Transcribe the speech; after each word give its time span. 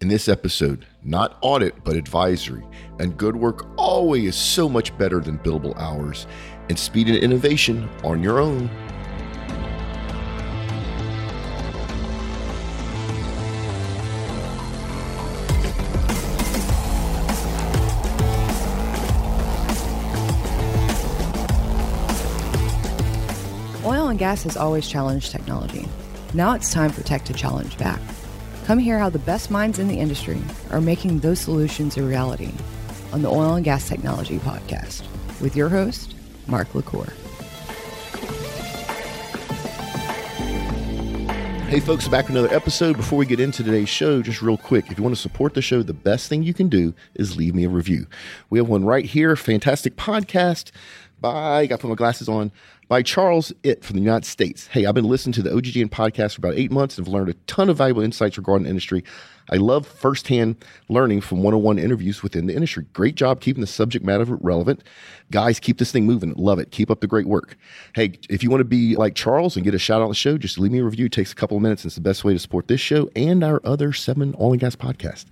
In 0.00 0.08
this 0.08 0.30
episode, 0.30 0.86
not 1.02 1.36
audit, 1.42 1.84
but 1.84 1.94
advisory, 1.94 2.64
and 2.98 3.18
good 3.18 3.36
work 3.36 3.66
always 3.76 4.28
is 4.28 4.34
so 4.34 4.66
much 4.66 4.96
better 4.96 5.20
than 5.20 5.38
billable 5.40 5.76
hours, 5.76 6.26
and 6.70 6.78
speed 6.78 7.08
and 7.08 7.18
innovation 7.18 7.86
on 8.02 8.22
your 8.22 8.40
own. 8.40 8.70
Oil 23.84 24.08
and 24.08 24.18
gas 24.18 24.44
has 24.44 24.56
always 24.56 24.88
challenged 24.88 25.30
technology. 25.30 25.86
Now 26.32 26.54
it's 26.54 26.72
time 26.72 26.88
for 26.88 27.02
tech 27.02 27.26
to 27.26 27.34
challenge 27.34 27.76
back. 27.76 28.00
Come 28.70 28.78
hear 28.78 29.00
how 29.00 29.10
the 29.10 29.18
best 29.18 29.50
minds 29.50 29.80
in 29.80 29.88
the 29.88 29.98
industry 29.98 30.40
are 30.70 30.80
making 30.80 31.18
those 31.18 31.40
solutions 31.40 31.96
a 31.96 32.04
reality 32.04 32.52
on 33.12 33.20
the 33.20 33.28
Oil 33.28 33.54
and 33.54 33.64
Gas 33.64 33.88
Technology 33.88 34.38
Podcast 34.38 35.02
with 35.40 35.56
your 35.56 35.68
host, 35.68 36.14
Mark 36.46 36.72
LaCour. 36.72 37.12
Hey, 41.68 41.80
folks, 41.80 42.06
back 42.06 42.28
with 42.28 42.36
another 42.36 42.54
episode. 42.54 42.96
Before 42.96 43.18
we 43.18 43.26
get 43.26 43.40
into 43.40 43.64
today's 43.64 43.88
show, 43.88 44.22
just 44.22 44.40
real 44.40 44.56
quick, 44.56 44.88
if 44.88 44.98
you 44.98 45.02
want 45.02 45.16
to 45.16 45.20
support 45.20 45.54
the 45.54 45.62
show, 45.62 45.82
the 45.82 45.92
best 45.92 46.28
thing 46.28 46.44
you 46.44 46.54
can 46.54 46.68
do 46.68 46.94
is 47.16 47.36
leave 47.36 47.56
me 47.56 47.64
a 47.64 47.68
review. 47.68 48.06
We 48.50 48.60
have 48.60 48.68
one 48.68 48.84
right 48.84 49.04
here. 49.04 49.34
Fantastic 49.34 49.96
podcast 49.96 50.70
by, 51.20 51.66
got 51.66 51.76
to 51.76 51.82
put 51.82 51.88
my 51.88 51.94
glasses 51.94 52.28
on, 52.28 52.52
by 52.88 53.02
Charles 53.02 53.52
It 53.62 53.84
from 53.84 53.96
the 53.96 54.02
United 54.02 54.26
States. 54.26 54.66
Hey, 54.66 54.86
I've 54.86 54.94
been 54.94 55.04
listening 55.04 55.32
to 55.34 55.42
the 55.42 55.50
OGGN 55.50 55.90
podcast 55.90 56.34
for 56.34 56.40
about 56.40 56.54
eight 56.54 56.72
months 56.72 56.98
and 56.98 57.06
have 57.06 57.12
learned 57.12 57.28
a 57.28 57.34
ton 57.46 57.68
of 57.68 57.76
valuable 57.76 58.02
insights 58.02 58.36
regarding 58.36 58.64
the 58.64 58.70
industry. 58.70 59.04
I 59.48 59.56
love 59.56 59.86
firsthand 59.86 60.56
learning 60.88 61.20
from 61.20 61.42
one 61.42 61.54
on 61.54 61.62
one 61.62 61.78
interviews 61.78 62.22
within 62.22 62.46
the 62.46 62.54
industry. 62.54 62.86
Great 62.92 63.16
job 63.16 63.40
keeping 63.40 63.60
the 63.60 63.66
subject 63.66 64.04
matter 64.04 64.24
relevant. 64.24 64.82
Guys, 65.30 65.60
keep 65.60 65.78
this 65.78 65.92
thing 65.92 66.06
moving. 66.06 66.32
Love 66.34 66.58
it. 66.58 66.70
Keep 66.70 66.90
up 66.90 67.00
the 67.00 67.06
great 67.06 67.26
work. 67.26 67.56
Hey, 67.94 68.12
if 68.28 68.42
you 68.42 68.50
want 68.50 68.60
to 68.60 68.64
be 68.64 68.96
like 68.96 69.14
Charles 69.14 69.56
and 69.56 69.64
get 69.64 69.74
a 69.74 69.78
shout 69.78 70.00
out 70.00 70.04
on 70.04 70.10
the 70.10 70.14
show, 70.14 70.38
just 70.38 70.58
leave 70.58 70.72
me 70.72 70.78
a 70.78 70.84
review. 70.84 71.06
It 71.06 71.12
takes 71.12 71.32
a 71.32 71.36
couple 71.36 71.56
of 71.56 71.62
minutes. 71.62 71.84
It's 71.84 71.96
the 71.96 72.00
best 72.00 72.24
way 72.24 72.32
to 72.32 72.38
support 72.38 72.68
this 72.68 72.80
show 72.80 73.10
and 73.16 73.42
our 73.42 73.60
other 73.64 73.92
seven 73.92 74.34
oil 74.40 74.52
and 74.52 74.60
gas 74.60 74.76
podcasts. 74.76 75.26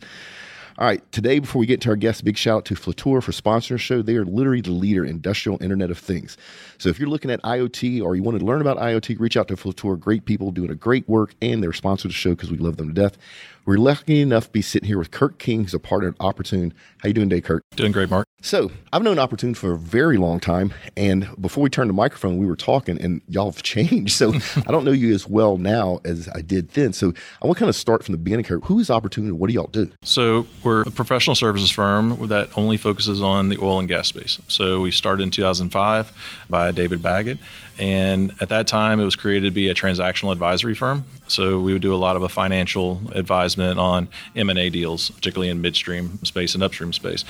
All 0.78 0.86
right, 0.86 1.02
today, 1.10 1.40
before 1.40 1.58
we 1.58 1.66
get 1.66 1.80
to 1.80 1.88
our 1.88 1.96
guests, 1.96 2.22
big 2.22 2.36
shout 2.36 2.58
out 2.58 2.64
to 2.66 2.74
Flutura 2.74 3.20
for 3.20 3.32
sponsoring 3.32 3.72
our 3.72 3.78
show. 3.78 4.00
They 4.00 4.14
are 4.14 4.24
literally 4.24 4.60
the 4.60 4.70
leader 4.70 5.02
in 5.02 5.10
industrial 5.10 5.60
Internet 5.60 5.90
of 5.90 5.98
Things. 5.98 6.36
So 6.78 6.88
if 6.88 7.00
you're 7.00 7.08
looking 7.08 7.32
at 7.32 7.42
IoT 7.42 8.00
or 8.00 8.14
you 8.14 8.22
want 8.22 8.38
to 8.38 8.44
learn 8.44 8.60
about 8.60 8.76
IoT, 8.76 9.18
reach 9.18 9.36
out 9.36 9.48
to 9.48 9.56
Flutura. 9.56 9.98
Great 9.98 10.24
people 10.24 10.52
doing 10.52 10.70
a 10.70 10.76
great 10.76 11.08
work, 11.08 11.34
and 11.42 11.64
they're 11.64 11.72
sponsored 11.72 12.12
the 12.12 12.14
show 12.14 12.30
because 12.30 12.52
we 12.52 12.58
love 12.58 12.76
them 12.76 12.86
to 12.86 12.94
death. 12.94 13.18
We're 13.68 13.76
lucky 13.76 14.22
enough 14.22 14.44
to 14.44 14.50
be 14.50 14.62
sitting 14.62 14.86
here 14.86 14.96
with 14.96 15.10
Kirk 15.10 15.38
King, 15.38 15.64
who's 15.64 15.74
a 15.74 15.78
partner 15.78 16.08
at 16.08 16.14
Opportune. 16.20 16.72
How 17.02 17.08
you 17.08 17.12
doing 17.12 17.28
today, 17.28 17.42
Kirk? 17.42 17.62
Doing 17.76 17.92
great, 17.92 18.08
Mark. 18.08 18.26
So 18.40 18.70
I've 18.94 19.02
known 19.02 19.18
Opportune 19.18 19.52
for 19.52 19.72
a 19.72 19.76
very 19.76 20.16
long 20.16 20.40
time, 20.40 20.72
and 20.96 21.28
before 21.38 21.64
we 21.64 21.68
turned 21.68 21.90
the 21.90 21.94
microphone, 21.94 22.38
we 22.38 22.46
were 22.46 22.56
talking, 22.56 22.98
and 22.98 23.20
y'all 23.28 23.50
have 23.50 23.62
changed. 23.62 24.14
So 24.14 24.32
I 24.56 24.70
don't 24.70 24.84
know 24.84 24.92
you 24.92 25.12
as 25.12 25.28
well 25.28 25.58
now 25.58 26.00
as 26.06 26.30
I 26.34 26.40
did 26.40 26.70
then. 26.70 26.94
So 26.94 27.12
I 27.42 27.46
want 27.46 27.58
to 27.58 27.60
kind 27.60 27.68
of 27.68 27.76
start 27.76 28.04
from 28.04 28.12
the 28.12 28.18
beginning 28.18 28.46
Kirk. 28.46 28.64
Who 28.64 28.78
is 28.78 28.88
Opportune, 28.88 29.26
and 29.26 29.38
what 29.38 29.48
do 29.48 29.54
y'all 29.54 29.66
do? 29.66 29.90
So 30.02 30.44
we're 30.69 30.83
a 30.83 30.91
professional 30.91 31.34
services 31.34 31.70
firm 31.70 32.28
that 32.28 32.50
only 32.55 32.77
focuses 32.77 33.22
on 33.22 33.48
the 33.48 33.56
oil 33.56 33.78
and 33.78 33.88
gas 33.88 34.06
space. 34.06 34.38
So 34.48 34.83
we 34.83 34.91
started 34.91 35.22
in 35.22 35.30
2005 35.30 36.12
by 36.50 36.72
David 36.72 37.02
Baggett. 37.02 37.38
And 37.78 38.34
at 38.42 38.50
that 38.50 38.66
time, 38.66 39.00
it 39.00 39.05
was 39.05 39.16
created 39.16 39.47
to 39.47 39.50
be 39.50 39.70
a 39.70 39.75
transactional 39.75 40.30
advisory 40.30 40.75
firm. 40.75 41.05
So 41.27 41.58
we 41.58 41.72
would 41.72 41.80
do 41.80 41.94
a 41.94 41.97
lot 41.97 42.16
of 42.16 42.22
a 42.22 42.28
financial 42.28 43.00
advisement 43.14 43.78
on 43.78 44.08
M&A 44.36 44.69
deals, 44.69 45.08
particularly 45.08 45.48
in 45.48 45.62
midstream 45.62 46.19
space 46.25 46.55
and 46.55 46.62
upstream 46.62 46.92
space. 46.92 47.25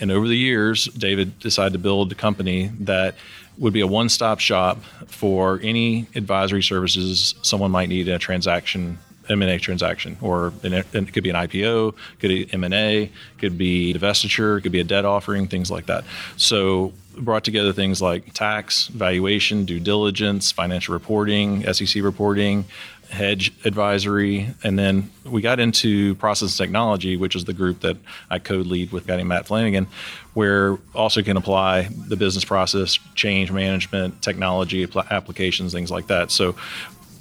And 0.00 0.10
over 0.10 0.26
the 0.26 0.36
years, 0.36 0.86
David 0.86 1.38
decided 1.38 1.74
to 1.74 1.78
build 1.78 2.10
a 2.10 2.16
company 2.16 2.72
that 2.80 3.14
would 3.58 3.72
be 3.72 3.80
a 3.80 3.86
one-stop 3.86 4.40
shop 4.40 4.82
for 5.06 5.60
any 5.62 6.08
advisory 6.16 6.64
services 6.64 7.36
someone 7.42 7.70
might 7.70 7.88
need 7.88 8.08
in 8.08 8.14
a 8.14 8.18
transaction 8.18 8.98
M&A 9.28 9.58
transaction, 9.58 10.16
or 10.20 10.52
an, 10.62 10.72
it 10.72 11.12
could 11.12 11.22
be 11.22 11.30
an 11.30 11.36
IPO, 11.36 11.94
could 12.18 12.28
be 12.28 12.52
M&A, 12.52 13.10
could 13.38 13.56
be 13.56 13.94
divestiture, 13.94 14.62
could 14.62 14.72
be 14.72 14.80
a 14.80 14.84
debt 14.84 15.04
offering, 15.04 15.46
things 15.48 15.70
like 15.70 15.86
that. 15.86 16.04
So 16.36 16.92
brought 17.16 17.44
together 17.44 17.72
things 17.72 18.00
like 18.00 18.32
tax, 18.32 18.88
valuation, 18.88 19.64
due 19.64 19.80
diligence, 19.80 20.50
financial 20.50 20.94
reporting, 20.94 21.62
SEC 21.72 22.02
reporting, 22.02 22.64
hedge 23.10 23.52
advisory, 23.66 24.48
and 24.64 24.78
then 24.78 25.10
we 25.26 25.42
got 25.42 25.60
into 25.60 26.14
process 26.14 26.56
technology, 26.56 27.18
which 27.18 27.36
is 27.36 27.44
the 27.44 27.52
group 27.52 27.80
that 27.80 27.98
I 28.30 28.38
co-lead 28.38 28.90
with 28.90 29.06
guy 29.06 29.16
named 29.16 29.28
Matt 29.28 29.46
Flanagan, 29.46 29.86
where 30.32 30.78
also 30.94 31.22
can 31.22 31.36
apply 31.36 31.90
the 32.08 32.16
business 32.16 32.44
process, 32.44 32.98
change 33.14 33.52
management, 33.52 34.22
technology 34.22 34.88
applications, 35.10 35.74
things 35.74 35.90
like 35.90 36.06
that. 36.06 36.30
So 36.30 36.56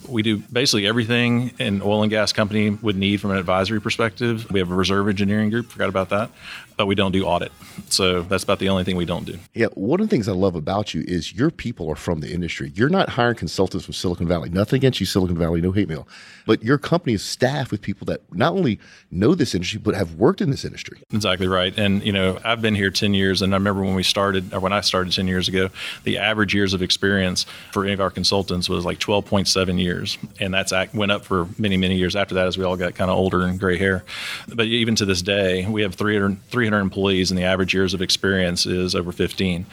we 0.07 0.21
do 0.23 0.37
basically 0.37 0.87
everything 0.87 1.53
an 1.59 1.81
oil 1.81 2.03
and 2.03 2.09
gas 2.09 2.33
company 2.33 2.69
would 2.69 2.95
need 2.95 3.21
from 3.21 3.31
an 3.31 3.37
advisory 3.37 3.81
perspective. 3.81 4.49
We 4.51 4.59
have 4.59 4.71
a 4.71 4.75
reserve 4.75 5.07
engineering 5.07 5.49
group, 5.49 5.69
forgot 5.69 5.89
about 5.89 6.09
that, 6.09 6.31
but 6.77 6.85
we 6.85 6.95
don't 6.95 7.11
do 7.11 7.25
audit. 7.25 7.51
So 7.89 8.21
that's 8.23 8.43
about 8.43 8.59
the 8.59 8.69
only 8.69 8.83
thing 8.83 8.95
we 8.95 9.05
don't 9.05 9.25
do. 9.25 9.37
Yeah, 9.53 9.67
one 9.73 9.99
of 9.99 10.09
the 10.09 10.15
things 10.15 10.27
I 10.27 10.33
love 10.33 10.55
about 10.55 10.93
you 10.93 11.03
is 11.07 11.33
your 11.33 11.51
people 11.51 11.89
are 11.89 11.95
from 11.95 12.21
the 12.21 12.33
industry. 12.33 12.71
You're 12.75 12.89
not 12.89 13.09
hiring 13.09 13.35
consultants 13.35 13.85
from 13.85 13.93
Silicon 13.93 14.27
Valley. 14.27 14.49
Nothing 14.49 14.77
against 14.77 14.99
you, 14.99 15.05
Silicon 15.05 15.37
Valley, 15.37 15.61
no 15.61 15.71
hate 15.71 15.87
mail. 15.87 16.07
But 16.45 16.63
your 16.63 16.77
company 16.77 17.13
is 17.13 17.23
staffed 17.23 17.71
with 17.71 17.81
people 17.81 18.05
that 18.05 18.21
not 18.33 18.53
only 18.53 18.79
know 19.11 19.35
this 19.35 19.53
industry, 19.53 19.79
but 19.83 19.95
have 19.95 20.15
worked 20.15 20.41
in 20.41 20.49
this 20.49 20.65
industry. 20.65 21.01
Exactly 21.11 21.47
right. 21.47 21.77
And, 21.77 22.03
you 22.03 22.11
know, 22.11 22.39
I've 22.43 22.61
been 22.61 22.75
here 22.75 22.89
10 22.89 23.13
years, 23.13 23.41
and 23.41 23.53
I 23.53 23.57
remember 23.57 23.83
when 23.83 23.95
we 23.95 24.03
started, 24.03 24.53
or 24.53 24.59
when 24.59 24.73
I 24.73 24.81
started 24.81 25.13
10 25.13 25.27
years 25.27 25.47
ago, 25.47 25.69
the 26.03 26.17
average 26.17 26.55
years 26.55 26.73
of 26.73 26.81
experience 26.81 27.45
for 27.71 27.83
any 27.83 27.93
of 27.93 28.01
our 28.01 28.09
consultants 28.09 28.67
was 28.69 28.85
like 28.85 28.99
12.7 28.99 29.79
years. 29.79 29.90
And 30.39 30.53
that's 30.53 30.73
went 30.93 31.11
up 31.11 31.25
for 31.25 31.47
many, 31.57 31.77
many 31.77 31.95
years 31.95 32.15
after 32.15 32.35
that 32.35 32.47
as 32.47 32.57
we 32.57 32.63
all 32.63 32.77
got 32.77 32.95
kind 32.95 33.09
of 33.09 33.17
older 33.17 33.43
and 33.43 33.59
gray 33.59 33.77
hair. 33.77 34.03
But 34.47 34.67
even 34.67 34.95
to 34.95 35.05
this 35.05 35.21
day, 35.21 35.67
we 35.67 35.81
have 35.81 35.95
300, 35.95 36.41
300 36.49 36.79
employees, 36.79 37.31
and 37.31 37.37
the 37.37 37.43
average 37.43 37.73
years 37.73 37.93
of 37.93 38.01
experience 38.01 38.65
is 38.65 38.95
over 38.95 39.11
15. 39.11 39.65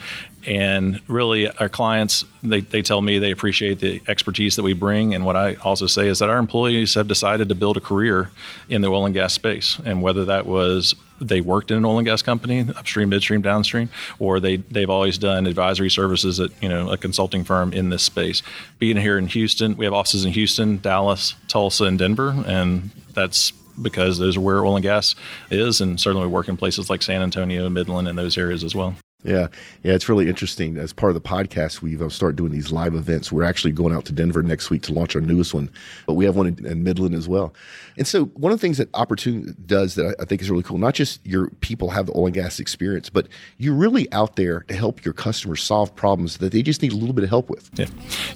And 0.45 1.01
really, 1.07 1.49
our 1.57 1.69
clients, 1.69 2.25
they, 2.43 2.61
they 2.61 2.81
tell 2.81 3.01
me 3.01 3.19
they 3.19 3.31
appreciate 3.31 3.79
the 3.79 4.01
expertise 4.07 4.55
that 4.55 4.63
we 4.63 4.73
bring. 4.73 5.13
And 5.13 5.25
what 5.25 5.35
I 5.35 5.55
also 5.55 5.87
say 5.87 6.07
is 6.07 6.19
that 6.19 6.29
our 6.29 6.37
employees 6.37 6.93
have 6.93 7.07
decided 7.07 7.49
to 7.49 7.55
build 7.55 7.77
a 7.77 7.81
career 7.81 8.31
in 8.69 8.81
the 8.81 8.87
oil 8.87 9.05
and 9.05 9.13
gas 9.13 9.33
space. 9.33 9.79
And 9.83 10.01
whether 10.01 10.25
that 10.25 10.45
was 10.45 10.95
they 11.21 11.41
worked 11.41 11.71
in 11.71 11.77
an 11.77 11.85
oil 11.85 11.97
and 11.97 12.05
gas 12.05 12.21
company, 12.21 12.65
upstream, 12.75 13.09
midstream, 13.09 13.41
downstream, 13.41 13.89
or 14.19 14.39
they 14.39 14.57
they've 14.57 14.89
always 14.89 15.17
done 15.17 15.47
advisory 15.47 15.89
services 15.89 16.39
at 16.39 16.51
you 16.61 16.69
know 16.69 16.89
a 16.89 16.97
consulting 16.97 17.43
firm 17.43 17.73
in 17.73 17.89
this 17.89 18.03
space. 18.03 18.41
Being 18.77 18.97
here 18.97 19.17
in 19.17 19.27
Houston, 19.27 19.75
we 19.77 19.85
have 19.85 19.93
offices 19.93 20.25
in 20.25 20.31
Houston, 20.33 20.77
Dallas, 20.77 21.35
Tulsa, 21.47 21.85
and 21.85 21.99
Denver, 21.99 22.43
and 22.45 22.91
that's 23.13 23.51
because 23.81 24.17
those 24.17 24.37
are 24.37 24.41
where 24.41 24.65
oil 24.65 24.75
and 24.75 24.83
gas 24.83 25.15
is, 25.49 25.81
and 25.81 25.99
certainly 25.99 26.27
we 26.27 26.33
work 26.33 26.47
in 26.47 26.57
places 26.57 26.89
like 26.89 27.01
San 27.01 27.21
Antonio, 27.21 27.69
Midland, 27.69 28.07
and 28.07 28.17
those 28.17 28.37
areas 28.37 28.63
as 28.63 28.75
well. 28.75 28.95
Yeah, 29.23 29.47
yeah, 29.83 29.93
it's 29.93 30.07
really 30.07 30.29
interesting. 30.29 30.77
As 30.77 30.93
part 30.93 31.13
of 31.13 31.21
the 31.21 31.27
podcast, 31.27 31.81
we've 31.81 32.01
uh, 32.01 32.07
started 32.07 32.37
doing 32.37 32.53
these 32.53 32.71
live 32.71 32.95
events. 32.95 33.33
We're 33.33 33.43
actually 33.43 33.73
going 33.73 33.93
out 33.93 34.05
to 34.05 34.13
Denver 34.13 34.41
next 34.41 34.69
week 34.69 34.81
to 34.83 34.93
launch 34.93 35.13
our 35.13 35.21
newest 35.21 35.53
one, 35.53 35.69
but 36.07 36.13
we 36.13 36.23
have 36.23 36.37
one 36.37 36.47
in, 36.47 36.65
in 36.65 36.83
Midland 36.85 37.13
as 37.13 37.27
well. 37.27 37.53
And 37.97 38.07
so, 38.07 38.25
one 38.25 38.53
of 38.53 38.59
the 38.59 38.61
things 38.61 38.77
that 38.77 38.87
Opportune 38.93 39.57
does 39.65 39.95
that 39.95 40.15
I, 40.17 40.23
I 40.23 40.25
think 40.25 40.41
is 40.41 40.49
really 40.49 40.63
cool, 40.63 40.77
not 40.77 40.93
just 40.93 41.25
your 41.25 41.49
people 41.59 41.89
have 41.89 42.05
the 42.05 42.13
oil 42.15 42.27
and 42.27 42.33
gas 42.33 42.61
experience, 42.61 43.09
but 43.09 43.27
you're 43.57 43.73
really 43.73 44.09
out 44.13 44.37
there 44.37 44.61
to 44.69 44.73
help 44.73 45.03
your 45.03 45.13
customers 45.13 45.61
solve 45.61 45.93
problems 45.97 46.37
that 46.37 46.53
they 46.53 46.61
just 46.61 46.81
need 46.81 46.93
a 46.93 46.95
little 46.95 47.13
bit 47.13 47.25
of 47.25 47.29
help 47.29 47.49
with. 47.49 47.69
Yeah, 47.73 47.87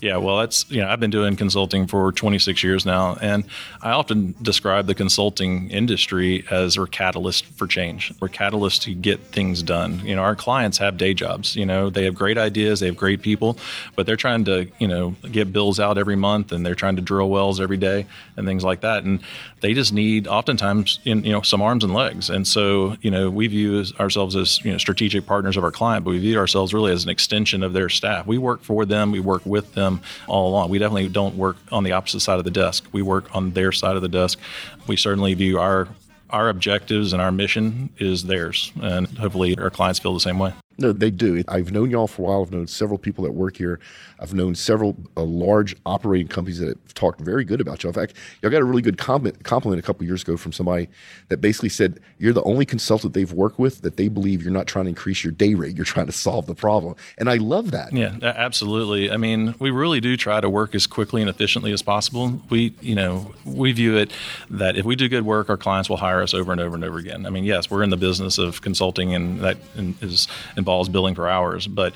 yeah. 0.01 0.17
Well, 0.17 0.39
that's 0.39 0.69
you 0.69 0.81
know, 0.81 0.89
I've 0.89 1.00
been 1.00 1.11
doing 1.11 1.38
consulting 1.38 1.88
for 1.88 2.11
26 2.11 2.61
years 2.61 2.85
now, 2.85 3.15
and 3.21 3.45
I 3.81 3.91
often 3.91 4.35
describe 4.41 4.88
the 4.88 4.95
consulting 4.95 5.69
industry 5.71 6.44
as 6.51 6.75
a 6.75 6.85
catalyst 6.88 7.45
for 7.45 7.68
change. 7.68 8.12
We're 8.19 8.27
catalyst 8.27 8.81
to 8.81 8.94
get 8.94 9.21
things 9.27 9.63
done. 9.63 10.06
You 10.06 10.18
know, 10.18 10.24
our 10.24 10.35
clients 10.35 10.72
clients 10.73 10.77
have 10.79 10.97
day 10.97 11.13
jobs. 11.13 11.55
You 11.55 11.65
know, 11.65 11.89
they 11.89 12.05
have 12.05 12.15
great 12.15 12.37
ideas, 12.37 12.79
they 12.79 12.87
have 12.87 12.97
great 12.97 13.21
people, 13.21 13.57
but 13.95 14.05
they're 14.05 14.17
trying 14.17 14.45
to, 14.45 14.67
you 14.79 14.87
know, 14.87 15.15
get 15.31 15.53
bills 15.53 15.79
out 15.79 15.97
every 15.97 16.15
month 16.15 16.51
and 16.51 16.65
they're 16.65 16.75
trying 16.75 16.95
to 16.95 17.01
drill 17.01 17.29
wells 17.29 17.59
every 17.59 17.77
day 17.77 18.05
and 18.37 18.47
things 18.47 18.63
like 18.63 18.81
that. 18.81 19.03
And 19.03 19.19
they 19.61 19.73
just 19.73 19.93
need 19.93 20.27
oftentimes, 20.27 20.99
you 21.03 21.15
know, 21.15 21.41
some 21.41 21.61
arms 21.61 21.83
and 21.83 21.93
legs. 21.93 22.29
And 22.29 22.47
so, 22.47 22.95
you 23.01 23.11
know, 23.11 23.29
we 23.29 23.47
view 23.47 23.83
ourselves 23.99 24.35
as, 24.35 24.63
you 24.63 24.71
know, 24.71 24.77
strategic 24.77 25.25
partners 25.25 25.57
of 25.57 25.63
our 25.63 25.71
client, 25.71 26.05
but 26.05 26.11
we 26.11 26.19
view 26.19 26.37
ourselves 26.37 26.73
really 26.73 26.91
as 26.91 27.03
an 27.03 27.09
extension 27.09 27.63
of 27.63 27.73
their 27.73 27.89
staff. 27.89 28.25
We 28.25 28.37
work 28.37 28.61
for 28.61 28.85
them, 28.85 29.11
we 29.11 29.19
work 29.19 29.45
with 29.45 29.73
them 29.73 30.01
all 30.27 30.49
along. 30.49 30.69
We 30.69 30.79
definitely 30.79 31.09
don't 31.09 31.35
work 31.35 31.57
on 31.71 31.83
the 31.83 31.91
opposite 31.91 32.21
side 32.21 32.39
of 32.39 32.45
the 32.45 32.51
desk. 32.51 32.85
We 32.91 33.01
work 33.01 33.35
on 33.35 33.51
their 33.51 33.71
side 33.71 33.95
of 33.95 34.01
the 34.01 34.09
desk. 34.09 34.39
We 34.87 34.97
certainly 34.97 35.33
view 35.33 35.59
our 35.59 35.87
our 36.33 36.49
objectives 36.49 37.13
and 37.13 37.21
our 37.21 37.31
mission 37.31 37.89
is 37.99 38.23
theirs, 38.23 38.73
and 38.81 39.07
hopefully 39.19 39.55
our 39.57 39.69
clients 39.69 39.99
feel 39.99 40.13
the 40.13 40.19
same 40.19 40.39
way. 40.39 40.51
No, 40.77 40.91
they 40.91 41.11
do. 41.11 41.43
I've 41.47 41.71
known 41.71 41.91
y'all 41.91 42.07
for 42.07 42.23
a 42.23 42.25
while. 42.25 42.41
I've 42.41 42.51
known 42.51 42.67
several 42.67 42.97
people 42.97 43.23
that 43.25 43.31
work 43.31 43.57
here. 43.57 43.79
I've 44.19 44.33
known 44.33 44.55
several 44.55 44.95
uh, 45.15 45.21
large 45.21 45.75
operating 45.85 46.27
companies 46.27 46.59
that 46.59 46.69
have 46.69 46.93
talked 46.95 47.21
very 47.21 47.43
good 47.43 47.61
about 47.61 47.83
y'all. 47.83 47.91
In 47.91 47.93
fact, 47.93 48.15
y'all 48.41 48.51
got 48.51 48.61
a 48.61 48.65
really 48.65 48.81
good 48.81 48.97
comment, 48.97 49.43
compliment 49.43 49.79
a 49.79 49.85
couple 49.85 50.05
years 50.05 50.23
ago 50.23 50.35
from 50.35 50.51
somebody 50.51 50.89
that 51.29 51.37
basically 51.37 51.69
said 51.69 51.99
you're 52.17 52.33
the 52.33 52.43
only 52.43 52.65
consultant 52.65 53.13
they've 53.13 53.31
worked 53.31 53.59
with 53.59 53.81
that 53.81 53.97
they 53.97 54.07
believe 54.07 54.41
you're 54.41 54.51
not 54.51 54.65
trying 54.65 54.85
to 54.85 54.89
increase 54.89 55.23
your 55.23 55.33
day 55.33 55.53
rate. 55.53 55.75
You're 55.75 55.85
trying 55.85 56.07
to 56.07 56.11
solve 56.11 56.47
the 56.47 56.55
problem. 56.55 56.95
And 57.17 57.29
I 57.29 57.35
love 57.35 57.71
that. 57.71 57.93
Yeah, 57.93 58.17
absolutely. 58.21 59.11
I 59.11 59.17
mean, 59.17 59.53
we 59.59 59.69
really 59.69 60.01
do 60.01 60.17
try 60.17 60.41
to 60.41 60.49
work 60.49 60.73
as 60.73 60.87
quickly 60.87 61.21
and 61.21 61.29
efficiently 61.29 61.71
as 61.71 61.83
possible. 61.83 62.41
We, 62.49 62.73
you 62.81 62.95
know, 62.95 63.33
we 63.45 63.71
view 63.73 63.97
it 63.97 64.11
that 64.49 64.75
if 64.75 64.85
we 64.85 64.95
do 64.95 65.07
good 65.07 65.25
work, 65.25 65.49
our 65.49 65.57
clients 65.57 65.89
will 65.89 65.97
hire 65.97 66.23
us 66.23 66.33
over 66.33 66.51
and 66.51 66.59
over 66.59 66.75
and 66.75 66.83
over 66.83 66.97
again. 66.97 67.25
I 67.27 67.29
mean, 67.29 67.43
yes, 67.43 67.69
we're 67.69 67.83
in 67.83 67.91
the 67.91 67.97
business 67.97 68.37
of 68.37 68.61
consulting 68.61 69.13
and 69.13 69.39
that 69.41 69.57
is 70.01 70.27
involves 70.63 70.88
billing 70.88 71.13
for 71.13 71.27
hours, 71.27 71.68
but 71.68 71.94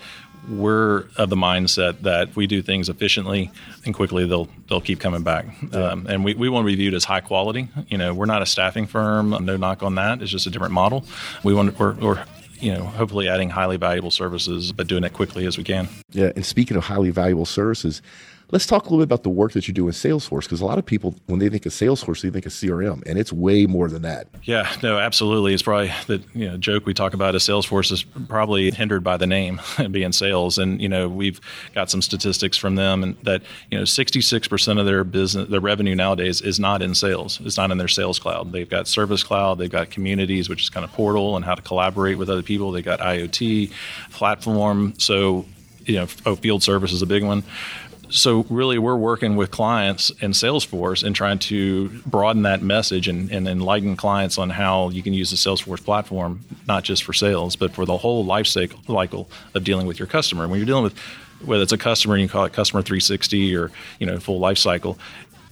we're 0.50 1.06
of 1.18 1.30
the 1.30 1.36
mindset 1.36 2.02
that 2.02 2.36
we 2.36 2.48
do 2.48 2.62
things 2.62 2.90
efficiently 2.90 3.52
and 3.86 3.94
quickly 3.94 4.26
they'll 4.26 4.48
they'll 4.68 4.82
keep 4.82 5.00
coming 5.00 5.24
back. 5.24 5.46
Um, 5.74 6.08
and 6.08 6.24
we, 6.24 6.36
we 6.36 6.50
want 6.50 6.66
to 6.66 6.68
be 6.68 6.76
viewed 6.76 6.94
as 6.94 7.04
high 7.04 7.20
quality. 7.22 7.70
You 7.90 7.98
know 7.98 8.14
we're 8.14 8.26
not 8.26 8.42
a 8.42 8.46
staffing 8.46 8.88
firm 8.88 9.30
no 9.46 9.58
knock 9.58 9.84
on 9.84 9.96
that. 9.96 10.22
It's 10.22 10.32
just 10.32 10.48
a 10.48 10.50
different 10.50 10.74
model. 10.74 11.06
We 11.44 11.54
want 11.54 11.78
we're, 11.80 11.94
we're 11.94 12.26
you 12.60 12.74
know 12.74 12.84
hopefully 12.86 13.28
adding 13.28 13.50
highly 13.50 13.78
valuable 13.78 14.12
services 14.12 14.72
but 14.72 14.88
doing 14.88 15.04
it 15.04 15.14
quickly 15.14 15.46
as 15.46 15.58
we 15.58 15.64
can. 15.64 15.90
Yeah 16.12 16.32
and 16.36 16.46
speaking 16.46 16.78
of 16.78 16.84
highly 16.84 17.10
valuable 17.10 17.46
services 17.46 18.02
Let's 18.50 18.66
talk 18.66 18.84
a 18.84 18.86
little 18.86 19.00
bit 19.00 19.04
about 19.04 19.24
the 19.24 19.30
work 19.30 19.52
that 19.54 19.68
you 19.68 19.74
do 19.74 19.88
in 19.88 19.94
Salesforce 19.94 20.44
because 20.44 20.62
a 20.62 20.66
lot 20.66 20.78
of 20.78 20.86
people, 20.86 21.16
when 21.26 21.40
they 21.40 21.50
think 21.50 21.66
of 21.66 21.74
Salesforce, 21.74 22.22
they 22.22 22.30
think 22.30 22.46
of 22.46 22.54
CRM, 22.54 23.06
and 23.06 23.20
it's 23.20 23.34
way 23.34 23.66
more 23.66 23.90
than 23.90 24.04
that. 24.04 24.28
Yeah, 24.44 24.72
no, 24.82 25.00
absolutely. 25.00 25.54
It's 25.54 25.64
probably 25.64 25.92
the 26.08 26.24
you 26.34 26.48
know, 26.48 26.58
joke 26.58 26.86
we 26.86 26.94
talk 26.94 27.14
about 27.14 27.36
is 27.36 27.44
Salesforce 27.44 27.92
is 27.92 28.04
probably 28.04 28.72
hindered 28.72 29.04
by 29.04 29.18
the 29.18 29.28
name 29.28 29.60
being 29.92 30.14
sales, 30.14 30.58
and 30.58 30.82
you 30.82 30.88
know 30.88 31.10
we've 31.10 31.42
got 31.76 31.92
some 31.92 32.02
statistics 32.02 32.56
from 32.56 32.76
them, 32.76 33.04
and 33.04 33.18
that 33.24 33.42
you 33.70 33.78
know 33.78 33.84
66% 33.84 34.80
of 34.80 34.86
their 34.86 35.04
business, 35.04 35.50
their 35.50 35.60
revenue 35.60 35.96
nowadays 35.96 36.40
is 36.40 36.58
not 36.58 36.82
in 36.82 36.96
sales. 36.96 37.42
It's 37.44 37.58
not 37.58 37.72
in 37.72 37.78
their 37.78 37.90
sales 37.90 38.18
cloud. 38.18 38.54
They've 38.54 38.70
got 38.70 38.88
Service 38.88 39.24
Cloud, 39.24 39.58
they've 39.58 39.70
got 39.70 39.90
Communities, 39.90 40.48
which 40.48 40.62
is 40.62 40.70
kind 40.70 40.86
of 40.86 40.92
portal 40.94 41.36
and 41.36 41.44
how 41.44 41.56
to 41.56 41.62
collaborate 41.62 42.18
with 42.18 42.30
other 42.30 42.44
people. 42.44 42.72
They 42.72 42.82
got 42.82 43.00
IoT 43.00 43.74
platform. 44.12 44.94
So 45.00 45.46
you 45.86 45.96
know, 45.96 46.08
oh, 46.26 46.36
field 46.36 46.64
service 46.64 46.92
is 46.92 47.02
a 47.02 47.06
big 47.06 47.24
one 47.24 47.44
so 48.10 48.46
really 48.50 48.78
we're 48.78 48.96
working 48.96 49.36
with 49.36 49.52
clients 49.52 50.12
and 50.22 50.34
salesforce 50.34 51.04
and 51.04 51.16
trying 51.16 51.40
to 51.40 51.90
broaden 52.06 52.44
that 52.44 52.62
message 52.62 53.08
and, 53.08 53.30
and, 53.32 53.48
enlighten 53.48 53.96
clients 53.96 54.38
on 54.38 54.50
how 54.50 54.90
you 54.90 55.02
can 55.02 55.14
use 55.14 55.32
the 55.32 55.38
salesforce 55.38 55.84
platform 55.84 56.42
not 56.68 56.84
just 56.84 57.04
for 57.04 57.14
sales 57.14 57.56
but 57.56 57.74
for 57.74 57.86
the 57.86 57.98
whole 57.98 58.26
life 58.26 58.48
cycle 58.48 59.30
of 59.54 59.64
dealing 59.64 59.88
with 59.88 60.00
your 60.00 60.08
customer. 60.08 60.48
When 60.48 60.60
you're 60.60 60.66
dealing 60.66 60.84
with 60.84 60.98
whether 61.46 61.64
it's 61.64 61.72
a 61.72 61.78
customer 61.78 62.16
and 62.16 62.22
you 62.22 62.30
call 62.30 62.46
it 62.46 62.54
customer 62.54 62.82
360 62.82 63.56
or 63.56 63.72
you 64.00 64.06
know 64.06 64.20
full 64.20 64.40
life 64.40 64.58
cycle 64.58 64.98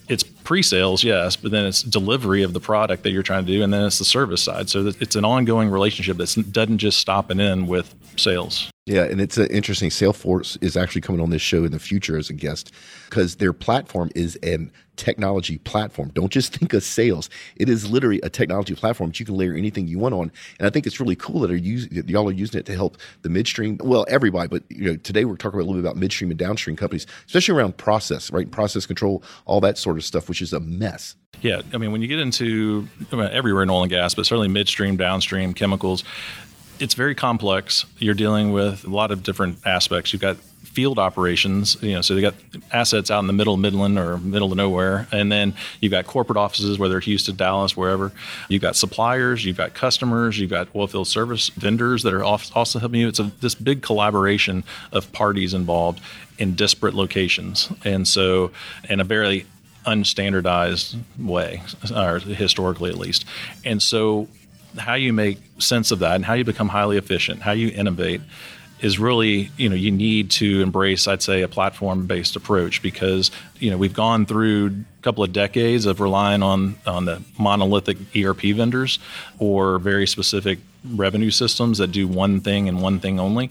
it's 0.09 0.23
pre-sales 0.23 1.03
yes 1.03 1.35
but 1.35 1.51
then 1.51 1.65
it's 1.65 1.83
delivery 1.83 2.41
of 2.43 2.53
the 2.53 2.59
product 2.59 3.03
that 3.03 3.11
you're 3.11 3.23
trying 3.23 3.45
to 3.45 3.51
do 3.51 3.63
and 3.63 3.73
then 3.73 3.83
it's 3.83 3.99
the 3.99 4.05
service 4.05 4.43
side. 4.43 4.69
So 4.69 4.87
it's 4.99 5.15
an 5.15 5.25
ongoing 5.25 5.69
relationship 5.69 6.17
that 6.17 6.51
doesn't 6.51 6.79
just 6.79 6.99
stop 6.99 7.29
and 7.29 7.39
end 7.39 7.67
with 7.67 7.93
sales 8.17 8.69
yeah, 8.85 9.03
and 9.03 9.19
it's 9.19 9.37
an 9.37 9.47
interesting. 9.47 9.89
Salesforce 9.89 10.61
is 10.61 10.77
actually 10.77 11.01
coming 11.01 11.19
on 11.19 11.31
this 11.31 11.41
show 11.41 11.63
in 11.63 11.71
the 11.71 11.79
future 11.79 12.17
as 12.17 12.29
a 12.29 12.33
guest 12.33 12.71
because 13.09 13.37
their 13.37 13.53
platform 13.53 14.11
is 14.13 14.35
an 14.37 14.71
technology 14.95 15.57
platform. 15.57 16.11
Don't 16.13 16.31
just 16.31 16.55
think 16.57 16.73
of 16.73 16.83
sales. 16.83 17.29
It 17.55 17.69
is 17.69 17.89
literally 17.89 18.19
a 18.21 18.29
technology 18.29 18.75
platform 18.75 19.09
that 19.09 19.19
you 19.19 19.25
can 19.25 19.35
layer 19.35 19.53
anything 19.53 19.87
you 19.87 19.99
want 19.99 20.13
on. 20.13 20.31
And 20.59 20.67
I 20.67 20.69
think 20.69 20.85
it's 20.85 20.99
really 20.99 21.15
cool 21.15 21.41
that, 21.41 21.51
are 21.51 21.55
use, 21.55 21.87
that 21.89 22.09
y'all 22.09 22.27
are 22.29 22.31
using 22.31 22.59
it 22.59 22.65
to 22.67 22.75
help 22.75 22.97
the 23.23 23.29
midstream. 23.29 23.79
Well, 23.83 24.05
everybody, 24.07 24.47
but 24.47 24.63
you 24.69 24.91
know, 24.91 24.95
today 24.97 25.25
we're 25.25 25.35
talking 25.35 25.59
a 25.59 25.63
little 25.63 25.81
bit 25.81 25.87
about 25.87 25.97
midstream 25.97 26.29
and 26.29 26.39
downstream 26.39 26.75
companies, 26.75 27.07
especially 27.25 27.55
around 27.55 27.77
process, 27.77 28.31
right? 28.31 28.49
Process 28.49 28.85
control, 28.85 29.23
all 29.45 29.61
that 29.61 29.77
sort 29.77 29.97
of 29.97 30.05
stuff, 30.05 30.29
which 30.29 30.41
is 30.41 30.53
a 30.53 30.59
mess. 30.59 31.15
Yeah, 31.41 31.61
I 31.73 31.77
mean, 31.77 31.91
when 31.91 32.01
you 32.01 32.07
get 32.07 32.19
into 32.19 32.87
everywhere 33.11 33.63
in 33.63 33.69
oil 33.69 33.83
and 33.83 33.89
gas, 33.89 34.13
but 34.13 34.25
certainly 34.25 34.47
midstream, 34.47 34.95
downstream, 34.95 35.53
chemicals, 35.53 36.03
it's 36.79 36.93
very 36.93 37.15
complex. 37.15 37.85
You're 37.99 38.15
dealing 38.15 38.51
with 38.51 38.85
a 38.85 38.89
lot 38.89 39.11
of 39.11 39.23
different 39.23 39.65
aspects. 39.65 40.13
You've 40.13 40.21
got 40.21 40.37
field 40.75 40.99
operations, 40.99 41.77
you 41.81 41.93
know, 41.93 42.01
so 42.01 42.13
they 42.13 42.21
got 42.21 42.35
assets 42.73 43.09
out 43.09 43.19
in 43.19 43.27
the 43.27 43.33
middle 43.33 43.53
of 43.53 43.61
Midland 43.61 43.97
or 43.97 44.17
middle 44.17 44.51
of 44.51 44.57
nowhere, 44.57 45.07
and 45.11 45.31
then 45.31 45.53
you've 45.79 45.91
got 45.91 46.05
corporate 46.05 46.37
offices, 46.37 46.77
whether 46.77 46.99
Houston, 46.99 47.37
Dallas, 47.37 47.77
wherever. 47.77 48.11
You've 48.49 48.61
got 48.61 48.75
suppliers, 48.75 49.45
you've 49.45 49.55
got 49.55 49.73
customers, 49.73 50.37
you've 50.37 50.49
got 50.49 50.71
oilfield 50.73 51.07
service 51.07 51.47
vendors 51.49 52.03
that 52.03 52.13
are 52.13 52.23
also 52.23 52.79
helping 52.79 52.99
you. 52.99 53.07
It's 53.07 53.19
a, 53.19 53.31
this 53.39 53.55
big 53.55 53.81
collaboration 53.81 54.65
of 54.91 55.09
parties 55.13 55.53
involved 55.53 56.01
in 56.37 56.55
disparate 56.55 56.93
locations, 56.93 57.71
and 57.85 58.05
so 58.05 58.51
in 58.89 58.99
a 58.99 59.05
very 59.05 59.45
unstandardized 59.85 60.97
way, 61.17 61.61
or 61.95 62.19
historically 62.19 62.89
at 62.89 62.97
least, 62.97 63.23
and 63.63 63.81
so 63.81 64.27
how 64.77 64.95
you 64.95 65.13
make 65.13 65.39
sense 65.59 65.91
of 65.91 65.99
that 65.99 66.15
and 66.15 66.25
how 66.25 66.33
you 66.33 66.43
become 66.43 66.69
highly 66.69 66.97
efficient, 66.97 67.41
how 67.41 67.51
you 67.51 67.69
innovate 67.69 68.21
is 68.81 68.99
really, 68.99 69.49
you 69.57 69.69
know, 69.69 69.75
you 69.75 69.91
need 69.91 70.29
to 70.29 70.61
embrace, 70.61 71.07
I'd 71.07 71.21
say, 71.21 71.41
a 71.41 71.47
platform 71.47 72.07
based 72.07 72.35
approach 72.35 72.81
because, 72.81 73.31
you 73.59 73.71
know, 73.71 73.77
we've 73.77 73.93
gone 73.93 74.25
through 74.25 74.67
a 74.67 75.01
couple 75.01 75.23
of 75.23 75.31
decades 75.31 75.85
of 75.85 76.01
relying 76.01 76.43
on, 76.43 76.75
on 76.85 77.05
the 77.05 77.21
monolithic 77.39 77.97
ERP 78.15 78.41
vendors 78.41 78.99
or 79.39 79.79
very 79.79 80.05
specific 80.05 80.59
revenue 80.93 81.31
systems 81.31 81.77
that 81.77 81.91
do 81.91 82.07
one 82.07 82.41
thing 82.41 82.67
and 82.67 82.81
one 82.81 82.99
thing 82.99 83.19
only. 83.19 83.49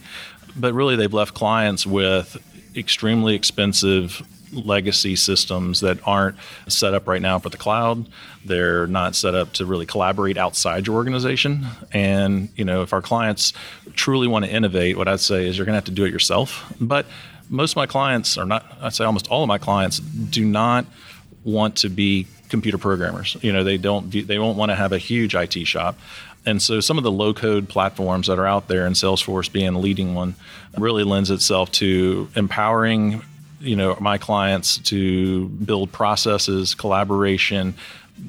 But 0.57 0.75
really, 0.75 0.95
they've 0.95 1.13
left 1.13 1.35
clients 1.35 1.87
with 1.87 2.37
extremely 2.77 3.35
expensive 3.35 4.23
legacy 4.55 5.17
systems 5.17 5.81
that 5.81 5.99
aren't 6.07 6.37
set 6.69 6.95
up 6.95 7.07
right 7.07 7.23
now 7.23 7.39
for 7.39 7.49
the 7.49 7.57
cloud. 7.57 8.07
They're 8.45 8.87
not 8.87 9.15
set 9.15 9.35
up 9.35 9.53
to 9.55 9.67
really 9.67 9.87
collaborate 9.87 10.37
outside 10.37 10.87
your 10.87 10.97
organization. 10.97 11.67
And, 11.93 12.49
you 12.57 12.65
know, 12.65 12.83
if 12.83 12.93
our 12.93 13.03
clients 13.03 13.53
truly 13.95 14.27
want 14.27 14.45
to 14.45 14.51
innovate, 14.51 14.97
what 14.97 15.09
I'd 15.09 15.21
say 15.21 15.47
is 15.47 15.57
you're 15.57 15.67
going 15.67 15.75
to 15.75 15.79
have 15.79 15.85
to 15.85 15.91
do 15.91 16.05
it 16.05 16.13
yourself. 16.13 16.73
But 16.81 17.07
most 17.49 17.73
of 17.73 17.77
my 17.77 17.87
clients, 17.87 18.39
or 18.39 18.45
not, 18.45 18.65
I'd 18.81 18.95
say 18.95 19.05
almost 19.05 19.29
all 19.29 19.43
of 19.43 19.49
my 19.49 19.59
clients, 19.59 19.99
do 19.99 20.45
not 20.45 20.87
want 21.45 21.77
to 21.77 21.89
be 21.89 22.27
computer 22.49 22.79
programmers. 22.79 23.37
You 23.43 23.53
know, 23.53 23.65
they 23.65 23.77
don't, 23.77 24.11
they 24.11 24.39
won't 24.39 24.57
want 24.57 24.71
to 24.71 24.77
have 24.77 24.93
a 24.93 24.99
huge 24.99 25.35
IT 25.35 25.67
shop. 25.67 25.99
And 26.47 26.61
so 26.61 26.81
some 26.81 26.99
of 26.99 27.05
the 27.05 27.11
low 27.11 27.33
code 27.33 27.69
platforms 27.69 28.27
that 28.27 28.39
are 28.39 28.47
out 28.47 28.69
there, 28.69 28.87
and 28.87 28.95
Salesforce 28.95 29.51
being 29.51 29.75
a 29.75 29.79
leading 29.79 30.15
one, 30.15 30.35
really 30.77 31.05
lends 31.05 31.31
itself 31.31 31.71
to 31.73 32.29
empowering 32.37 33.23
you 33.65 33.77
know 33.77 33.97
my 34.01 34.19
clients 34.19 34.79
to 34.79 35.49
build 35.49 35.91
processes, 35.93 36.75
collaboration, 36.75 37.75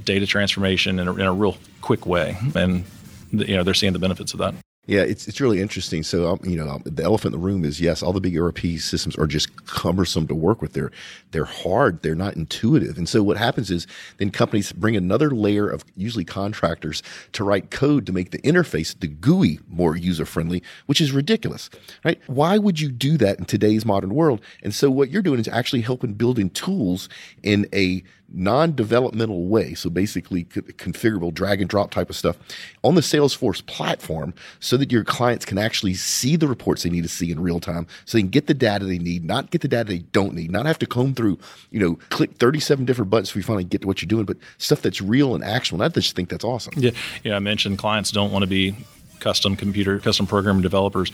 data 0.04 0.26
transformation 0.26 1.00
in 1.00 1.08
a, 1.08 1.14
in 1.14 1.22
a 1.22 1.34
real 1.34 1.58
quick 1.82 2.06
way, 2.06 2.38
and 2.56 2.84
you 3.32 3.56
know 3.56 3.64
they're 3.64 3.74
seeing 3.74 3.94
the 3.94 4.00
benefits 4.00 4.34
of 4.34 4.40
that. 4.40 4.56
Yeah, 4.88 5.02
it's 5.02 5.28
it's 5.28 5.42
really 5.42 5.62
interesting. 5.62 6.04
So, 6.04 6.32
um, 6.32 6.40
you 6.44 6.56
know, 6.56 6.70
um, 6.70 6.84
the 6.86 7.04
elephant 7.04 7.34
in 7.34 7.42
the 7.42 7.46
room 7.46 7.66
is 7.66 7.82
yes, 7.82 8.04
all 8.04 8.14
the 8.14 8.22
big 8.22 8.38
ERP 8.38 8.60
systems 8.78 9.16
are 9.16 9.26
just 9.26 9.66
cumbersome 9.66 10.28
to 10.28 10.36
work 10.36 10.62
with. 10.62 10.74
They're 10.74 10.92
they're 11.32 11.46
hard. 11.46 12.04
They're 12.04 12.14
not 12.14 12.36
intuitive. 12.36 12.98
And 12.98 13.10
so, 13.10 13.24
what 13.24 13.38
happens 13.38 13.72
is 13.72 13.88
then 14.18 14.30
companies 14.30 14.72
bring 14.72 14.96
another 14.96 15.32
layer 15.32 15.68
of 15.68 15.84
usually 15.96 16.24
contractors 16.24 17.02
to 17.32 17.44
write 17.44 17.72
code 17.72 18.06
to 18.06 18.14
make 18.14 18.30
the 18.30 18.38
interface, 18.40 18.98
the 19.00 19.08
GUI, 19.08 19.60
more 19.68 19.96
user 19.96 20.26
friendly, 20.26 20.62
which 20.86 21.02
is 21.02 21.12
ridiculous, 21.12 21.70
right? 22.04 22.22
Why 22.28 22.60
would 22.60 22.80
you 22.80 22.92
do 22.92 23.18
that 23.18 23.40
in 23.40 23.46
today's 23.46 23.86
modern 23.86 24.14
world? 24.14 24.40
And 24.62 24.74
so, 24.74 24.92
what 24.92 25.10
you're 25.10 25.24
doing 25.24 25.40
is 25.40 25.48
actually 25.48 25.82
helping 25.82 26.14
building 26.14 26.52
tools 26.52 27.10
in 27.42 27.68
a 27.74 28.04
non-developmental 28.36 29.48
way 29.48 29.74
so 29.74 29.90
basically 29.90 30.46
configurable 30.46 31.34
drag 31.34 31.62
and 31.62 31.70
drop 31.70 31.92
type 31.92 32.10
of 32.10 32.16
stuff 32.16 32.38
on 32.84 32.96
the 32.96 33.02
salesforce 33.02 33.66
platform 33.66 34.34
so 34.60 34.78
that 34.78 34.92
your 34.92 35.04
clients 35.04 35.46
can 35.46 35.58
actually 35.58 35.94
see 35.94 36.36
the 36.36 36.48
reports 36.48 36.84
they 36.84 36.90
need 36.90 37.04
to 37.04 37.10
see 37.10 37.32
in 37.32 37.40
real 37.40 37.60
time 37.60 37.88
so 38.06 38.18
they 38.18 38.22
can 38.22 38.30
get 38.30 38.48
the 38.48 38.54
data 38.54 38.86
they 38.86 39.00
need 39.00 39.24
not 39.24 39.52
get 39.52 39.62
the 39.62 39.68
data 39.68 39.90
they 39.90 40.00
don't 40.00 40.34
need 40.34 40.52
not 40.52 40.66
have 40.66 40.80
to 40.80 40.86
comb 40.86 41.14
through 41.14 41.38
you 41.72 41.80
know 41.80 41.98
click 42.10 42.34
37 42.36 42.86
different 42.86 43.10
buttons 43.10 43.30
before 43.30 43.40
you 43.40 43.44
finally 43.44 43.64
get 43.64 43.82
to 43.82 43.88
what 43.88 44.02
you're 44.02 44.08
doing 44.08 44.26
but 44.26 44.38
stuff 44.58 44.82
that's 44.82 45.02
real 45.02 45.36
and 45.36 45.44
actual 45.44 45.82
and 45.82 45.84
i 45.84 45.88
just 45.88 46.16
think 46.16 46.30
that's 46.30 46.44
awesome. 46.44 46.74
Yeah 46.78 46.92
yeah 47.24 47.36
i 47.36 47.40
mentioned 47.40 47.78
clients 47.78 48.12
don't 48.12 48.32
want 48.32 48.44
to 48.44 48.48
be 48.48 48.76
custom 49.20 49.56
computer 49.56 50.00
custom 50.00 50.28
program 50.28 50.62
developers 50.62 51.12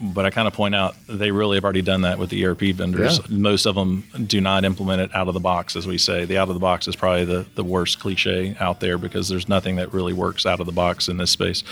but 0.00 0.24
I 0.24 0.30
kind 0.30 0.48
of 0.48 0.54
point 0.54 0.74
out 0.74 0.94
they 1.08 1.30
really 1.30 1.56
have 1.56 1.64
already 1.64 1.82
done 1.82 2.02
that 2.02 2.18
with 2.18 2.30
the 2.30 2.46
ERP 2.46 2.60
vendors. 2.74 3.18
Yeah. 3.18 3.36
Most 3.36 3.66
of 3.66 3.74
them 3.74 4.04
do 4.26 4.40
not 4.40 4.64
implement 4.64 5.02
it 5.02 5.14
out 5.14 5.28
of 5.28 5.34
the 5.34 5.40
box, 5.40 5.76
as 5.76 5.86
we 5.86 5.98
say. 5.98 6.24
The 6.24 6.38
out 6.38 6.48
of 6.48 6.54
the 6.54 6.60
box 6.60 6.88
is 6.88 6.96
probably 6.96 7.26
the, 7.26 7.46
the 7.54 7.64
worst 7.64 8.00
cliche 8.00 8.56
out 8.60 8.80
there 8.80 8.96
because 8.96 9.28
there's 9.28 9.48
nothing 9.48 9.76
that 9.76 9.92
really 9.92 10.14
works 10.14 10.46
out 10.46 10.58
of 10.58 10.66
the 10.66 10.72
box 10.72 11.08
in 11.08 11.18
this 11.18 11.30
space. 11.30 11.62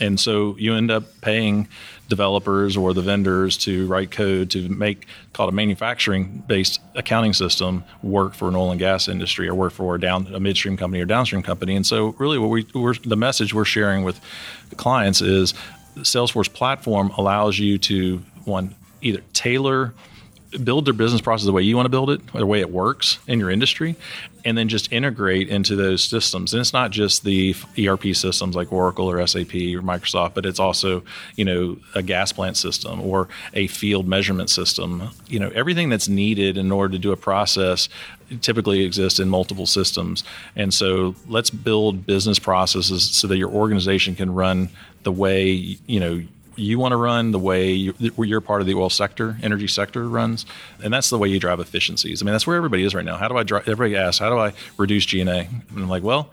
And 0.00 0.18
so 0.18 0.56
you 0.58 0.74
end 0.74 0.90
up 0.90 1.04
paying 1.20 1.68
developers 2.08 2.76
or 2.76 2.92
the 2.92 3.02
vendors 3.02 3.56
to 3.56 3.86
write 3.86 4.10
code 4.10 4.50
to 4.50 4.68
make 4.68 5.06
called 5.32 5.48
a 5.48 5.52
manufacturing 5.52 6.42
based 6.46 6.80
accounting 6.94 7.32
system 7.32 7.82
work 8.02 8.34
for 8.34 8.48
an 8.48 8.54
oil 8.54 8.70
and 8.70 8.78
gas 8.78 9.08
industry 9.08 9.48
or 9.48 9.54
work 9.54 9.72
for 9.72 9.94
a 9.94 10.00
down 10.00 10.26
a 10.34 10.40
midstream 10.40 10.76
company 10.76 11.02
or 11.02 11.06
downstream 11.06 11.42
company. 11.42 11.74
And 11.74 11.86
so 11.86 12.08
really 12.18 12.38
what 12.38 12.50
we 12.50 12.66
we're, 12.74 12.94
the 12.94 13.16
message 13.16 13.54
we're 13.54 13.64
sharing 13.64 14.04
with 14.04 14.20
clients 14.76 15.22
is 15.22 15.54
Salesforce 15.98 16.52
platform 16.52 17.10
allows 17.16 17.58
you 17.58 17.78
to 17.78 18.18
one 18.44 18.74
either 19.00 19.20
tailor 19.32 19.94
build 20.62 20.84
their 20.84 20.94
business 20.94 21.20
process 21.20 21.46
the 21.46 21.52
way 21.52 21.62
you 21.62 21.76
want 21.76 21.86
to 21.86 21.90
build 21.90 22.10
it, 22.10 22.26
the 22.32 22.46
way 22.46 22.60
it 22.60 22.70
works 22.70 23.18
in 23.26 23.40
your 23.40 23.50
industry, 23.50 23.96
and 24.44 24.56
then 24.56 24.68
just 24.68 24.92
integrate 24.92 25.48
into 25.48 25.74
those 25.74 26.04
systems. 26.04 26.52
And 26.52 26.60
it's 26.60 26.72
not 26.72 26.90
just 26.90 27.24
the 27.24 27.54
ERP 27.78 28.14
systems 28.14 28.54
like 28.54 28.72
Oracle 28.72 29.10
or 29.10 29.24
SAP 29.26 29.54
or 29.54 29.82
Microsoft, 29.82 30.34
but 30.34 30.46
it's 30.46 30.60
also, 30.60 31.02
you 31.36 31.44
know, 31.44 31.78
a 31.94 32.02
gas 32.02 32.32
plant 32.32 32.56
system 32.56 33.00
or 33.00 33.28
a 33.54 33.66
field 33.66 34.06
measurement 34.06 34.50
system. 34.50 35.10
You 35.26 35.40
know, 35.40 35.50
everything 35.54 35.88
that's 35.88 36.08
needed 36.08 36.56
in 36.56 36.70
order 36.70 36.92
to 36.92 36.98
do 36.98 37.12
a 37.12 37.16
process 37.16 37.88
typically 38.40 38.84
exists 38.84 39.20
in 39.20 39.28
multiple 39.28 39.66
systems. 39.66 40.24
And 40.56 40.72
so 40.72 41.14
let's 41.28 41.50
build 41.50 42.06
business 42.06 42.38
processes 42.38 43.10
so 43.10 43.26
that 43.28 43.36
your 43.36 43.50
organization 43.50 44.14
can 44.14 44.34
run 44.34 44.68
the 45.02 45.12
way, 45.12 45.78
you 45.86 46.00
know, 46.00 46.22
you 46.56 46.78
want 46.78 46.92
to 46.92 46.96
run, 46.96 47.32
the 47.32 47.38
way 47.38 47.72
you, 47.72 47.94
you're 47.98 48.40
part 48.40 48.60
of 48.60 48.66
the 48.66 48.74
oil 48.74 48.90
sector, 48.90 49.36
energy 49.42 49.66
sector 49.66 50.08
runs, 50.08 50.46
and 50.82 50.92
that's 50.92 51.10
the 51.10 51.18
way 51.18 51.28
you 51.28 51.40
drive 51.40 51.60
efficiencies. 51.60 52.22
I 52.22 52.24
mean, 52.24 52.32
that's 52.32 52.46
where 52.46 52.56
everybody 52.56 52.84
is 52.84 52.94
right 52.94 53.04
now. 53.04 53.16
How 53.16 53.28
do 53.28 53.36
I 53.36 53.42
drive? 53.42 53.68
Everybody 53.68 53.96
asks, 53.96 54.18
how 54.18 54.30
do 54.30 54.38
I 54.38 54.52
reduce 54.76 55.04
G&A? 55.06 55.24
And 55.24 55.50
I'm 55.74 55.88
like, 55.88 56.02
well, 56.02 56.30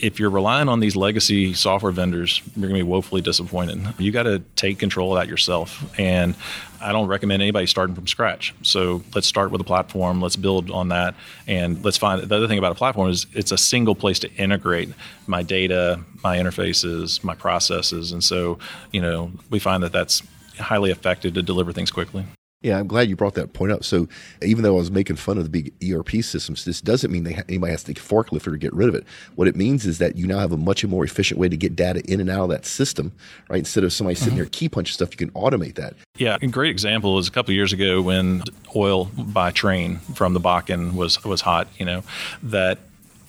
if 0.00 0.18
you're 0.18 0.30
relying 0.30 0.68
on 0.68 0.80
these 0.80 0.96
legacy 0.96 1.52
software 1.54 1.92
vendors, 1.92 2.42
you're 2.56 2.68
going 2.68 2.78
to 2.78 2.84
be 2.84 2.88
woefully 2.88 3.20
disappointed. 3.20 3.86
You 3.98 4.10
got 4.10 4.24
to 4.24 4.40
take 4.56 4.78
control 4.78 5.14
of 5.14 5.20
that 5.20 5.28
yourself. 5.28 5.84
And 5.98 6.34
I 6.80 6.92
don't 6.92 7.08
recommend 7.08 7.42
anybody 7.42 7.66
starting 7.66 7.94
from 7.94 8.06
scratch. 8.06 8.54
So 8.62 9.02
let's 9.14 9.26
start 9.26 9.50
with 9.50 9.60
a 9.60 9.64
platform. 9.64 10.22
Let's 10.22 10.36
build 10.36 10.70
on 10.70 10.88
that, 10.88 11.14
and 11.46 11.84
let's 11.84 11.98
find. 11.98 12.22
The 12.22 12.34
other 12.34 12.48
thing 12.48 12.58
about 12.58 12.72
a 12.72 12.76
platform 12.76 13.10
is 13.10 13.26
it's 13.34 13.52
a 13.52 13.58
single 13.58 13.94
place 13.94 14.18
to 14.20 14.32
integrate 14.34 14.88
my 15.26 15.42
data, 15.42 16.00
my 16.24 16.38
interfaces, 16.38 17.22
my 17.22 17.34
processes, 17.34 18.12
and 18.12 18.24
so 18.24 18.58
you 18.92 19.02
know 19.02 19.30
we 19.50 19.58
find 19.58 19.82
that 19.82 19.92
that's 19.92 20.22
highly 20.58 20.90
effective 20.90 21.34
to 21.34 21.42
deliver 21.42 21.72
things 21.72 21.90
quickly. 21.90 22.24
Yeah, 22.62 22.78
I'm 22.78 22.88
glad 22.88 23.08
you 23.08 23.16
brought 23.16 23.34
that 23.34 23.54
point 23.54 23.72
up. 23.72 23.84
So 23.84 24.06
even 24.42 24.62
though 24.62 24.74
I 24.74 24.78
was 24.78 24.90
making 24.90 25.16
fun 25.16 25.38
of 25.38 25.44
the 25.44 25.50
big 25.50 25.72
ERP 25.82 26.22
systems, 26.22 26.66
this 26.66 26.82
doesn't 26.82 27.10
mean 27.10 27.24
ha- 27.24 27.42
anybody 27.48 27.70
has 27.72 27.82
to 27.84 27.94
take 27.94 28.02
a 28.02 28.06
forklift 28.06 28.46
or 28.46 28.54
get 28.56 28.74
rid 28.74 28.86
of 28.86 28.94
it. 28.94 29.04
What 29.34 29.48
it 29.48 29.56
means 29.56 29.86
is 29.86 29.96
that 29.96 30.16
you 30.16 30.26
now 30.26 30.40
have 30.40 30.52
a 30.52 30.58
much 30.58 30.84
more 30.84 31.02
efficient 31.02 31.40
way 31.40 31.48
to 31.48 31.56
get 31.56 31.74
data 31.74 32.02
in 32.04 32.20
and 32.20 32.28
out 32.28 32.44
of 32.44 32.48
that 32.50 32.66
system, 32.66 33.12
right? 33.48 33.60
Instead 33.60 33.84
of 33.84 33.94
somebody 33.94 34.14
sitting 34.14 34.32
mm-hmm. 34.32 34.40
there 34.40 34.46
key 34.50 34.68
punching 34.68 34.92
stuff, 34.92 35.10
you 35.12 35.16
can 35.16 35.30
automate 35.30 35.76
that. 35.76 35.94
Yeah, 36.18 36.36
a 36.42 36.46
great 36.48 36.70
example 36.70 37.18
is 37.18 37.28
a 37.28 37.30
couple 37.30 37.54
years 37.54 37.72
ago 37.72 38.02
when 38.02 38.42
oil 38.76 39.06
by 39.06 39.52
train 39.52 39.96
from 40.14 40.34
the 40.34 40.40
Bakken 40.40 40.94
was 40.94 41.24
was 41.24 41.40
hot. 41.40 41.66
You 41.78 41.86
know 41.86 42.02
that 42.42 42.78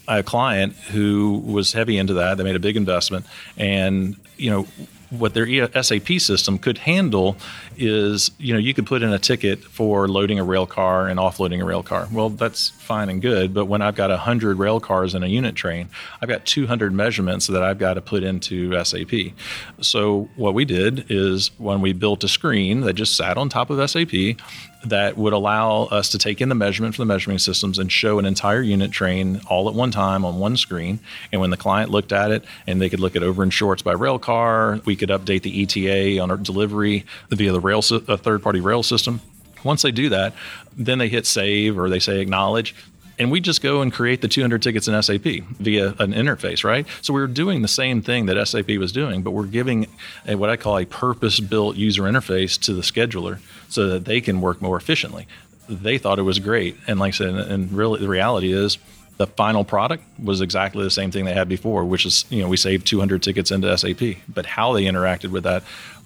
a 0.09 0.23
client 0.23 0.73
who 0.73 1.41
was 1.45 1.71
heavy 1.71 1.97
into 1.97 2.15
that, 2.15 2.37
they 2.37 2.43
made 2.43 2.57
a 2.57 2.59
big 2.59 2.75
investment, 2.75 3.25
and 3.55 4.17
you 4.35 4.49
know 4.49 4.67
what 5.11 5.33
their 5.33 5.83
SAP 5.83 6.07
system 6.19 6.57
could 6.57 6.79
handle 6.79 7.37
is, 7.77 8.31
you 8.37 8.53
know, 8.53 8.59
you 8.59 8.73
could 8.73 8.85
put 8.85 9.03
in 9.03 9.13
a 9.13 9.19
ticket 9.19 9.59
for 9.59 10.07
loading 10.07 10.39
a 10.39 10.43
rail 10.43 10.65
car 10.65 11.07
and 11.07 11.19
offloading 11.19 11.61
a 11.61 11.65
rail 11.65 11.83
car. 11.83 12.07
Well, 12.11 12.29
that's 12.29 12.71
fine 12.91 13.07
and 13.07 13.21
good, 13.21 13.53
but 13.53 13.67
when 13.67 13.81
I've 13.81 13.95
got 13.95 14.09
100 14.09 14.59
rail 14.59 14.81
cars 14.81 15.15
in 15.15 15.23
a 15.23 15.27
unit 15.27 15.55
train, 15.55 15.87
I've 16.21 16.27
got 16.27 16.45
200 16.45 16.91
measurements 16.91 17.47
that 17.47 17.63
I've 17.63 17.79
got 17.79 17.93
to 17.93 18.01
put 18.01 18.21
into 18.21 18.83
SAP. 18.83 19.33
So 19.79 20.27
what 20.35 20.53
we 20.53 20.65
did 20.65 21.05
is 21.09 21.51
when 21.57 21.79
we 21.79 21.93
built 21.93 22.25
a 22.25 22.27
screen 22.27 22.81
that 22.81 22.95
just 22.95 23.15
sat 23.15 23.37
on 23.37 23.47
top 23.47 23.69
of 23.69 23.89
SAP 23.89 24.35
that 24.83 25.15
would 25.15 25.31
allow 25.31 25.83
us 25.83 26.09
to 26.09 26.17
take 26.17 26.41
in 26.41 26.49
the 26.49 26.55
measurement 26.55 26.95
from 26.95 27.07
the 27.07 27.13
measuring 27.13 27.39
systems 27.39 27.79
and 27.79 27.89
show 27.89 28.19
an 28.19 28.25
entire 28.25 28.61
unit 28.61 28.91
train 28.91 29.39
all 29.47 29.69
at 29.69 29.75
one 29.75 29.91
time 29.91 30.25
on 30.25 30.37
one 30.37 30.57
screen. 30.57 30.99
And 31.31 31.39
when 31.39 31.49
the 31.49 31.55
client 31.55 31.91
looked 31.91 32.11
at 32.11 32.31
it 32.31 32.43
and 32.67 32.81
they 32.81 32.89
could 32.89 32.99
look 32.99 33.15
at 33.15 33.23
over 33.23 33.41
and 33.41 33.53
shorts 33.53 33.81
by 33.81 33.93
rail 33.93 34.19
car, 34.19 34.81
we 34.83 34.97
could 34.97 35.09
update 35.09 35.43
the 35.43 35.61
ETA 35.61 36.19
on 36.19 36.29
our 36.29 36.35
delivery 36.35 37.05
via 37.29 37.53
the 37.53 37.61
rail 37.61 37.81
a 37.91 37.95
uh, 38.11 38.17
third 38.17 38.43
party 38.43 38.59
rail 38.59 38.83
system. 38.83 39.21
Once 39.63 39.81
they 39.81 39.91
do 39.91 40.09
that, 40.09 40.33
then 40.75 40.97
they 40.97 41.09
hit 41.09 41.25
save 41.25 41.77
or 41.77 41.89
they 41.89 41.99
say 41.99 42.19
acknowledge 42.19 42.75
and 43.21 43.29
we 43.29 43.39
just 43.39 43.61
go 43.61 43.81
and 43.81 43.93
create 43.93 44.21
the 44.21 44.27
200 44.27 44.63
tickets 44.63 44.87
in 44.87 44.99
SAP 44.99 45.45
via 45.59 45.89
an 45.99 46.11
interface, 46.11 46.63
right? 46.63 46.87
So 47.03 47.13
we're 47.13 47.27
doing 47.27 47.61
the 47.61 47.67
same 47.67 48.01
thing 48.01 48.25
that 48.25 48.47
SAP 48.47 48.69
was 48.79 48.91
doing, 48.91 49.21
but 49.21 49.29
we're 49.29 49.45
giving 49.45 49.85
a, 50.27 50.33
what 50.33 50.49
I 50.49 50.57
call 50.57 50.79
a 50.79 50.85
purpose-built 50.85 51.75
user 51.75 52.01
interface 52.03 52.59
to 52.61 52.73
the 52.73 52.81
scheduler 52.81 53.39
so 53.69 53.87
that 53.89 54.05
they 54.05 54.21
can 54.21 54.41
work 54.41 54.59
more 54.59 54.75
efficiently. 54.75 55.27
They 55.69 55.99
thought 55.99 56.17
it 56.17 56.23
was 56.23 56.39
great, 56.39 56.77
and 56.87 56.99
like 56.99 57.13
I 57.13 57.17
said, 57.17 57.35
and 57.35 57.71
really 57.71 57.99
the 57.99 58.09
reality 58.09 58.51
is 58.51 58.79
the 59.17 59.27
final 59.27 59.63
product 59.63 60.03
was 60.17 60.41
exactly 60.41 60.83
the 60.83 60.89
same 60.89 61.11
thing 61.11 61.25
they 61.25 61.33
had 61.33 61.47
before, 61.47 61.85
which 61.85 62.07
is 62.07 62.25
you 62.31 62.41
know 62.41 62.49
we 62.49 62.57
saved 62.57 62.87
200 62.87 63.21
tickets 63.21 63.51
into 63.51 63.77
SAP, 63.77 64.17
but 64.27 64.47
how 64.47 64.73
they 64.73 64.85
interacted 64.85 65.29
with 65.29 65.43
that 65.43 65.63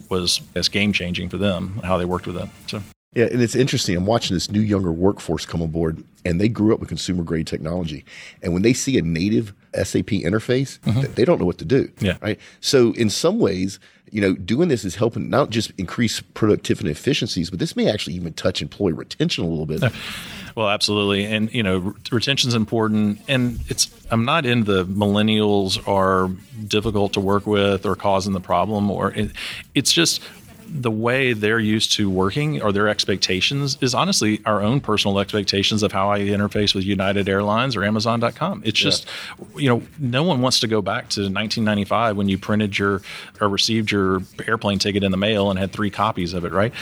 was 0.09 0.41
as 0.53 0.67
game 0.67 0.91
changing 0.91 1.29
for 1.29 1.37
them, 1.37 1.79
how 1.83 1.97
they 1.97 2.05
worked 2.05 2.27
with 2.27 2.35
that. 2.35 2.49
So. 2.67 2.81
Yeah, 3.15 3.27
and 3.31 3.41
it's 3.41 3.55
interesting. 3.55 3.95
I'm 3.95 4.05
watching 4.05 4.35
this 4.35 4.51
new 4.51 4.59
younger 4.59 4.91
workforce 4.91 5.45
come 5.45 5.61
aboard, 5.61 6.03
and 6.25 6.39
they 6.39 6.49
grew 6.49 6.73
up 6.73 6.81
with 6.81 6.89
consumer 6.89 7.23
grade 7.23 7.47
technology. 7.47 8.03
And 8.41 8.53
when 8.53 8.61
they 8.61 8.73
see 8.73 8.97
a 8.97 9.01
native 9.01 9.53
SAP 9.73 10.07
interface, 10.07 10.79
mm-hmm. 10.79 11.13
they 11.13 11.23
don't 11.23 11.39
know 11.39 11.45
what 11.45 11.57
to 11.59 11.65
do. 11.65 11.89
Yeah. 11.99 12.17
Right. 12.21 12.39
So 12.59 12.91
in 12.93 13.09
some 13.09 13.39
ways, 13.39 13.79
you 14.11 14.21
know, 14.21 14.33
doing 14.33 14.67
this 14.67 14.83
is 14.83 14.95
helping 14.95 15.29
not 15.29 15.49
just 15.49 15.71
increase 15.77 16.19
productivity 16.19 16.89
and 16.89 16.97
efficiencies, 16.97 17.49
but 17.49 17.59
this 17.59 17.75
may 17.75 17.89
actually 17.89 18.15
even 18.15 18.33
touch 18.33 18.61
employee 18.61 18.93
retention 18.93 19.45
a 19.45 19.47
little 19.47 19.65
bit. 19.65 19.83
Well, 20.55 20.69
absolutely, 20.69 21.25
and 21.25 21.53
you 21.53 21.61
know, 21.61 21.93
retention 22.13 22.47
is 22.47 22.53
important. 22.53 23.19
And 23.27 23.59
it's 23.67 23.93
I'm 24.09 24.23
not 24.23 24.45
in 24.45 24.63
the 24.63 24.85
millennials 24.85 25.85
are 25.85 26.29
difficult 26.65 27.11
to 27.13 27.19
work 27.19 27.45
with 27.45 27.85
or 27.85 27.97
causing 27.97 28.31
the 28.31 28.39
problem, 28.39 28.89
or 28.89 29.11
it, 29.11 29.31
it's 29.73 29.91
just 29.91 30.21
the 30.67 30.91
way 30.91 31.33
they're 31.33 31.59
used 31.59 31.93
to 31.93 32.09
working 32.09 32.61
or 32.61 32.71
their 32.71 32.87
expectations 32.87 33.77
is 33.81 33.93
honestly 33.93 34.41
our 34.45 34.61
own 34.61 34.81
personal 34.81 35.19
expectations 35.19 35.83
of 35.83 35.91
how 35.91 36.11
I 36.11 36.19
interface 36.19 36.73
with 36.73 36.83
United 36.83 37.29
Airlines 37.29 37.75
or 37.75 37.83
Amazon.com. 37.83 38.63
It's 38.65 38.79
just, 38.79 39.07
yeah. 39.39 39.45
you 39.57 39.69
know, 39.69 39.83
no 39.99 40.23
one 40.23 40.41
wants 40.41 40.59
to 40.61 40.67
go 40.67 40.81
back 40.81 41.09
to 41.09 41.21
1995 41.21 42.17
when 42.17 42.29
you 42.29 42.37
printed 42.37 42.77
your 42.77 43.01
or 43.39 43.49
received 43.49 43.91
your 43.91 44.21
airplane 44.47 44.79
ticket 44.79 45.03
in 45.03 45.11
the 45.11 45.17
mail 45.17 45.49
and 45.49 45.59
had 45.59 45.71
three 45.71 45.89
copies 45.89 46.33
of 46.33 46.45
it, 46.45 46.51
right? 46.51 46.73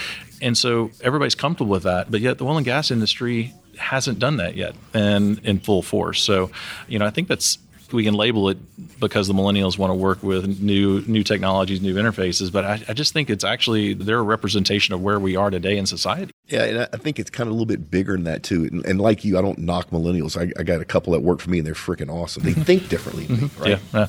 And 0.41 0.57
so 0.57 0.91
everybody's 1.01 1.35
comfortable 1.35 1.71
with 1.71 1.83
that, 1.83 2.11
but 2.11 2.21
yet 2.21 2.37
the 2.37 2.45
oil 2.45 2.57
and 2.57 2.65
gas 2.65 2.91
industry 2.91 3.53
hasn't 3.77 4.19
done 4.19 4.37
that 4.37 4.55
yet 4.55 4.75
and 4.93 5.39
in 5.39 5.59
full 5.59 5.81
force. 5.81 6.21
So, 6.21 6.51
you 6.87 6.99
know, 6.99 7.05
I 7.05 7.09
think 7.09 7.27
that's 7.27 7.57
we 7.93 8.03
can 8.03 8.13
label 8.13 8.50
it 8.50 8.57
because 9.00 9.27
the 9.27 9.33
millennials 9.33 9.77
want 9.77 9.91
to 9.91 9.95
work 9.95 10.21
with 10.23 10.59
new 10.59 11.01
new 11.01 11.23
technologies, 11.23 11.81
new 11.81 11.95
interfaces. 11.95 12.51
But 12.51 12.65
I, 12.65 12.81
I, 12.89 12.93
just 12.93 13.13
think 13.13 13.29
it's 13.29 13.43
actually 13.43 13.93
they're 13.93 14.19
a 14.19 14.23
representation 14.23 14.93
of 14.93 15.01
where 15.01 15.19
we 15.19 15.35
are 15.35 15.50
today 15.50 15.77
in 15.77 15.85
society. 15.85 16.31
Yeah, 16.47 16.63
and 16.63 16.89
I 16.91 16.97
think 16.97 17.19
it's 17.19 17.29
kind 17.29 17.47
of 17.47 17.51
a 17.51 17.53
little 17.53 17.65
bit 17.65 17.89
bigger 17.89 18.13
than 18.13 18.23
that 18.25 18.43
too. 18.43 18.65
And, 18.65 18.85
and 18.85 19.00
like 19.00 19.23
you, 19.23 19.38
I 19.38 19.41
don't 19.41 19.59
knock 19.59 19.89
millennials. 19.91 20.38
I, 20.38 20.51
I, 20.59 20.63
got 20.63 20.81
a 20.81 20.85
couple 20.85 21.13
that 21.13 21.21
work 21.21 21.39
for 21.39 21.50
me, 21.50 21.59
and 21.59 21.67
they're 21.67 21.73
freaking 21.73 22.12
awesome. 22.12 22.43
They 22.43 22.53
think 22.53 22.89
differently 22.89 23.25
than 23.25 23.38
me, 23.38 23.47
mm-hmm. 23.47 23.62
right? 23.62 23.79
Yeah. 23.93 24.07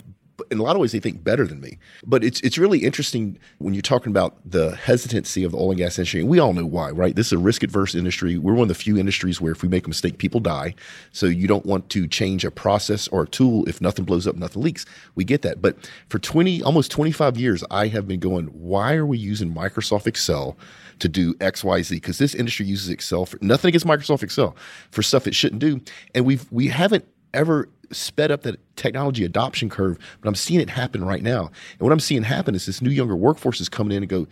In 0.50 0.58
a 0.58 0.62
lot 0.62 0.74
of 0.76 0.80
ways 0.80 0.92
they 0.92 1.00
think 1.00 1.22
better 1.22 1.46
than 1.46 1.60
me. 1.60 1.78
But 2.04 2.24
it's 2.24 2.40
it's 2.40 2.58
really 2.58 2.80
interesting 2.80 3.38
when 3.58 3.74
you're 3.74 3.82
talking 3.82 4.10
about 4.10 4.38
the 4.44 4.74
hesitancy 4.76 5.44
of 5.44 5.52
the 5.52 5.58
oil 5.58 5.70
and 5.70 5.78
gas 5.78 5.98
industry. 5.98 6.20
And 6.20 6.28
we 6.28 6.38
all 6.38 6.52
know 6.52 6.66
why, 6.66 6.90
right? 6.90 7.14
This 7.14 7.26
is 7.26 7.32
a 7.32 7.38
risk 7.38 7.62
adverse 7.62 7.94
industry. 7.94 8.38
We're 8.38 8.54
one 8.54 8.62
of 8.62 8.68
the 8.68 8.74
few 8.74 8.96
industries 8.98 9.40
where 9.40 9.52
if 9.52 9.62
we 9.62 9.68
make 9.68 9.86
a 9.86 9.88
mistake, 9.88 10.18
people 10.18 10.40
die. 10.40 10.74
So 11.12 11.26
you 11.26 11.46
don't 11.46 11.66
want 11.66 11.88
to 11.90 12.06
change 12.06 12.44
a 12.44 12.50
process 12.50 13.08
or 13.08 13.22
a 13.22 13.28
tool 13.28 13.64
if 13.68 13.80
nothing 13.80 14.04
blows 14.04 14.26
up, 14.26 14.36
nothing 14.36 14.62
leaks. 14.62 14.84
We 15.14 15.24
get 15.24 15.42
that. 15.42 15.62
But 15.62 15.76
for 16.08 16.18
20 16.18 16.62
almost 16.62 16.90
25 16.90 17.36
years, 17.36 17.64
I 17.70 17.88
have 17.88 18.08
been 18.08 18.20
going, 18.20 18.46
why 18.46 18.94
are 18.94 19.06
we 19.06 19.18
using 19.18 19.54
Microsoft 19.54 20.06
Excel? 20.06 20.56
to 21.00 21.08
do 21.08 21.34
X, 21.40 21.64
Y, 21.64 21.82
Z 21.82 21.96
because 21.96 22.18
this 22.18 22.36
industry 22.36 22.66
uses 22.66 22.88
Excel 22.88 23.26
for 23.26 23.36
nothing 23.40 23.68
against 23.68 23.84
Microsoft 23.84 24.22
Excel 24.22 24.54
for 24.92 25.02
stuff 25.02 25.26
it 25.26 25.34
shouldn't 25.34 25.60
do, 25.60 25.80
and 26.14 26.24
we've 26.24 26.46
we 26.52 26.68
haven't 26.68 27.04
ever 27.34 27.68
sped 27.94 28.30
up 28.30 28.42
that 28.42 28.60
technology 28.76 29.24
adoption 29.24 29.68
curve, 29.68 29.98
but 30.20 30.28
I'm 30.28 30.34
seeing 30.34 30.60
it 30.60 30.70
happen 30.70 31.04
right 31.04 31.22
now. 31.22 31.50
And 31.72 31.80
what 31.80 31.92
I'm 31.92 32.00
seeing 32.00 32.22
happen 32.22 32.54
is 32.54 32.66
this 32.66 32.82
new 32.82 32.90
younger 32.90 33.16
workforce 33.16 33.60
is 33.60 33.68
coming 33.68 33.96
in 33.96 34.02
and 34.02 34.10
go, 34.10 34.26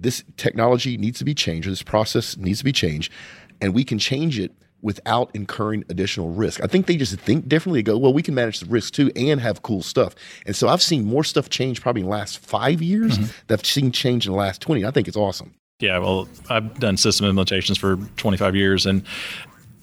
this 0.00 0.24
technology 0.36 0.96
needs 0.96 1.18
to 1.18 1.24
be 1.24 1.34
changed, 1.34 1.66
or 1.66 1.70
this 1.70 1.82
process 1.82 2.36
needs 2.36 2.58
to 2.58 2.64
be 2.64 2.72
changed, 2.72 3.12
and 3.60 3.74
we 3.74 3.84
can 3.84 3.98
change 3.98 4.38
it 4.38 4.52
without 4.80 5.30
incurring 5.34 5.84
additional 5.88 6.30
risk. 6.30 6.62
I 6.62 6.66
think 6.66 6.86
they 6.86 6.96
just 6.96 7.18
think 7.18 7.48
differently. 7.48 7.82
Go, 7.82 7.98
well, 7.98 8.12
we 8.12 8.22
can 8.22 8.34
manage 8.34 8.60
the 8.60 8.66
risk 8.66 8.94
too 8.94 9.10
and 9.16 9.40
have 9.40 9.62
cool 9.62 9.82
stuff. 9.82 10.14
And 10.46 10.54
so 10.54 10.68
I've 10.68 10.82
seen 10.82 11.04
more 11.04 11.24
stuff 11.24 11.48
change 11.50 11.80
probably 11.80 12.02
in 12.02 12.06
the 12.06 12.12
last 12.12 12.38
five 12.38 12.80
years 12.80 13.18
mm-hmm. 13.18 13.30
that 13.48 13.60
I've 13.60 13.66
seen 13.66 13.90
change 13.90 14.26
in 14.26 14.32
the 14.32 14.38
last 14.38 14.60
20. 14.60 14.84
I 14.84 14.90
think 14.90 15.08
it's 15.08 15.16
awesome. 15.16 15.54
Yeah, 15.80 15.98
well, 15.98 16.28
I've 16.50 16.78
done 16.80 16.96
system 16.96 17.26
implementations 17.26 17.78
for 17.78 17.96
25 18.16 18.56
years, 18.56 18.84
and 18.84 19.04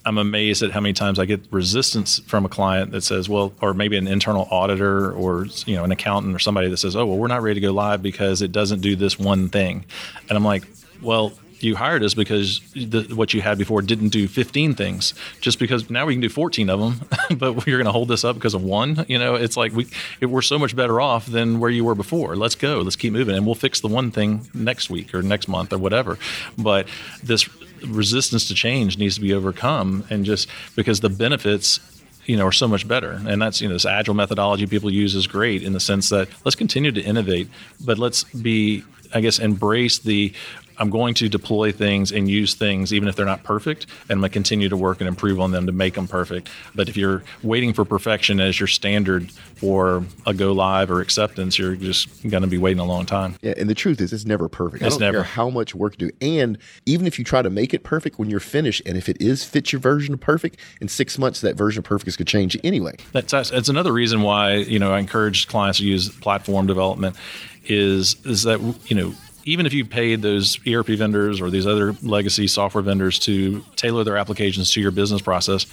I'm 0.06 0.18
amazed 0.18 0.62
at 0.62 0.70
how 0.70 0.80
many 0.80 0.92
times 0.92 1.18
I 1.18 1.26
get 1.26 1.40
resistance 1.50 2.20
from 2.20 2.46
a 2.46 2.48
client 2.48 2.92
that 2.92 3.02
says, 3.02 3.28
well, 3.28 3.52
or 3.60 3.74
maybe 3.74 3.96
an 3.96 4.06
internal 4.06 4.46
auditor 4.50 5.12
or 5.12 5.46
you 5.66 5.74
know 5.74 5.84
an 5.84 5.92
accountant 5.92 6.34
or 6.34 6.38
somebody 6.38 6.68
that 6.68 6.76
says, 6.76 6.94
oh, 6.96 7.04
well, 7.04 7.18
we're 7.18 7.26
not 7.26 7.42
ready 7.42 7.60
to 7.60 7.66
go 7.66 7.72
live 7.72 8.02
because 8.02 8.40
it 8.40 8.52
doesn't 8.52 8.80
do 8.80 8.94
this 8.96 9.18
one 9.18 9.48
thing, 9.48 9.84
and 10.28 10.38
I'm 10.38 10.44
like, 10.44 10.64
well, 11.02 11.32
you 11.60 11.74
hired 11.76 12.02
us 12.02 12.14
because 12.14 12.60
the, 12.74 13.02
what 13.14 13.32
you 13.32 13.40
had 13.40 13.58
before 13.58 13.82
didn't 13.82 14.10
do 14.10 14.28
15 14.28 14.74
things. 14.74 15.14
Just 15.40 15.58
because 15.58 15.88
now 15.90 16.06
we 16.06 16.14
can 16.14 16.20
do 16.20 16.28
14 16.28 16.68
of 16.70 16.80
them, 16.80 17.08
but 17.38 17.66
you're 17.66 17.78
going 17.78 17.86
to 17.86 17.92
hold 17.92 18.08
this 18.08 18.24
up 18.24 18.36
because 18.36 18.54
of 18.54 18.62
one. 18.62 19.04
You 19.08 19.18
know, 19.18 19.34
it's 19.34 19.56
like 19.56 19.72
we 19.72 19.88
we're 20.20 20.42
so 20.42 20.58
much 20.58 20.76
better 20.76 21.00
off 21.00 21.26
than 21.26 21.60
where 21.60 21.70
you 21.70 21.84
were 21.84 21.94
before. 21.94 22.36
Let's 22.36 22.54
go. 22.54 22.80
Let's 22.80 22.96
keep 22.96 23.12
moving, 23.12 23.36
and 23.36 23.46
we'll 23.46 23.54
fix 23.54 23.80
the 23.80 23.88
one 23.88 24.10
thing 24.10 24.48
next 24.54 24.90
week 24.90 25.14
or 25.14 25.22
next 25.22 25.48
month 25.48 25.72
or 25.72 25.78
whatever. 25.78 26.18
But 26.58 26.88
this 27.22 27.48
resistance 27.86 28.48
to 28.48 28.54
change 28.54 28.98
needs 28.98 29.16
to 29.16 29.20
be 29.20 29.32
overcome, 29.32 30.04
and 30.10 30.24
just 30.24 30.48
because 30.74 31.00
the 31.00 31.10
benefits 31.10 31.80
you 32.26 32.36
know 32.36 32.46
are 32.46 32.52
so 32.52 32.68
much 32.68 32.86
better. 32.86 33.12
And 33.26 33.40
that's 33.40 33.60
you 33.60 33.68
know 33.68 33.74
this 33.74 33.86
agile 33.86 34.14
methodology 34.14 34.66
people 34.66 34.90
use 34.90 35.14
is 35.14 35.26
great 35.26 35.62
in 35.62 35.72
the 35.72 35.80
sense 35.80 36.08
that 36.10 36.28
let's 36.44 36.56
continue 36.56 36.92
to 36.92 37.00
innovate 37.00 37.48
but 37.84 37.98
let's 37.98 38.24
be 38.24 38.84
I 39.14 39.20
guess 39.20 39.38
embrace 39.38 39.98
the 39.98 40.32
I'm 40.78 40.90
going 40.90 41.14
to 41.14 41.28
deploy 41.28 41.72
things 41.72 42.12
and 42.12 42.28
use 42.28 42.54
things 42.54 42.92
even 42.92 43.08
if 43.08 43.16
they're 43.16 43.26
not 43.26 43.42
perfect, 43.42 43.86
and 44.02 44.12
I'm 44.12 44.20
going 44.20 44.30
to 44.30 44.32
continue 44.32 44.68
to 44.68 44.76
work 44.76 45.00
and 45.00 45.08
improve 45.08 45.40
on 45.40 45.50
them 45.50 45.66
to 45.66 45.72
make 45.72 45.94
them 45.94 46.08
perfect. 46.08 46.48
But 46.74 46.88
if 46.88 46.96
you're 46.96 47.22
waiting 47.42 47.72
for 47.72 47.84
perfection 47.84 48.40
as 48.40 48.58
your 48.60 48.66
standard 48.66 49.30
for 49.56 50.04
a 50.26 50.34
go 50.34 50.52
live 50.52 50.90
or 50.90 51.00
acceptance, 51.00 51.58
you're 51.58 51.76
just 51.76 52.28
going 52.28 52.42
to 52.42 52.48
be 52.48 52.58
waiting 52.58 52.80
a 52.80 52.84
long 52.84 53.06
time. 53.06 53.36
Yeah, 53.42 53.54
and 53.56 53.68
the 53.68 53.74
truth 53.74 54.00
is, 54.00 54.12
it's 54.12 54.26
never 54.26 54.48
perfect. 54.48 54.82
It's 54.82 54.96
I 54.96 54.98
don't 54.98 55.00
never. 55.00 55.18
care 55.18 55.24
how 55.24 55.50
much 55.50 55.74
work 55.74 56.00
you 56.00 56.10
do, 56.10 56.16
and 56.20 56.58
even 56.84 57.06
if 57.06 57.18
you 57.18 57.24
try 57.24 57.42
to 57.42 57.50
make 57.50 57.74
it 57.74 57.82
perfect 57.82 58.18
when 58.18 58.30
you're 58.30 58.40
finished, 58.40 58.82
and 58.86 58.96
if 58.96 59.08
it 59.08 59.20
is 59.20 59.44
fits 59.44 59.72
your 59.72 59.80
version 59.80 60.14
of 60.14 60.20
perfect, 60.20 60.58
in 60.80 60.88
six 60.88 61.18
months 61.18 61.40
that 61.40 61.56
version 61.56 61.78
of 61.80 61.84
perfect 61.84 62.08
is 62.08 62.16
going 62.16 62.26
to 62.26 62.32
change 62.32 62.58
anyway. 62.64 62.96
That's 63.12 63.32
that's 63.32 63.68
another 63.68 63.92
reason 63.92 64.22
why 64.22 64.54
you 64.56 64.78
know 64.78 64.92
I 64.92 64.98
encourage 64.98 65.48
clients 65.48 65.78
to 65.78 65.84
use 65.84 66.08
platform 66.08 66.66
development 66.66 67.16
is 67.64 68.16
is 68.24 68.42
that 68.44 68.60
you 68.86 68.96
know 68.96 69.14
even 69.46 69.64
if 69.64 69.72
you 69.72 69.84
paid 69.84 70.22
those 70.22 70.58
ERP 70.66 70.88
vendors 70.88 71.40
or 71.40 71.50
these 71.50 71.66
other 71.66 71.94
legacy 72.02 72.48
software 72.48 72.82
vendors 72.82 73.18
to 73.20 73.64
tailor 73.76 74.02
their 74.02 74.16
applications 74.16 74.72
to 74.72 74.80
your 74.80 74.90
business 74.90 75.22
process, 75.22 75.66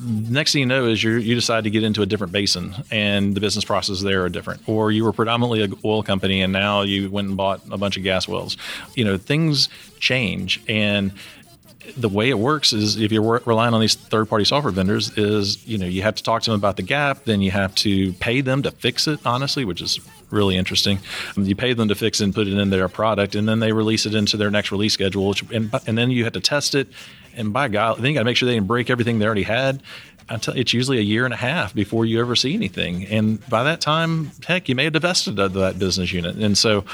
next 0.00 0.52
thing 0.52 0.60
you 0.60 0.66
know 0.66 0.86
is 0.86 1.02
you 1.04 1.12
you 1.12 1.36
decide 1.36 1.62
to 1.62 1.70
get 1.70 1.84
into 1.84 2.02
a 2.02 2.06
different 2.06 2.32
basin 2.32 2.74
and 2.90 3.36
the 3.36 3.40
business 3.40 3.64
processes 3.64 4.02
there 4.02 4.24
are 4.24 4.28
different. 4.28 4.60
Or 4.68 4.90
you 4.90 5.04
were 5.04 5.12
predominantly 5.12 5.62
an 5.62 5.74
oil 5.84 6.02
company 6.02 6.42
and 6.42 6.52
now 6.52 6.82
you 6.82 7.10
went 7.10 7.28
and 7.28 7.36
bought 7.36 7.62
a 7.70 7.78
bunch 7.78 7.96
of 7.96 8.02
gas 8.02 8.26
wells. 8.26 8.56
You 8.96 9.04
know, 9.04 9.16
things 9.16 9.68
change 10.00 10.60
and 10.68 11.12
the 11.96 12.08
way 12.08 12.30
it 12.30 12.38
works 12.38 12.72
is 12.72 12.98
if 12.98 13.12
you're 13.12 13.40
relying 13.44 13.74
on 13.74 13.80
these 13.80 13.94
third-party 13.94 14.44
software 14.44 14.72
vendors 14.72 15.16
is 15.18 15.66
you 15.66 15.78
know 15.78 15.86
you 15.86 16.02
have 16.02 16.14
to 16.14 16.22
talk 16.22 16.42
to 16.42 16.50
them 16.50 16.58
about 16.58 16.76
the 16.76 16.82
gap 16.82 17.24
then 17.24 17.40
you 17.40 17.50
have 17.50 17.74
to 17.74 18.12
pay 18.14 18.40
them 18.40 18.62
to 18.62 18.70
fix 18.70 19.06
it 19.08 19.18
honestly 19.24 19.64
which 19.64 19.80
is 19.80 20.00
really 20.30 20.56
interesting. 20.56 20.98
Um, 21.36 21.44
you 21.44 21.54
pay 21.54 21.74
them 21.74 21.88
to 21.88 21.94
fix 21.94 22.20
it 22.20 22.24
and 22.24 22.34
put 22.34 22.48
it 22.48 22.56
in 22.56 22.70
their 22.70 22.88
product 22.88 23.34
and 23.34 23.46
then 23.46 23.60
they 23.60 23.72
release 23.72 24.06
it 24.06 24.14
into 24.14 24.36
their 24.36 24.50
next 24.50 24.72
release 24.72 24.94
schedule 24.94 25.28
which, 25.28 25.42
and, 25.52 25.70
and 25.86 25.98
then 25.98 26.10
you 26.10 26.24
have 26.24 26.32
to 26.32 26.40
test 26.40 26.74
it. 26.74 26.88
And 27.34 27.52
by 27.52 27.68
god 27.68 27.98
then 27.98 28.06
you 28.06 28.14
got 28.14 28.20
to 28.20 28.24
make 28.24 28.36
sure 28.36 28.46
they 28.46 28.54
didn't 28.54 28.66
break 28.66 28.90
everything 28.90 29.18
they 29.18 29.26
already 29.26 29.42
had 29.42 29.82
it's 30.30 30.72
usually 30.72 30.98
a 30.98 31.02
year 31.02 31.24
and 31.24 31.34
a 31.34 31.36
half 31.36 31.74
before 31.74 32.04
you 32.04 32.20
ever 32.20 32.36
see 32.36 32.54
anything. 32.54 33.06
And 33.06 33.46
by 33.48 33.62
that 33.64 33.80
time, 33.80 34.30
heck, 34.46 34.68
you 34.68 34.74
may 34.74 34.84
have 34.84 34.92
divested 34.92 35.38
of 35.38 35.52
that 35.54 35.78
business 35.78 36.12
unit. 36.12 36.36
And 36.36 36.56
so, 36.56 36.84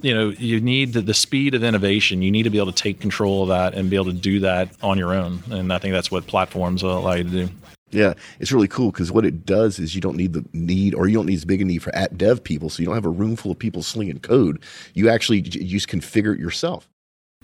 you 0.00 0.14
know, 0.14 0.30
you 0.30 0.60
need 0.60 0.92
the, 0.92 1.00
the 1.00 1.14
speed 1.14 1.54
of 1.54 1.64
innovation. 1.64 2.22
You 2.22 2.30
need 2.30 2.44
to 2.44 2.50
be 2.50 2.58
able 2.58 2.72
to 2.72 2.82
take 2.82 3.00
control 3.00 3.42
of 3.42 3.48
that 3.48 3.74
and 3.74 3.90
be 3.90 3.96
able 3.96 4.06
to 4.06 4.12
do 4.12 4.40
that 4.40 4.70
on 4.82 4.98
your 4.98 5.14
own. 5.14 5.42
And 5.50 5.72
I 5.72 5.78
think 5.78 5.92
that's 5.92 6.10
what 6.10 6.26
platforms 6.26 6.82
allow 6.82 7.14
you 7.14 7.24
to 7.24 7.30
do. 7.30 7.48
Yeah, 7.90 8.14
it's 8.40 8.50
really 8.50 8.66
cool 8.66 8.90
because 8.90 9.12
what 9.12 9.24
it 9.24 9.46
does 9.46 9.78
is 9.78 9.94
you 9.94 10.00
don't 10.00 10.16
need 10.16 10.32
the 10.32 10.44
need, 10.52 10.96
or 10.96 11.06
you 11.06 11.14
don't 11.14 11.26
need 11.26 11.36
as 11.36 11.44
big 11.44 11.62
a 11.62 11.64
need 11.64 11.80
for 11.80 11.94
app 11.94 12.16
dev 12.16 12.42
people. 12.42 12.68
So 12.68 12.82
you 12.82 12.86
don't 12.86 12.96
have 12.96 13.04
a 13.04 13.10
room 13.10 13.36
full 13.36 13.52
of 13.52 13.58
people 13.58 13.84
slinging 13.84 14.18
code. 14.18 14.60
You 14.94 15.08
actually 15.08 15.38
you 15.38 15.78
just 15.78 15.88
configure 15.88 16.34
it 16.34 16.40
yourself. 16.40 16.88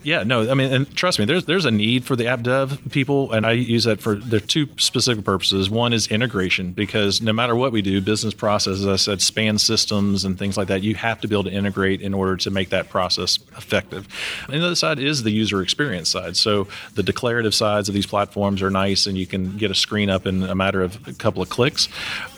Yeah, 0.02 0.22
no, 0.22 0.50
I 0.50 0.54
mean, 0.54 0.72
and 0.72 0.96
trust 0.96 1.18
me, 1.18 1.26
there's 1.26 1.44
there's 1.44 1.66
a 1.66 1.70
need 1.70 2.04
for 2.04 2.16
the 2.16 2.26
app 2.26 2.42
dev 2.42 2.80
people, 2.90 3.32
and 3.32 3.44
I 3.44 3.52
use 3.52 3.84
that 3.84 4.00
for 4.00 4.14
there 4.14 4.38
are 4.38 4.40
two 4.40 4.68
specific 4.78 5.24
purposes. 5.24 5.68
One 5.68 5.92
is 5.92 6.06
integration, 6.06 6.72
because 6.72 7.20
no 7.20 7.32
matter 7.32 7.54
what 7.54 7.72
we 7.72 7.82
do, 7.82 8.00
business 8.00 8.32
processes, 8.32 8.86
as 8.86 8.88
I 8.88 8.96
said, 8.96 9.20
span 9.20 9.58
systems 9.58 10.24
and 10.24 10.38
things 10.38 10.56
like 10.56 10.68
that. 10.68 10.82
You 10.82 10.94
have 10.94 11.20
to 11.20 11.28
be 11.28 11.34
able 11.34 11.44
to 11.44 11.52
integrate 11.52 12.00
in 12.00 12.14
order 12.14 12.36
to 12.38 12.50
make 12.50 12.70
that 12.70 12.88
process 12.88 13.38
effective. 13.56 14.08
And 14.48 14.62
the 14.62 14.66
other 14.66 14.74
side 14.74 14.98
is 14.98 15.22
the 15.22 15.30
user 15.30 15.60
experience 15.60 16.08
side. 16.08 16.36
So 16.36 16.66
the 16.94 17.02
declarative 17.02 17.54
sides 17.54 17.88
of 17.88 17.94
these 17.94 18.06
platforms 18.06 18.62
are 18.62 18.70
nice, 18.70 19.06
and 19.06 19.18
you 19.18 19.26
can 19.26 19.58
get 19.58 19.70
a 19.70 19.74
screen 19.74 20.08
up 20.08 20.26
in 20.26 20.42
a 20.42 20.54
matter 20.54 20.80
of 20.82 21.06
a 21.06 21.12
couple 21.12 21.42
of 21.42 21.50
clicks 21.50 21.88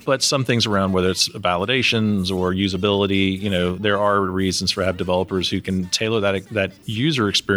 but 0.04 0.22
some 0.22 0.44
things 0.44 0.66
around 0.66 0.92
whether 0.92 1.10
it's 1.10 1.28
validations 1.28 2.30
or 2.30 2.52
usability, 2.52 3.38
you 3.40 3.50
know, 3.50 3.76
there 3.76 3.98
are 3.98 4.20
reasons 4.20 4.70
for 4.70 4.82
app 4.82 4.96
developers 4.96 5.48
who 5.48 5.60
can 5.60 5.86
tailor 5.86 6.20
that 6.20 6.48
that 6.50 6.72
user 6.84 7.28
experience 7.28 7.51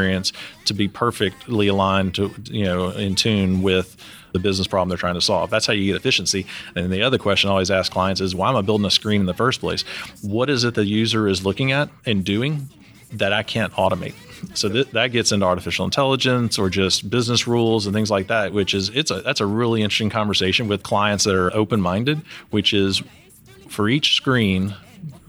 to 0.66 0.74
be 0.74 0.88
perfectly 0.88 1.68
aligned 1.68 2.16
to 2.16 2.34
you 2.46 2.64
know 2.64 2.90
in 2.90 3.16
tune 3.16 3.62
with 3.62 3.98
the 4.36 4.40
business 4.40 4.68
problem 4.68 4.90
they're 4.90 4.98
trying 4.98 5.16
to 5.16 5.22
solve. 5.22 5.50
That's 5.50 5.66
how 5.66 5.72
you 5.72 5.94
get 5.94 5.96
efficiency. 5.96 6.46
And 6.76 6.92
the 6.92 7.04
other 7.04 7.18
question 7.18 7.50
I 7.50 7.54
always 7.54 7.72
ask 7.72 7.90
clients 7.90 8.20
is 8.20 8.36
why 8.36 8.50
am 8.50 8.58
I 8.58 8.62
building 8.62 8.86
a 8.86 8.92
screen 8.92 9.22
in 9.22 9.28
the 9.28 9.34
first 9.34 9.62
place? 9.62 9.84
What 10.22 10.50
is 10.50 10.66
it 10.66 10.74
the 10.74 10.86
user 10.86 11.28
is 11.30 11.46
looking 11.46 11.72
at 11.72 11.90
and 12.06 12.26
doing 12.26 12.68
that 13.14 13.32
I 13.32 13.44
can't 13.44 13.72
automate? 13.74 14.14
So 14.54 14.68
th- 14.68 14.92
that 14.92 15.14
gets 15.14 15.32
into 15.32 15.46
artificial 15.46 15.86
intelligence 15.86 16.60
or 16.60 16.70
just 16.70 17.10
business 17.10 17.48
rules 17.48 17.86
and 17.86 17.96
things 17.96 18.12
like 18.12 18.28
that, 18.28 18.52
which 18.52 18.74
is 18.74 18.90
it's 18.90 19.10
a 19.10 19.22
that's 19.22 19.40
a 19.40 19.46
really 19.46 19.82
interesting 19.82 20.10
conversation 20.10 20.68
with 20.68 20.84
clients 20.84 21.24
that 21.24 21.36
are 21.36 21.56
open 21.56 21.80
minded, 21.80 22.22
which 22.50 22.74
is 22.74 23.02
for 23.70 23.88
each 23.88 24.16
screen, 24.16 24.76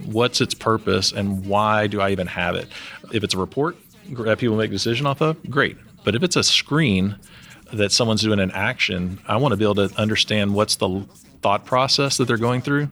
what's 0.05 0.41
its 0.41 0.55
purpose 0.55 1.13
and 1.13 1.47
why 1.47 1.87
do 1.87 2.01
I 2.01 2.11
even 2.11 2.27
have 2.27 2.57
it? 2.57 2.69
If 3.13 3.23
it's 3.25 3.35
a 3.35 3.39
report 3.39 3.77
that 4.11 4.39
people 4.39 4.57
make 4.57 4.71
a 4.71 4.75
decision 4.75 5.07
off 5.07 5.21
of, 5.21 5.43
great. 5.51 5.77
But 6.05 6.15
if 6.15 6.23
it's 6.23 6.37
a 6.37 6.43
screen 6.43 7.17
that 7.73 7.93
someone's 7.93 8.23
doing 8.23 8.41
an 8.41 8.53
action, 8.53 9.19
I 9.27 9.37
want 9.37 9.53
to 9.53 9.57
be 9.57 9.65
able 9.65 9.89
to 9.89 9.91
understand 9.99 10.55
what's 10.55 10.77
the 10.77 11.05
thought 11.43 11.65
process 11.65 12.17
that 12.19 12.27
they're 12.27 12.37
going 12.37 12.63
through, 12.63 12.91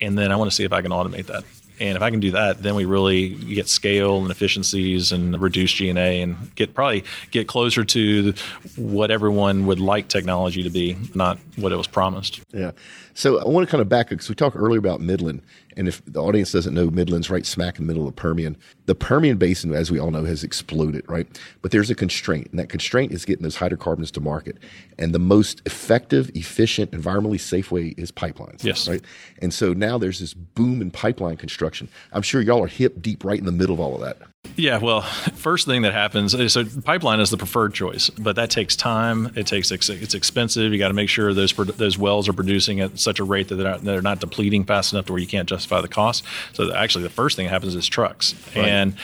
and 0.00 0.18
then 0.18 0.32
I 0.32 0.36
want 0.36 0.50
to 0.50 0.54
see 0.54 0.64
if 0.64 0.72
I 0.72 0.82
can 0.82 0.90
automate 0.90 1.26
that. 1.26 1.44
And 1.78 1.94
if 1.96 2.02
I 2.02 2.10
can 2.10 2.20
do 2.20 2.30
that, 2.30 2.62
then 2.62 2.74
we 2.74 2.86
really 2.86 3.28
get 3.28 3.68
scale 3.68 4.22
and 4.22 4.30
efficiencies 4.30 5.12
and 5.12 5.38
reduce 5.38 5.72
G&A 5.72 6.22
and 6.22 6.54
get 6.54 6.72
probably 6.72 7.04
get 7.30 7.48
closer 7.48 7.84
to 7.84 8.32
what 8.76 9.10
everyone 9.10 9.66
would 9.66 9.78
like 9.78 10.08
technology 10.08 10.62
to 10.62 10.70
be, 10.70 10.96
not 11.14 11.38
what 11.56 11.72
it 11.72 11.76
was 11.76 11.86
promised. 11.86 12.40
Yeah. 12.54 12.70
So 13.12 13.40
I 13.40 13.48
want 13.48 13.66
to 13.66 13.70
kind 13.70 13.82
of 13.82 13.90
back 13.90 14.08
because 14.08 14.28
we 14.28 14.34
talked 14.34 14.56
earlier 14.56 14.78
about 14.78 15.02
Midland, 15.02 15.42
and 15.76 15.88
if 15.88 16.02
the 16.04 16.20
audience 16.20 16.52
doesn't 16.52 16.74
know, 16.74 16.88
Midland's 16.88 17.30
right 17.30 17.44
smack 17.44 17.78
in 17.78 17.86
the 17.86 17.92
middle 17.92 18.08
of 18.08 18.14
the 18.14 18.20
Permian. 18.20 18.56
The 18.86 18.94
Permian 18.94 19.36
Basin, 19.36 19.72
as 19.74 19.90
we 19.90 19.98
all 19.98 20.10
know, 20.10 20.24
has 20.24 20.42
exploded, 20.42 21.04
right? 21.08 21.26
But 21.62 21.70
there's 21.70 21.90
a 21.90 21.94
constraint, 21.94 22.48
and 22.50 22.58
that 22.58 22.68
constraint 22.68 23.12
is 23.12 23.24
getting 23.24 23.42
those 23.42 23.56
hydrocarbons 23.56 24.10
to 24.12 24.20
market. 24.20 24.56
And 24.98 25.14
the 25.14 25.18
most 25.18 25.62
effective, 25.66 26.30
efficient, 26.34 26.92
environmentally 26.92 27.40
safe 27.40 27.70
way 27.70 27.94
is 27.96 28.10
pipelines. 28.10 28.64
Yes. 28.64 28.88
Right. 28.88 29.02
And 29.40 29.52
so 29.52 29.72
now 29.72 29.98
there's 29.98 30.20
this 30.20 30.34
boom 30.34 30.80
in 30.80 30.90
pipeline 30.90 31.36
construction. 31.36 31.88
I'm 32.12 32.22
sure 32.22 32.40
y'all 32.40 32.62
are 32.62 32.68
hip 32.68 33.02
deep 33.02 33.24
right 33.24 33.38
in 33.38 33.44
the 33.44 33.52
middle 33.52 33.74
of 33.74 33.80
all 33.80 33.94
of 33.94 34.00
that. 34.00 34.18
Yeah, 34.54 34.78
well, 34.78 35.02
first 35.02 35.66
thing 35.66 35.82
that 35.82 35.92
happens 35.92 36.32
is 36.32 36.52
so 36.52 36.64
pipeline 36.84 37.20
is 37.20 37.30
the 37.30 37.36
preferred 37.36 37.74
choice, 37.74 38.10
but 38.10 38.36
that 38.36 38.50
takes 38.50 38.76
time. 38.76 39.32
It 39.34 39.46
takes 39.46 39.70
it's 39.70 40.14
expensive. 40.14 40.72
You 40.72 40.78
got 40.78 40.88
to 40.88 40.94
make 40.94 41.08
sure 41.08 41.34
those 41.34 41.52
those 41.52 41.98
wells 41.98 42.28
are 42.28 42.32
producing 42.32 42.80
at 42.80 42.98
such 42.98 43.18
a 43.18 43.24
rate 43.24 43.48
that 43.48 43.56
they're 43.56 43.70
not, 43.70 43.82
they're 43.82 44.02
not 44.02 44.20
depleting 44.20 44.64
fast 44.64 44.92
enough 44.92 45.06
to 45.06 45.12
where 45.12 45.20
you 45.20 45.26
can't 45.26 45.48
justify 45.66 45.80
the 45.80 45.88
cost. 45.88 46.24
So 46.52 46.72
actually, 46.74 47.04
the 47.04 47.10
first 47.10 47.36
thing 47.36 47.46
that 47.46 47.50
happens 47.50 47.74
is 47.74 47.86
trucks 47.86 48.34
right. 48.54 48.64
and 48.64 48.96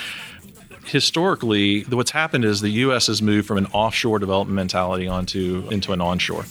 historically, 0.85 1.83
what's 1.83 2.11
happened 2.11 2.45
is 2.45 2.61
the 2.61 2.71
U.S. 2.71 3.07
has 3.07 3.23
moved 3.23 3.47
from 3.47 3.59
an 3.59 3.67
offshore 3.67 4.19
development 4.19 4.57
mentality 4.57 5.07
onto 5.07 5.69
into 5.71 5.93
an 5.93 6.01
onshore. 6.01 6.45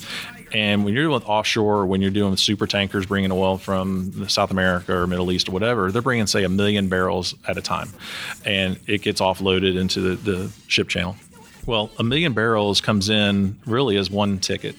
And 0.54 0.84
when 0.84 0.94
you're 0.94 1.06
doing 1.06 1.24
offshore, 1.24 1.86
when 1.86 2.02
you're 2.02 2.12
doing 2.12 2.36
super 2.36 2.68
tankers 2.68 3.06
bringing 3.06 3.32
oil 3.32 3.58
from 3.58 4.28
South 4.28 4.52
America 4.52 4.94
or 4.94 5.08
Middle 5.08 5.32
East 5.32 5.48
or 5.48 5.54
whatever, 5.54 5.92
they're 5.92 6.02
bringing 6.02 6.28
say 6.28 6.44
a 6.44 6.50
million 6.50 6.90
barrels 6.90 7.36
at 7.48 7.58
a 7.58 7.62
time, 7.62 7.90
and 8.44 8.78
it 8.86 9.02
gets 9.02 9.22
offloaded 9.22 9.80
into 9.80 10.02
the, 10.02 10.16
the 10.32 10.52
ship 10.68 10.90
channel. 10.90 11.16
Well, 11.66 11.90
a 12.00 12.04
million 12.04 12.34
barrels 12.34 12.82
comes 12.82 13.10
in 13.10 13.58
really 13.66 13.96
as 13.96 14.10
one 14.10 14.40
ticket, 14.40 14.76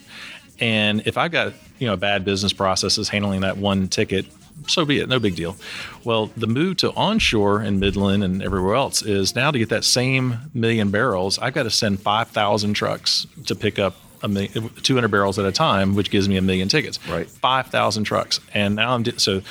and 0.60 1.06
if 1.06 1.16
I've 1.16 1.32
got 1.32 1.54
you 1.78 1.86
know 1.88 1.96
bad 1.96 2.24
business 2.24 2.52
processes 2.52 3.08
handling 3.08 3.40
that 3.40 3.56
one 3.56 3.88
ticket, 3.88 4.26
so 4.66 4.84
be 4.84 4.98
it, 4.98 5.08
no 5.08 5.18
big 5.18 5.36
deal. 5.36 5.56
Well, 6.04 6.26
the 6.36 6.46
move 6.46 6.78
to 6.78 6.92
onshore 6.92 7.62
in 7.62 7.80
Midland 7.80 8.24
and 8.24 8.42
everywhere 8.42 8.74
else 8.74 9.02
is 9.02 9.34
now 9.34 9.50
to 9.50 9.58
get 9.58 9.68
that 9.70 9.84
same 9.84 10.38
million 10.54 10.90
barrels, 10.90 11.38
I've 11.38 11.54
got 11.54 11.64
to 11.64 11.70
send 11.70 12.00
5,000 12.00 12.74
trucks 12.74 13.26
to 13.46 13.54
pick 13.54 13.78
up 13.78 13.96
a 14.22 14.28
million, 14.28 14.70
200 14.82 15.08
barrels 15.08 15.38
at 15.38 15.44
a 15.44 15.52
time, 15.52 15.94
which 15.94 16.10
gives 16.10 16.28
me 16.28 16.36
a 16.36 16.42
million 16.42 16.68
tickets. 16.68 16.98
Right. 17.08 17.28
5,000 17.28 18.04
trucks. 18.04 18.40
And 18.54 18.76
now 18.76 18.94
I'm, 18.94 19.04
so 19.18 19.42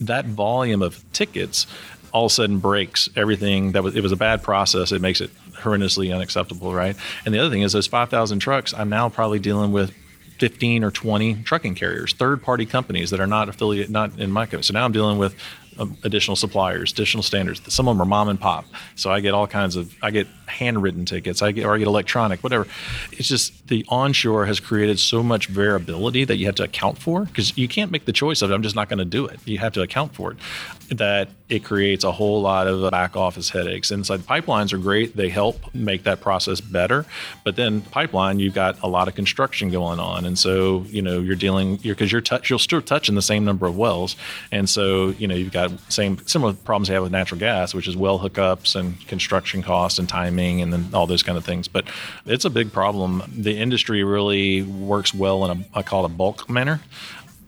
that 0.00 0.26
volume 0.26 0.82
of 0.82 1.04
tickets 1.12 1.66
all 2.12 2.26
of 2.26 2.30
a 2.30 2.34
sudden 2.34 2.58
breaks 2.58 3.08
everything 3.16 3.72
that 3.72 3.82
was, 3.82 3.96
it 3.96 4.02
was 4.02 4.12
a 4.12 4.16
bad 4.16 4.42
process. 4.42 4.92
It 4.92 5.00
makes 5.00 5.20
it 5.20 5.30
horrendously 5.54 6.14
unacceptable, 6.14 6.72
right? 6.72 6.96
And 7.24 7.34
the 7.34 7.40
other 7.40 7.50
thing 7.50 7.62
is 7.62 7.72
those 7.72 7.88
5,000 7.88 8.38
trucks, 8.38 8.72
I'm 8.72 8.88
now 8.88 9.08
probably 9.08 9.40
dealing 9.40 9.72
with 9.72 9.92
15 10.44 10.84
or 10.84 10.90
20 10.90 11.36
trucking 11.36 11.74
carriers, 11.74 12.12
third 12.12 12.42
party 12.42 12.66
companies 12.66 13.08
that 13.08 13.18
are 13.18 13.26
not 13.26 13.48
affiliate, 13.48 13.88
not 13.88 14.18
in 14.18 14.30
my 14.30 14.44
company. 14.44 14.62
So 14.62 14.74
now 14.74 14.84
I'm 14.84 14.92
dealing 14.92 15.16
with 15.16 15.34
Um, 15.78 15.96
additional 16.04 16.36
suppliers, 16.36 16.92
additional 16.92 17.22
standards. 17.22 17.60
Some 17.72 17.88
of 17.88 17.96
them 17.96 18.02
are 18.02 18.08
mom 18.08 18.28
and 18.28 18.40
pop, 18.40 18.64
so 18.94 19.10
I 19.10 19.20
get 19.20 19.34
all 19.34 19.46
kinds 19.46 19.76
of 19.76 19.94
I 20.02 20.10
get 20.10 20.26
handwritten 20.46 21.04
tickets, 21.04 21.42
I 21.42 21.52
get 21.52 21.64
or 21.64 21.74
I 21.74 21.78
get 21.78 21.86
electronic, 21.86 22.42
whatever. 22.42 22.66
It's 23.12 23.28
just 23.28 23.68
the 23.68 23.84
onshore 23.88 24.46
has 24.46 24.60
created 24.60 24.98
so 24.98 25.22
much 25.22 25.46
variability 25.48 26.24
that 26.24 26.36
you 26.36 26.46
have 26.46 26.54
to 26.56 26.64
account 26.64 26.98
for 26.98 27.24
because 27.24 27.56
you 27.56 27.68
can't 27.68 27.90
make 27.90 28.04
the 28.04 28.12
choice 28.12 28.42
of 28.42 28.50
I'm 28.50 28.62
just 28.62 28.76
not 28.76 28.88
going 28.88 28.98
to 28.98 29.04
do 29.04 29.26
it. 29.26 29.40
You 29.44 29.58
have 29.58 29.72
to 29.74 29.82
account 29.82 30.14
for 30.14 30.32
it. 30.32 30.38
That 30.90 31.30
it 31.48 31.64
creates 31.64 32.04
a 32.04 32.12
whole 32.12 32.42
lot 32.42 32.66
of 32.66 32.90
back 32.90 33.16
office 33.16 33.48
headaches. 33.48 33.90
Inside 33.90 34.20
pipelines 34.20 34.72
are 34.72 34.78
great; 34.78 35.16
they 35.16 35.28
help 35.28 35.74
make 35.74 36.04
that 36.04 36.20
process 36.20 36.60
better. 36.60 37.06
But 37.42 37.56
then 37.56 37.80
pipeline, 37.80 38.38
you've 38.38 38.54
got 38.54 38.80
a 38.82 38.86
lot 38.86 39.08
of 39.08 39.14
construction 39.14 39.70
going 39.70 39.98
on, 39.98 40.24
and 40.24 40.38
so 40.38 40.84
you 40.88 41.02
know 41.02 41.20
you're 41.20 41.36
dealing 41.36 41.78
you're, 41.82 41.94
because 41.94 42.12
you're 42.12 42.20
touch 42.20 42.50
you'll 42.50 42.58
still 42.58 42.82
touching 42.82 43.14
the 43.14 43.22
same 43.22 43.44
number 43.44 43.66
of 43.66 43.76
wells, 43.76 44.14
and 44.52 44.68
so 44.68 45.08
you 45.10 45.26
know 45.26 45.34
you've 45.34 45.52
got 45.52 45.63
same 45.88 46.18
similar 46.26 46.52
problems 46.52 46.88
you 46.88 46.94
have 46.94 47.02
with 47.02 47.12
natural 47.12 47.38
gas, 47.38 47.74
which 47.74 47.88
is 47.88 47.96
well 47.96 48.18
hookups 48.18 48.76
and 48.76 49.00
construction 49.06 49.62
costs 49.62 49.98
and 49.98 50.08
timing, 50.08 50.60
and 50.60 50.72
then 50.72 50.88
all 50.92 51.06
those 51.06 51.22
kind 51.22 51.38
of 51.38 51.44
things. 51.44 51.68
But 51.68 51.86
it's 52.26 52.44
a 52.44 52.50
big 52.50 52.72
problem. 52.72 53.22
The 53.36 53.56
industry 53.56 54.04
really 54.04 54.62
works 54.62 55.14
well 55.14 55.44
in 55.44 55.58
a 55.58 55.64
I 55.78 55.82
call 55.82 56.04
it 56.04 56.12
a 56.12 56.14
bulk 56.14 56.48
manner, 56.48 56.80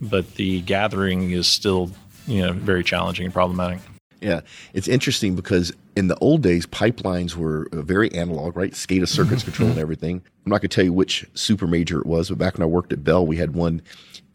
but 0.01 0.35
the 0.35 0.61
gathering 0.63 1.31
is 1.31 1.47
still 1.47 1.91
you 2.27 2.43
know 2.43 2.53
very 2.53 2.85
challenging 2.85 3.25
and 3.25 3.35
problematic. 3.35 3.81
Yeah, 4.21 4.41
it's 4.73 4.89
interesting 4.89 5.37
because 5.37 5.73
in 5.97 6.09
the 6.09 6.17
old 6.19 6.43
days, 6.43 6.67
pipelines 6.67 7.37
were 7.37 7.69
very 7.73 8.13
analog, 8.13 8.57
right? 8.57 8.73
SCADA 8.73 9.09
circuits 9.09 9.43
mm-hmm. 9.43 9.51
controlling 9.51 9.79
everything. 9.79 10.23
I'm 10.45 10.51
not 10.51 10.61
going 10.61 10.69
to 10.71 10.75
tell 10.75 10.85
you 10.85 10.93
which 10.93 11.27
super 11.35 11.67
major 11.67 12.01
it 12.01 12.07
was, 12.07 12.29
but 12.29 12.39
back 12.39 12.55
when 12.55 12.63
I 12.63 12.67
worked 12.67 12.93
at 12.93 13.05
Bell, 13.05 13.27
we 13.27 13.37
had 13.37 13.55
one 13.55 13.83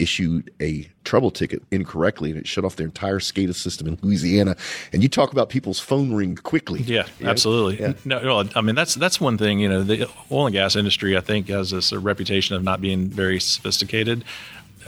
issued 0.01 0.51
a 0.61 0.89
trouble 1.03 1.31
ticket 1.31 1.61
incorrectly 1.71 2.31
and 2.31 2.39
it 2.39 2.47
shut 2.47 2.65
off 2.65 2.75
their 2.75 2.87
entire 2.87 3.19
SCADA 3.19 3.53
system 3.55 3.87
in 3.87 3.97
Louisiana. 4.01 4.55
And 4.91 5.03
you 5.03 5.09
talk 5.09 5.31
about 5.31 5.49
people's 5.49 5.79
phone 5.79 6.13
ring 6.13 6.35
quickly. 6.35 6.81
Yeah, 6.81 7.05
absolutely. 7.23 7.79
Yeah. 7.79 7.93
No, 8.05 8.43
I 8.55 8.61
mean 8.61 8.75
that's 8.75 8.95
that's 8.95 9.21
one 9.21 9.37
thing. 9.37 9.59
You 9.59 9.69
know, 9.69 9.83
the 9.83 10.09
oil 10.31 10.47
and 10.47 10.53
gas 10.53 10.75
industry, 10.75 11.15
I 11.15 11.21
think, 11.21 11.47
has 11.49 11.71
this 11.71 11.93
reputation 11.93 12.55
of 12.55 12.63
not 12.63 12.81
being 12.81 13.07
very 13.07 13.39
sophisticated 13.39 14.23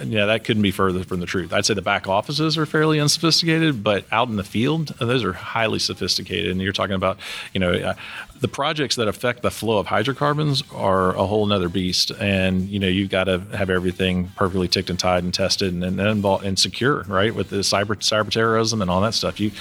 yeah, 0.03 0.25
that 0.25 0.43
couldn't 0.43 0.63
be 0.63 0.71
further 0.71 1.03
from 1.03 1.19
the 1.19 1.25
truth. 1.25 1.53
I'd 1.53 1.65
say 1.65 1.73
the 1.73 1.81
back 1.81 2.07
offices 2.07 2.57
are 2.57 2.65
fairly 2.65 2.99
unsophisticated, 2.99 3.83
but 3.83 4.05
out 4.11 4.27
in 4.27 4.35
the 4.35 4.43
field, 4.43 4.87
those 4.99 5.23
are 5.23 5.33
highly 5.33 5.79
sophisticated. 5.79 6.51
And 6.51 6.61
you're 6.61 6.73
talking 6.73 6.95
about, 6.95 7.19
you 7.53 7.59
know, 7.59 7.73
uh, 7.73 7.93
the 8.39 8.47
projects 8.47 8.97
that 8.97 9.07
affect 9.07 9.41
the 9.41 9.51
flow 9.51 9.77
of 9.77 9.87
hydrocarbons 9.87 10.63
are 10.73 11.15
a 11.15 11.25
whole 11.25 11.45
nother 11.45 11.69
beast. 11.69 12.11
And, 12.11 12.67
you 12.69 12.79
know, 12.79 12.87
you've 12.87 13.09
got 13.09 13.25
to 13.25 13.39
have 13.55 13.69
everything 13.69 14.29
perfectly 14.35 14.67
ticked 14.67 14.89
and 14.89 14.99
tied 14.99 15.23
and 15.23 15.33
tested 15.33 15.73
and, 15.73 15.99
and, 15.99 16.25
and 16.25 16.59
secure, 16.59 17.03
right? 17.03 17.33
With 17.33 17.49
the 17.49 17.57
cyber, 17.57 17.95
cyber 17.95 18.29
terrorism 18.29 18.81
and 18.81 18.91
all 18.91 19.01
that 19.01 19.13
stuff. 19.13 19.39
You, 19.39 19.51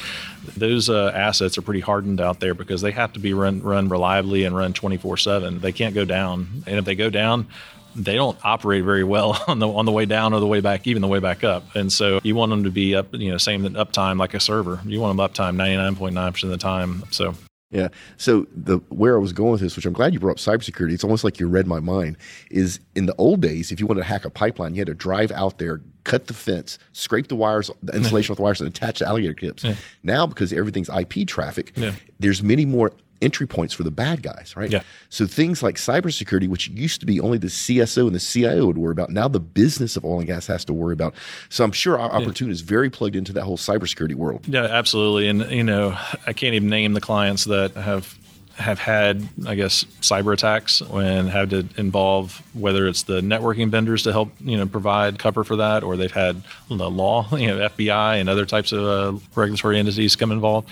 those 0.57 0.91
uh, 0.91 1.13
assets 1.15 1.57
are 1.59 1.63
pretty 1.63 1.81
hardened 1.81 2.21
out 2.21 2.41
there 2.41 2.55
because 2.55 2.81
they 2.81 2.91
have 2.91 3.13
to 3.13 3.21
be 3.21 3.35
run, 3.35 3.63
run 3.63 3.89
reliably 3.89 4.45
and 4.45 4.57
run 4.57 4.73
24 4.73 5.17
seven. 5.17 5.61
They 5.61 5.73
can't 5.73 5.95
go 5.95 6.05
down. 6.05 6.65
And 6.67 6.79
if 6.79 6.85
they 6.85 6.95
go 6.95 7.11
down, 7.11 7.47
they 7.95 8.15
don't 8.15 8.39
operate 8.45 8.85
very 8.85 9.05
well 9.05 9.43
on 9.49 9.59
the 9.59 9.69
on 9.69 9.85
the 9.85 9.93
way 9.93 10.07
down 10.07 10.33
or 10.33 10.41
the 10.41 10.47
way 10.47 10.61
back, 10.61 10.87
even 10.87 11.03
the 11.03 11.09
way 11.09 11.19
back 11.19 11.45
up. 11.45 11.75
And 11.75 11.93
so 11.93 12.21
you 12.23 12.35
want 12.35 12.51
them 12.51 12.65
to 12.65 12.71
be 12.71 12.95
up, 12.95 13.15
you 13.15 13.31
know, 13.31 13.39
same 13.39 13.65
uptime 13.65 14.19
like 14.19 14.35
a 14.35 14.41
server. 14.41 14.81
You 14.85 15.01
want 15.01 15.17
them 15.17 15.27
uptime 15.27 15.57
ninety 15.57 15.77
nine 15.77 15.97
point 15.97 16.15
nine 16.15 16.33
percent 16.33 16.53
of 16.53 16.59
the 16.59 16.63
time. 16.63 17.05
So 17.11 17.35
yeah. 17.73 17.89
So 18.19 18.47
the 18.55 18.79
where 18.91 19.17
I 19.17 19.19
was 19.19 19.33
going 19.33 19.53
with 19.53 19.61
this, 19.63 19.77
which 19.77 19.87
I'm 19.87 19.95
glad 19.95 20.13
you 20.13 20.21
brought 20.21 20.33
up 20.33 20.37
cybersecurity, 20.37 20.93
it's 20.93 21.05
almost 21.05 21.25
like 21.25 21.41
you 21.41 21.49
read 21.49 21.67
my 21.67 21.81
mind, 21.81 22.19
is 22.51 22.79
in 22.95 23.07
the 23.07 23.15
old 23.17 23.41
days, 23.41 23.73
if 23.73 23.81
you 23.81 23.87
wanted 23.87 24.01
to 24.01 24.07
hack 24.07 24.25
a 24.25 24.31
pipeline, 24.31 24.75
you 24.75 24.81
had 24.81 24.89
to 24.89 24.95
drive 24.95 25.33
out 25.33 25.59
there, 25.59 25.81
cut 26.05 26.27
the 26.27 26.35
fence, 26.35 26.79
scrape 26.93 27.29
the 27.29 27.37
wires, 27.37 27.71
the 27.83 27.95
insulation 27.97 28.31
with 28.31 28.37
the 28.37 28.43
wires, 28.43 28.61
and 28.61 28.69
attach 28.69 28.99
the 28.99 29.09
alligator 29.09 29.35
clips. 29.35 29.65
Yeah. 29.65 29.75
Now, 30.03 30.27
because 30.27 30.53
everything's 30.53 30.91
IP 30.91 31.27
traffic, 31.27 31.73
yeah. 31.75 31.93
there's 32.21 32.43
many 32.43 32.67
more 32.67 32.93
entry 33.23 33.47
points 33.47 33.73
for 33.73 33.83
the 33.83 33.91
bad 33.91 34.23
guys, 34.23 34.55
right? 34.57 34.71
Yeah. 34.71 34.83
So 35.09 35.27
things 35.27 35.63
like 35.63 35.77
cybersecurity, 35.77 36.49
which 36.49 36.69
used 36.69 37.01
to 37.01 37.07
be 37.07 37.21
only 37.21 37.39
the 37.39 37.47
CSO 37.47 38.07
and 38.07 38.15
the 38.15 38.21
CIO 38.21 38.67
would 38.67 38.79
worry 38.79 38.93
about, 38.93 39.11
now 39.11 39.29
the 39.29 39.41
business 39.41 39.97
of 39.97 40.05
oil 40.05 40.19
and 40.19 40.27
gas 40.27 40.47
has 40.47 40.65
to 40.67 40.73
worry 40.73 40.93
about. 40.93 41.15
So 41.49 41.65
I'm 41.65 41.73
sure 41.73 41.99
our 41.99 42.11
yeah. 42.11 42.25
Opportune 42.25 42.51
is 42.51 42.61
very 42.61 42.91
plugged 42.91 43.17
into 43.17 43.33
that 43.35 43.45
whole 43.45 43.57
cybersecurity 43.57 44.15
world. 44.15 44.47
Yeah, 44.47 44.65
absolutely. 44.65 45.29
And 45.29 45.51
you 45.51 45.65
know, 45.65 45.97
I 46.27 46.33
can't 46.33 46.55
even 46.55 46.69
name 46.69 46.93
the 46.93 47.01
clients 47.01 47.45
that 47.45 47.73
have 47.73 48.19
have 48.57 48.79
had, 48.79 49.27
I 49.47 49.55
guess, 49.55 49.85
cyber 50.03 50.33
attacks 50.33 50.81
and 50.81 51.29
had 51.29 51.51
to 51.51 51.67
involve 51.77 52.43
whether 52.53 52.87
it's 52.87 53.05
the 53.05 53.21
networking 53.21 53.71
vendors 53.71 54.03
to 54.03 54.13
help, 54.13 54.31
you 54.41 54.57
know, 54.57 54.67
provide 54.67 55.19
cover 55.19 55.43
for 55.43 55.57
that, 55.57 55.83
or 55.83 55.97
they've 55.97 56.13
had 56.13 56.43
the 56.69 56.91
law, 56.91 57.27
you 57.37 57.47
know, 57.49 57.69
FBI 57.69 58.21
and 58.21 58.29
other 58.29 58.47
types 58.47 58.73
of 58.73 58.85
uh, 58.85 59.19
regulatory 59.35 59.79
entities 59.79 60.17
come 60.17 60.33
involved 60.33 60.69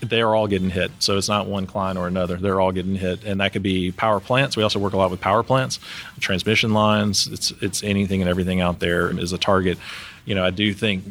they're 0.00 0.34
all 0.34 0.46
getting 0.46 0.70
hit. 0.70 0.90
So 0.98 1.16
it's 1.16 1.28
not 1.28 1.46
one 1.46 1.66
client 1.66 1.98
or 1.98 2.06
another. 2.06 2.36
They're 2.36 2.60
all 2.60 2.72
getting 2.72 2.94
hit, 2.94 3.24
and 3.24 3.40
that 3.40 3.52
could 3.52 3.62
be 3.62 3.92
power 3.92 4.20
plants. 4.20 4.56
We 4.56 4.62
also 4.62 4.78
work 4.78 4.92
a 4.92 4.96
lot 4.96 5.10
with 5.10 5.20
power 5.20 5.42
plants, 5.42 5.80
transmission 6.20 6.72
lines. 6.72 7.26
It's 7.28 7.52
it's 7.62 7.82
anything 7.82 8.20
and 8.20 8.28
everything 8.28 8.60
out 8.60 8.80
there 8.80 9.16
is 9.18 9.32
a 9.32 9.38
target. 9.38 9.78
You 10.24 10.34
know, 10.34 10.44
I 10.44 10.50
do 10.50 10.72
think 10.72 11.04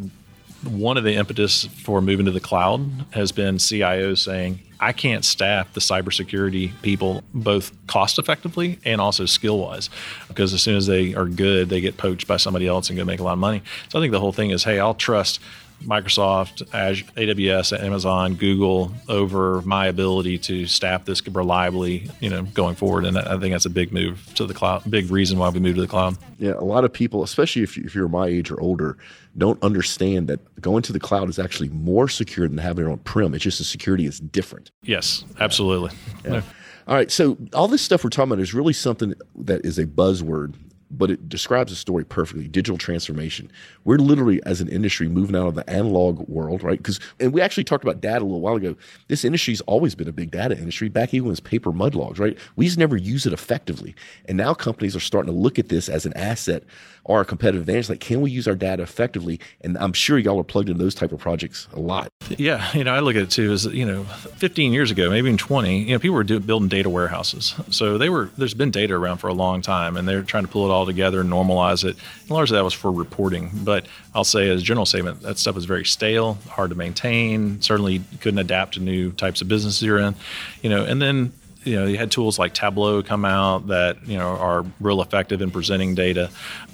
one 0.63 0.97
of 0.97 1.03
the 1.03 1.15
impetus 1.15 1.65
for 1.65 2.01
moving 2.01 2.25
to 2.25 2.31
the 2.31 2.39
cloud 2.39 2.89
has 3.11 3.31
been 3.31 3.57
CIOs 3.57 4.19
saying, 4.19 4.59
I 4.79 4.91
can't 4.91 5.23
staff 5.23 5.73
the 5.73 5.79
cybersecurity 5.79 6.71
people 6.81 7.23
both 7.33 7.71
cost 7.87 8.19
effectively 8.19 8.79
and 8.83 8.99
also 8.99 9.25
skill 9.25 9.59
wise 9.59 9.89
because 10.27 10.53
as 10.53 10.61
soon 10.61 10.75
as 10.75 10.87
they 10.87 11.13
are 11.15 11.25
good, 11.25 11.69
they 11.69 11.79
get 11.79 11.97
poached 11.97 12.27
by 12.27 12.37
somebody 12.37 12.67
else 12.67 12.89
and 12.89 12.97
go 12.97 13.05
make 13.05 13.19
a 13.19 13.23
lot 13.23 13.33
of 13.33 13.39
money. 13.39 13.61
So 13.89 13.99
I 13.99 14.01
think 14.01 14.11
the 14.11 14.19
whole 14.19 14.33
thing 14.33 14.51
is, 14.51 14.63
hey, 14.63 14.79
I'll 14.79 14.93
trust 14.93 15.39
Microsoft, 15.83 16.73
Azure, 16.73 17.05
AWS, 17.15 17.79
Amazon, 17.79 18.35
Google 18.35 18.93
over 19.07 19.61
my 19.61 19.87
ability 19.87 20.37
to 20.39 20.65
staff 20.65 21.05
this 21.05 21.25
reliably, 21.27 22.09
you 22.19 22.29
know, 22.29 22.43
going 22.43 22.75
forward. 22.75 23.05
And 23.05 23.17
I 23.17 23.37
think 23.39 23.53
that's 23.53 23.65
a 23.65 23.69
big 23.69 23.93
move 23.93 24.25
to 24.35 24.45
the 24.45 24.53
cloud, 24.53 24.89
big 24.89 25.11
reason 25.11 25.37
why 25.37 25.49
we 25.49 25.59
moved 25.59 25.75
to 25.75 25.81
the 25.81 25.87
cloud. 25.87 26.17
Yeah, 26.39 26.53
a 26.53 26.63
lot 26.63 26.83
of 26.83 26.91
people, 26.91 27.23
especially 27.23 27.63
if, 27.63 27.77
you, 27.77 27.83
if 27.85 27.95
you're 27.95 28.07
my 28.07 28.27
age 28.27 28.51
or 28.51 28.59
older, 28.59 28.97
don't 29.37 29.61
understand 29.63 30.27
that 30.27 30.61
going 30.61 30.83
to 30.83 30.93
the 30.93 30.99
cloud 30.99 31.29
is 31.29 31.39
actually 31.39 31.69
more 31.69 32.07
secure 32.07 32.47
than 32.47 32.57
having 32.57 32.85
it 32.85 32.91
on 32.91 32.99
prem. 32.99 33.33
It's 33.33 33.43
just 33.43 33.57
the 33.57 33.63
security 33.63 34.05
is 34.05 34.19
different. 34.19 34.71
Yes, 34.83 35.23
absolutely. 35.39 35.91
Yeah. 36.23 36.33
Yeah. 36.33 36.41
All 36.85 36.95
right, 36.95 37.09
so 37.09 37.37
all 37.53 37.69
this 37.69 37.81
stuff 37.81 38.03
we're 38.03 38.09
talking 38.09 38.33
about 38.33 38.41
is 38.41 38.53
really 38.53 38.73
something 38.73 39.13
that 39.35 39.65
is 39.65 39.79
a 39.79 39.85
buzzword 39.85 40.55
but 40.97 41.11
it 41.11 41.29
describes 41.29 41.71
the 41.71 41.75
story 41.75 42.03
perfectly. 42.03 42.47
Digital 42.47 42.77
transformation. 42.77 43.51
We're 43.83 43.97
literally 43.97 44.41
as 44.43 44.61
an 44.61 44.69
industry 44.69 45.07
moving 45.07 45.35
out 45.35 45.47
of 45.47 45.55
the 45.55 45.69
analog 45.69 46.27
world 46.27 46.63
right? 46.63 46.77
Because 46.77 46.99
and 47.19 47.33
we 47.33 47.41
actually 47.41 47.63
talked 47.63 47.83
about 47.83 48.01
data 48.01 48.19
a 48.19 48.25
little 48.25 48.41
while 48.41 48.55
ago. 48.55 48.75
This 49.07 49.25
industry's 49.25 49.61
always 49.61 49.95
been 49.95 50.07
a 50.07 50.13
big 50.13 50.31
data 50.31 50.57
industry. 50.57 50.89
Back 50.89 51.13
even 51.13 51.29
was 51.29 51.39
paper 51.39 51.71
mud 51.71 51.95
logs 51.95 52.19
right? 52.19 52.37
We 52.55 52.65
just 52.65 52.77
never 52.77 52.97
use 52.97 53.25
it 53.25 53.33
effectively. 53.33 53.95
And 54.25 54.37
now 54.37 54.53
companies 54.53 54.95
are 54.95 55.01
starting 55.01 55.33
to 55.33 55.39
look 55.39 55.59
at 55.59 55.69
this 55.69 55.89
as 55.89 56.05
an 56.05 56.13
asset 56.15 56.63
or 57.05 57.21
a 57.21 57.25
competitive 57.25 57.61
advantage. 57.61 57.89
Like 57.89 57.99
can 57.99 58.21
we 58.21 58.31
use 58.31 58.47
our 58.47 58.55
data 58.55 58.83
effectively? 58.83 59.39
And 59.61 59.77
i'm 59.77 59.93
sure 59.93 60.17
y'all 60.17 60.39
are 60.39 60.43
plugged 60.43 60.69
into 60.69 60.83
those 60.83 60.95
type 60.95 61.11
of 61.11 61.19
projects 61.19 61.67
a 61.73 61.79
lot. 61.79 62.09
Yeah 62.37 62.71
you 62.73 62.83
know 62.83 62.93
i 62.93 62.99
look 62.99 63.15
at 63.15 63.23
it 63.23 63.31
too 63.31 63.51
as 63.51 63.65
you 63.65 63.85
know 63.85 64.03
15 64.03 64.73
years 64.73 64.91
ago 64.91 65.09
maybe 65.09 65.27
even 65.27 65.37
20 65.37 65.83
you 65.83 65.91
know 65.93 65.99
people 65.99 66.15
were 66.15 66.23
building 66.23 66.69
data 66.69 66.89
warehouses. 66.89 67.55
So 67.69 67.97
they 67.97 68.09
were 68.09 68.29
there's 68.37 68.53
been 68.53 68.71
data 68.71 68.93
around 68.93 69.17
for 69.17 69.27
a 69.27 69.33
long 69.33 69.61
time 69.61 69.97
and 69.97 70.07
they're 70.07 70.23
trying 70.23 70.45
to 70.45 70.51
pull 70.51 70.65
it 70.65 70.71
all 70.71 70.85
together 70.85 71.21
and 71.21 71.29
normalize 71.29 71.83
it. 71.83 71.95
And 72.21 72.31
largely 72.31 72.57
that 72.57 72.63
was 72.63 72.73
for 72.73 72.91
reporting. 72.91 73.51
But 73.53 73.85
i'll 74.15 74.23
say 74.23 74.49
as 74.49 74.61
a 74.61 74.63
general 74.63 74.85
statement 74.85 75.21
that 75.21 75.37
stuff 75.37 75.55
was 75.55 75.65
very 75.65 75.85
stale 75.85 76.37
hard 76.49 76.69
to 76.69 76.75
maintain 76.75 77.61
certainly 77.61 78.01
couldn't 78.21 78.39
adapt 78.39 78.75
to 78.75 78.79
new 78.79 79.11
types 79.11 79.41
of 79.41 79.47
businesses 79.47 79.81
you're 79.81 79.99
in. 79.99 80.15
You 80.61 80.69
know 80.69 80.83
and 80.83 81.01
then 81.01 81.33
you 81.63 81.75
know 81.75 81.85
you 81.85 81.97
had 81.97 82.11
tools 82.11 82.37
like 82.37 82.53
tableau 82.53 83.01
come 83.01 83.25
out 83.25 83.67
that 83.67 84.05
you 84.07 84.17
know 84.17 84.29
are 84.29 84.65
real 84.79 85.01
effective 85.01 85.41
in 85.41 85.51
presenting 85.51 85.95
data 85.95 86.29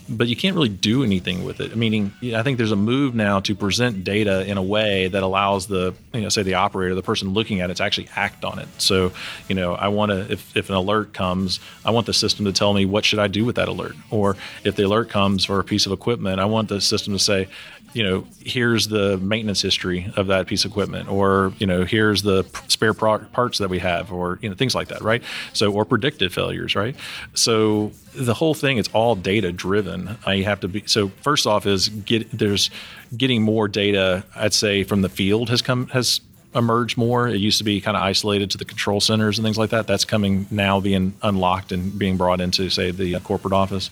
but 0.10 0.28
you 0.28 0.36
can't 0.36 0.56
really 0.56 0.70
do 0.70 1.04
anything 1.04 1.44
with 1.44 1.60
it. 1.60 1.76
Meaning 1.76 2.12
i 2.36 2.44
think 2.44 2.58
there's 2.58 2.72
a 2.72 2.76
move 2.76 3.16
now 3.16 3.40
to 3.42 3.56
present 3.56 4.04
data 4.04 4.46
in 4.46 4.58
a 4.58 4.64
way 4.64 5.08
that 5.08 5.24
allows 5.24 5.68
the 5.68 5.94
you 6.14 6.22
know 6.22 6.30
say 6.30 6.44
the 6.44 6.56
operator 6.56 6.96
the 6.96 7.04
person 7.04 7.34
looking 7.34 7.62
at 7.62 7.70
it 7.70 7.78
to 7.78 7.84
actually 7.84 8.08
act 8.16 8.44
on 8.44 8.60
it. 8.60 8.68
So 8.78 9.12
you 9.48 9.56
know 9.56 9.74
i 9.74 9.88
want 9.88 10.12
to 10.12 10.32
if, 10.32 10.56
if 10.58 10.70
an 10.70 10.76
alert 10.76 11.14
comes 11.14 11.60
i 11.86 11.92
want 11.92 12.06
the 12.06 12.14
system 12.14 12.46
to 12.46 12.52
tell 12.52 12.74
me 12.74 12.86
what 12.86 13.06
should 13.06 13.20
i 13.20 13.28
do 13.28 13.46
with 13.46 13.56
that 13.56 13.68
alert. 13.68 13.96
Or 14.10 14.36
if 14.64 14.76
the 14.76 14.84
alert 14.84 15.10
comes 15.10 15.46
for 15.46 15.60
a 15.60 15.64
piece 15.64 15.86
of 15.86 15.92
equipment 15.92 16.40
i 16.40 16.46
want 16.46 16.70
the 16.70 16.82
system 16.82 17.14
to 17.14 17.20
say 17.20 17.48
you 17.94 18.04
know, 18.04 18.28
here's 18.40 18.88
the 18.88 19.18
maintenance 19.18 19.62
history 19.62 20.12
of 20.16 20.28
that 20.28 20.48
piece 20.48 20.66
of 20.66 20.72
equipment, 20.72 21.10
or 21.10 21.54
you 21.60 21.68
know, 21.68 21.84
here's 21.84 22.22
the 22.22 22.44
spare 22.68 22.94
pro- 22.94 23.20
parts 23.20 23.58
that 23.58 23.70
we 23.70 23.80
have, 23.80 24.12
or 24.12 24.40
you 24.42 24.50
know, 24.50 24.56
things 24.56 24.76
like 24.76 24.90
that, 24.90 25.02
right? 25.02 25.24
So, 25.54 25.72
or 25.72 25.86
predicted 25.86 26.34
failures, 26.34 26.76
right? 26.76 26.96
So, 27.34 27.92
the 28.16 28.34
whole 28.34 28.54
thing 28.54 28.78
it's 28.78 28.90
all 28.90 29.16
data 29.16 29.52
driven. 29.52 30.18
You 30.28 30.44
have 30.46 30.60
to 30.62 30.68
be 30.68 30.84
so. 30.86 31.10
First 31.22 31.48
off, 31.48 31.66
is 31.66 31.90
get 31.90 32.30
there's 32.32 32.70
getting 33.16 33.42
more 33.42 33.68
data. 33.68 34.24
I'd 34.36 34.54
say 34.54 34.84
from 34.84 35.02
the 35.02 35.10
field 35.10 35.50
has 35.50 35.62
come 35.62 35.88
has 35.88 36.22
emerge 36.56 36.98
more. 36.98 37.28
It 37.28 37.38
used 37.38 37.58
to 37.60 37.64
be 37.64 37.80
kind 37.82 37.96
of 37.96 38.04
isolated 38.04 38.50
to 38.52 38.58
the 38.58 38.66
control 38.66 39.00
centers 39.00 39.38
and 39.38 39.46
things 39.46 39.58
like 39.58 39.70
that. 39.70 39.88
That's 39.88 40.06
coming 40.06 40.48
now 40.50 40.80
being 40.80 41.14
unlocked 41.22 41.72
and 41.72 41.98
being 41.98 42.18
brought 42.18 42.42
into, 42.42 42.70
say, 42.70 42.92
the 42.92 43.20
corporate 43.20 43.54
office. 43.54 43.90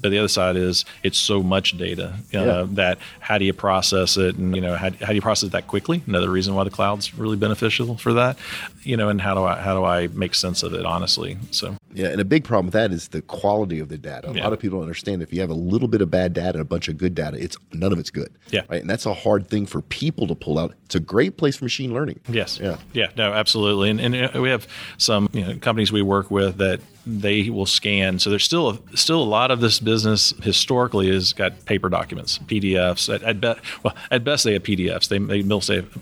But 0.00 0.10
the 0.10 0.18
other 0.18 0.28
side 0.28 0.56
is 0.56 0.84
it's 1.02 1.18
so 1.18 1.42
much 1.42 1.78
data 1.78 2.14
uh, 2.34 2.38
yeah. 2.38 2.66
that 2.70 2.98
how 3.20 3.38
do 3.38 3.44
you 3.44 3.52
process 3.52 4.16
it, 4.16 4.36
and 4.36 4.54
you 4.54 4.60
know 4.60 4.74
how, 4.74 4.90
how 4.90 5.08
do 5.08 5.14
you 5.14 5.20
process 5.20 5.50
that 5.50 5.66
quickly? 5.66 6.02
Another 6.06 6.30
reason 6.30 6.54
why 6.54 6.64
the 6.64 6.70
cloud's 6.70 7.14
really 7.14 7.36
beneficial 7.36 7.96
for 7.96 8.12
that. 8.14 8.38
You 8.82 8.96
know, 8.96 9.08
and 9.08 9.20
how 9.20 9.34
do 9.34 9.44
I 9.44 9.60
how 9.60 9.74
do 9.74 9.84
I 9.84 10.08
make 10.08 10.34
sense 10.34 10.62
of 10.62 10.74
it 10.74 10.84
honestly? 10.84 11.38
So 11.50 11.76
yeah, 11.92 12.08
and 12.08 12.20
a 12.20 12.24
big 12.24 12.44
problem 12.44 12.66
with 12.66 12.74
that 12.74 12.92
is 12.92 13.08
the 13.08 13.22
quality 13.22 13.80
of 13.80 13.88
the 13.88 13.98
data. 13.98 14.30
A 14.30 14.34
yeah. 14.34 14.44
lot 14.44 14.52
of 14.52 14.60
people 14.60 14.78
don't 14.78 14.84
understand 14.84 15.22
if 15.22 15.32
you 15.32 15.40
have 15.40 15.50
a 15.50 15.54
little 15.54 15.88
bit 15.88 16.00
of 16.00 16.10
bad 16.10 16.32
data 16.32 16.52
and 16.52 16.60
a 16.60 16.64
bunch 16.64 16.88
of 16.88 16.96
good 16.96 17.14
data, 17.14 17.36
it's 17.42 17.56
none 17.72 17.92
of 17.92 17.98
it's 17.98 18.10
good. 18.10 18.32
Yeah, 18.50 18.62
right, 18.68 18.80
and 18.80 18.88
that's 18.88 19.06
a 19.06 19.14
hard 19.14 19.48
thing 19.48 19.66
for 19.66 19.82
people 19.82 20.26
to 20.28 20.34
pull 20.34 20.58
out. 20.58 20.74
It's 20.86 20.94
a 20.94 21.00
great 21.00 21.36
place 21.36 21.56
for 21.56 21.64
machine 21.64 21.92
learning. 21.92 22.20
Yes. 22.28 22.58
Yeah. 22.60 22.76
Yeah. 22.92 23.10
No, 23.16 23.32
absolutely. 23.32 23.90
And, 23.90 24.00
and 24.00 24.36
uh, 24.36 24.40
we 24.40 24.50
have 24.50 24.66
some 24.98 25.28
you 25.32 25.44
know, 25.44 25.58
companies 25.58 25.92
we 25.92 26.02
work 26.02 26.30
with 26.30 26.58
that 26.58 26.80
they 27.18 27.50
will 27.50 27.66
scan. 27.66 28.18
So 28.18 28.30
there's 28.30 28.44
still 28.44 28.70
a, 28.70 28.96
still 28.96 29.22
a 29.22 29.24
lot 29.24 29.50
of 29.50 29.60
this 29.60 29.80
business 29.80 30.32
historically 30.42 31.10
has 31.12 31.32
got 31.32 31.64
paper 31.64 31.88
documents, 31.88 32.38
PDFs. 32.38 33.12
At, 33.12 33.44
at, 33.44 33.58
well, 33.82 33.94
at 34.10 34.22
best 34.22 34.44
they 34.44 34.52
have 34.52 34.62
PDFs. 34.62 35.08
They 35.08 35.18
may, 35.18 35.42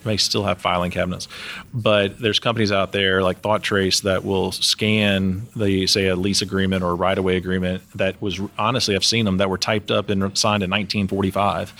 may 0.04 0.16
still 0.16 0.44
have 0.44 0.60
filing 0.60 0.90
cabinets, 0.90 1.28
but 1.72 2.18
there's 2.18 2.38
companies 2.38 2.72
out 2.72 2.92
there 2.92 3.22
like 3.22 3.40
ThoughtTrace 3.40 4.02
that 4.02 4.24
will 4.24 4.52
scan 4.52 5.46
the 5.56 5.86
say 5.86 6.08
a 6.08 6.16
lease 6.16 6.42
agreement 6.42 6.82
or 6.82 6.90
a 6.90 6.94
right 6.94 7.16
of 7.16 7.24
way 7.24 7.36
agreement 7.36 7.82
that 7.94 8.20
was 8.20 8.40
honestly 8.58 8.94
I've 8.94 9.04
seen 9.04 9.24
them 9.24 9.38
that 9.38 9.48
were 9.48 9.58
typed 9.58 9.90
up 9.90 10.10
and 10.10 10.36
signed 10.36 10.62
in 10.62 10.70
1945. 10.70 11.72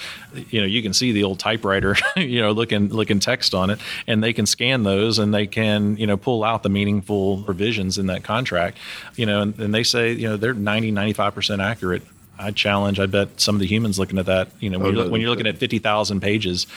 You 0.50 0.60
know, 0.60 0.66
you 0.66 0.82
can 0.82 0.92
see 0.92 1.12
the 1.12 1.24
old 1.24 1.38
typewriter, 1.38 1.96
you 2.16 2.40
know, 2.40 2.52
looking 2.52 2.88
looking 2.88 3.20
text 3.20 3.54
on 3.54 3.70
it, 3.70 3.78
and 4.06 4.22
they 4.22 4.32
can 4.32 4.46
scan 4.46 4.84
those 4.84 5.18
and 5.18 5.34
they 5.34 5.46
can 5.46 5.96
you 5.96 6.06
know 6.06 6.16
pull 6.16 6.44
out 6.44 6.62
the 6.62 6.68
meaningful 6.68 7.42
provisions 7.42 7.98
in 7.98 8.06
that 8.06 8.22
contract 8.22 8.78
you 9.18 9.26
know, 9.26 9.42
and, 9.42 9.58
and 9.58 9.74
they 9.74 9.82
say, 9.82 10.12
you 10.12 10.28
know, 10.28 10.36
they're 10.36 10.54
90, 10.54 10.92
95% 10.92 11.62
accurate. 11.62 12.02
I 12.38 12.52
challenge, 12.52 13.00
I 13.00 13.06
bet 13.06 13.40
some 13.40 13.56
of 13.56 13.60
the 13.60 13.66
humans 13.66 13.98
looking 13.98 14.16
at 14.18 14.26
that, 14.26 14.48
you 14.60 14.70
know, 14.70 14.78
when, 14.78 14.96
oh, 14.96 15.02
you're, 15.02 15.10
when 15.10 15.20
you're 15.20 15.30
looking 15.30 15.48
at 15.48 15.58
50,000 15.58 16.20
pages, 16.20 16.68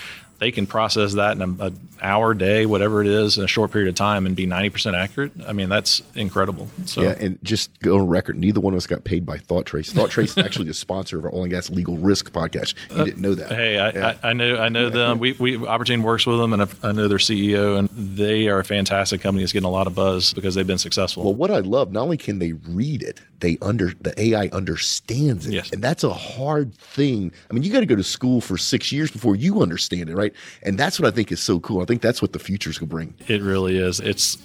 they 0.42 0.52
can 0.52 0.66
process 0.66 1.14
that 1.14 1.38
in 1.38 1.42
an 1.44 1.80
hour, 2.02 2.34
day, 2.34 2.66
whatever 2.66 3.00
it 3.00 3.08
is, 3.08 3.38
in 3.38 3.44
a 3.44 3.48
short 3.48 3.70
period 3.72 3.88
of 3.88 3.94
time 3.94 4.26
and 4.26 4.36
be 4.36 4.48
90% 4.48 4.96
accurate. 4.96 5.32
I 5.46 5.54
mean, 5.54 5.70
that's 5.70 6.02
incredible. 6.16 6.68
So, 6.86 7.04
yeah, 7.04 7.16
and 7.20 7.38
just 7.44 7.80
go 7.82 8.00
on 8.00 8.08
record, 8.08 8.40
neither 8.40 8.60
one 8.60 8.74
of 8.74 8.78
us 8.78 8.88
got 8.88 9.04
paid 9.04 9.24
by 9.24 9.38
ThoughtTrace. 9.38 9.94
ThoughtTrace 9.94 10.24
is 10.24 10.38
actually 10.40 10.66
the 10.66 10.74
sponsor 10.74 11.20
of 11.20 11.26
our 11.26 11.32
oil 11.32 11.44
and 11.44 11.52
gas 11.52 11.70
legal 11.70 11.96
risk 11.98 12.32
podcast. 12.32 12.74
You 12.90 13.02
uh, 13.02 13.06
didn't 13.06 13.22
know 13.22 13.36
that. 13.36 13.52
Hey, 13.52 13.78
I, 13.78 13.90
yeah. 13.92 14.18
I, 14.24 14.30
I, 14.30 14.34
know 14.34 14.58
I 14.58 14.70
know 14.70 14.90
them. 14.90 15.20
We, 15.20 15.34
we 15.34 15.64
Opportune 15.64 16.02
works 16.02 16.26
with 16.26 16.40
them, 16.40 16.54
and 16.54 16.64
I 16.82 16.92
know 16.92 17.08
their 17.08 17.20
CEO, 17.20 17.78
and 17.78 17.88
they 17.90 18.48
are 18.48 18.58
a 18.58 18.66
fantastic 18.66 19.22
company 19.22 19.44
that's 19.44 19.54
getting 19.54 19.68
a 19.68 19.72
lot 19.72 19.86
of 19.86 19.94
buzz 19.94 20.34
because 20.34 20.56
they've 20.56 20.66
been 20.66 20.80
successful. 20.80 21.24
Well, 21.24 21.36
what 21.36 21.52
I 21.52 21.60
love, 21.60 21.92
not 21.92 22.02
only 22.02 22.18
can 22.18 22.40
they 22.40 22.54
read 22.54 23.04
it, 23.04 23.22
they 23.42 23.58
under 23.62 23.94
the 24.02 24.20
AI 24.20 24.48
understands 24.48 25.48
it. 25.48 25.54
Yes. 25.54 25.72
And 25.72 25.82
that's 25.82 26.04
a 26.04 26.14
hard 26.14 26.74
thing. 26.76 27.32
I 27.50 27.54
mean, 27.54 27.64
you 27.64 27.72
got 27.72 27.82
to 27.82 27.86
go 27.86 27.96
to 27.96 28.04
school 28.04 28.40
for 28.40 28.58
six 28.58 28.92
years 28.92 29.12
before 29.12 29.36
you 29.36 29.62
understand 29.62 30.10
it, 30.10 30.16
right? 30.16 30.34
And 30.64 30.78
that's 30.78 31.00
what 31.00 31.12
I 31.12 31.16
think 31.16 31.32
is 31.32 31.42
so 31.42 31.60
cool. 31.60 31.82
I 31.82 31.86
think 31.86 32.02
that's 32.02 32.22
what 32.22 32.34
the 32.34 32.40
future's 32.40 32.78
gonna 32.78 32.90
bring. 32.90 33.14
It 33.28 33.42
really 33.42 33.78
is. 33.78 34.00
It's 34.00 34.38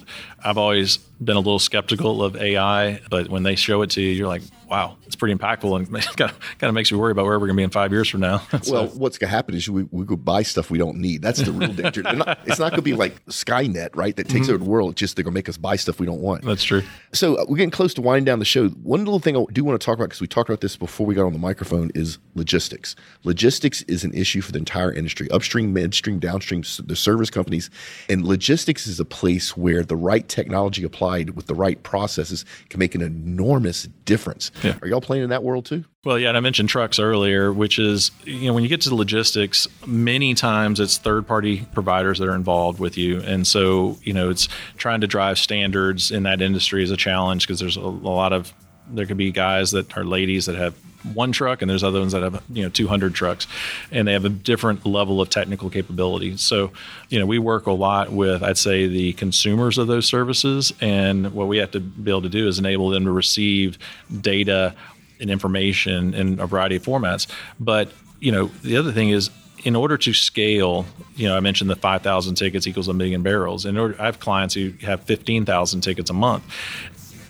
I've 0.43 0.57
always 0.57 0.97
been 0.97 1.35
a 1.35 1.39
little 1.39 1.59
skeptical 1.59 2.23
of 2.23 2.35
AI, 2.35 2.99
but 3.09 3.29
when 3.29 3.43
they 3.43 3.55
show 3.55 3.81
it 3.81 3.89
to 3.91 4.01
you, 4.01 4.09
you're 4.09 4.27
like, 4.27 4.43
wow, 4.69 4.97
it's 5.05 5.15
pretty 5.15 5.33
impactful 5.33 5.75
and 5.75 5.91
kind 6.17 6.31
of, 6.31 6.39
kind 6.57 6.69
of 6.69 6.73
makes 6.73 6.91
me 6.91 6.97
worry 6.97 7.11
about 7.11 7.25
where 7.25 7.39
we're 7.39 7.47
going 7.47 7.55
to 7.55 7.59
be 7.59 7.63
in 7.63 7.69
five 7.69 7.91
years 7.91 8.09
from 8.09 8.21
now. 8.21 8.39
so, 8.61 8.73
well, 8.73 8.87
what's 8.87 9.17
going 9.17 9.29
to 9.29 9.35
happen 9.35 9.55
is 9.55 9.69
we, 9.69 9.83
we 9.91 10.05
go 10.05 10.15
buy 10.15 10.43
stuff 10.43 10.69
we 10.69 10.77
don't 10.77 10.97
need. 10.97 11.21
That's 11.21 11.41
the 11.41 11.51
real 11.51 11.73
danger. 11.73 12.03
Not, 12.03 12.39
it's 12.45 12.59
not 12.59 12.71
going 12.71 12.77
to 12.77 12.81
be 12.81 12.93
like 12.93 13.23
Skynet, 13.27 13.95
right? 13.95 14.15
That 14.15 14.27
takes 14.27 14.47
mm-hmm. 14.47 14.55
over 14.55 14.63
the 14.63 14.69
world. 14.69 14.91
It's 14.91 14.99
just 14.99 15.15
they're 15.15 15.23
going 15.23 15.33
to 15.33 15.37
make 15.37 15.49
us 15.49 15.57
buy 15.57 15.75
stuff 15.75 15.99
we 15.99 16.05
don't 16.05 16.21
want. 16.21 16.43
That's 16.43 16.63
true. 16.63 16.83
So 17.13 17.35
uh, 17.35 17.45
we're 17.47 17.57
getting 17.57 17.71
close 17.71 17.93
to 17.95 18.01
winding 18.01 18.25
down 18.25 18.39
the 18.39 18.45
show. 18.45 18.69
One 18.69 19.05
little 19.05 19.19
thing 19.19 19.37
I 19.37 19.43
do 19.51 19.63
want 19.63 19.79
to 19.79 19.85
talk 19.85 19.95
about, 19.95 20.05
because 20.05 20.21
we 20.21 20.27
talked 20.27 20.49
about 20.49 20.61
this 20.61 20.75
before 20.75 21.05
we 21.05 21.15
got 21.15 21.25
on 21.25 21.33
the 21.33 21.39
microphone, 21.39 21.91
is 21.95 22.17
logistics. 22.35 22.95
Logistics 23.23 23.81
is 23.83 24.03
an 24.03 24.13
issue 24.13 24.41
for 24.41 24.51
the 24.51 24.59
entire 24.59 24.91
industry, 24.91 25.29
upstream, 25.31 25.73
midstream, 25.73 26.19
downstream, 26.19 26.63
the 26.85 26.95
service 26.95 27.29
companies. 27.29 27.69
And 28.09 28.25
logistics 28.25 28.87
is 28.87 28.99
a 28.99 29.05
place 29.05 29.55
where 29.55 29.83
the 29.83 29.95
right 29.95 30.27
technology 30.27 30.83
applied 30.83 31.31
with 31.31 31.47
the 31.47 31.55
right 31.55 31.81
processes 31.83 32.45
can 32.69 32.79
make 32.79 32.95
an 32.95 33.01
enormous 33.01 33.87
difference. 34.05 34.51
Yeah. 34.63 34.75
Are 34.81 34.87
y'all 34.87 35.01
playing 35.01 35.23
in 35.23 35.29
that 35.29 35.43
world 35.43 35.65
too? 35.65 35.85
Well, 36.03 36.17
yeah, 36.17 36.29
and 36.29 36.37
I 36.37 36.39
mentioned 36.39 36.69
trucks 36.69 36.99
earlier, 36.99 37.51
which 37.51 37.79
is, 37.79 38.11
you 38.23 38.47
know, 38.47 38.53
when 38.53 38.63
you 38.63 38.69
get 38.69 38.81
to 38.81 38.89
the 38.89 38.95
logistics, 38.95 39.67
many 39.85 40.33
times 40.33 40.79
it's 40.79 40.97
third 40.97 41.27
party 41.27 41.67
providers 41.73 42.19
that 42.19 42.27
are 42.27 42.35
involved 42.35 42.79
with 42.79 42.97
you. 42.97 43.21
And 43.21 43.45
so, 43.45 43.97
you 44.03 44.13
know, 44.13 44.29
it's 44.29 44.47
trying 44.77 45.01
to 45.01 45.07
drive 45.07 45.37
standards 45.37 46.11
in 46.11 46.23
that 46.23 46.41
industry 46.41 46.83
is 46.83 46.91
a 46.91 46.97
challenge 46.97 47.45
because 47.45 47.59
there's 47.59 47.77
a, 47.77 47.81
a 47.81 47.81
lot 47.81 48.33
of, 48.33 48.53
there 48.89 49.05
could 49.05 49.17
be 49.17 49.31
guys 49.31 49.71
that 49.71 49.97
are 49.97 50.03
ladies 50.03 50.45
that 50.45 50.55
have 50.55 50.75
one 51.13 51.31
truck 51.31 51.61
and 51.61 51.69
there's 51.69 51.83
other 51.83 51.99
ones 51.99 52.13
that 52.13 52.23
have 52.23 52.41
you 52.51 52.63
know 52.63 52.69
200 52.69 53.13
trucks 53.13 53.47
and 53.91 54.07
they 54.07 54.13
have 54.13 54.25
a 54.25 54.29
different 54.29 54.85
level 54.85 55.21
of 55.21 55.29
technical 55.29 55.69
capability 55.69 56.35
so 56.37 56.71
you 57.09 57.19
know 57.19 57.25
we 57.25 57.39
work 57.39 57.67
a 57.67 57.71
lot 57.71 58.11
with 58.11 58.43
i'd 58.43 58.57
say 58.57 58.87
the 58.87 59.13
consumers 59.13 59.77
of 59.77 59.87
those 59.87 60.05
services 60.05 60.73
and 60.81 61.33
what 61.33 61.47
we 61.47 61.57
have 61.57 61.71
to 61.71 61.79
be 61.79 62.11
able 62.11 62.21
to 62.21 62.29
do 62.29 62.47
is 62.47 62.59
enable 62.59 62.89
them 62.89 63.05
to 63.05 63.11
receive 63.11 63.77
data 64.21 64.73
and 65.19 65.29
information 65.29 66.13
in 66.13 66.39
a 66.39 66.47
variety 66.47 66.75
of 66.75 66.83
formats 66.83 67.27
but 67.59 67.91
you 68.19 68.31
know 68.31 68.47
the 68.63 68.75
other 68.75 68.91
thing 68.91 69.09
is 69.09 69.29
in 69.63 69.75
order 69.75 69.97
to 69.97 70.13
scale, 70.13 70.85
you 71.15 71.27
know, 71.27 71.35
I 71.35 71.39
mentioned 71.39 71.69
the 71.69 71.75
5,000 71.75 72.35
tickets 72.35 72.67
equals 72.67 72.87
a 72.87 72.93
million 72.93 73.23
barrels. 73.23 73.65
In 73.65 73.75
order, 73.75 73.99
I 73.99 74.05
have 74.05 74.19
clients 74.19 74.53
who 74.53 74.71
have 74.81 75.01
15,000 75.01 75.81
tickets 75.81 76.11
a 76.11 76.13
month 76.13 76.43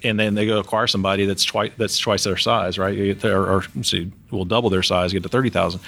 and 0.03 0.19
then 0.19 0.35
they 0.35 0.45
go 0.45 0.59
acquire 0.59 0.87
somebody 0.87 1.25
that's 1.25 1.43
twice 1.43 1.71
that's 1.77 1.97
twice 1.97 2.23
their 2.23 2.37
size, 2.37 2.77
right? 2.77 3.23
Or, 3.25 3.57
or 3.57 3.63
see, 3.83 4.11
will 4.31 4.45
double 4.45 4.69
their 4.69 4.83
size, 4.83 5.13
get 5.13 5.23
to 5.23 5.29
thirty 5.29 5.49
thousand. 5.49 5.81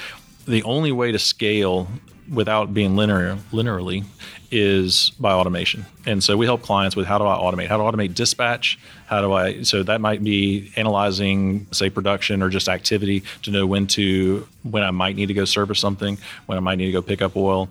The 0.48 0.64
only 0.64 0.92
way 0.92 1.12
to 1.12 1.20
scale 1.20 1.88
without 2.32 2.74
being 2.74 2.96
linear 2.96 3.38
linearly 3.52 4.06
is 4.52 5.12
by 5.20 5.32
automation. 5.32 5.86
And 6.06 6.24
so 6.24 6.38
we 6.38 6.46
help 6.46 6.62
clients 6.62 6.96
with 6.96 7.06
how 7.06 7.18
do 7.18 7.26
I 7.26 7.36
automate? 7.36 7.68
How 7.68 7.78
to 7.78 7.84
automate 7.84 8.16
dispatch? 8.16 8.80
How 9.08 9.22
do 9.22 9.34
I 9.34 9.64
so 9.64 9.84
that 9.84 10.02
might 10.02 10.24
be 10.24 10.72
analyzing 10.76 11.68
say 11.72 11.90
production 11.90 12.42
or 12.42 12.50
just 12.50 12.68
activity 12.70 13.24
to 13.44 13.52
know 13.52 13.66
when 13.66 13.88
to 13.88 14.48
when 14.64 14.84
I 14.84 14.92
might 14.92 15.16
need 15.16 15.28
to 15.28 15.34
go 15.34 15.46
service 15.46 15.80
something, 15.80 16.18
when 16.46 16.58
I 16.58 16.62
might 16.62 16.78
need 16.78 16.88
to 16.88 16.92
go 16.92 17.02
pick 17.02 17.22
up 17.22 17.36
oil 17.36 17.70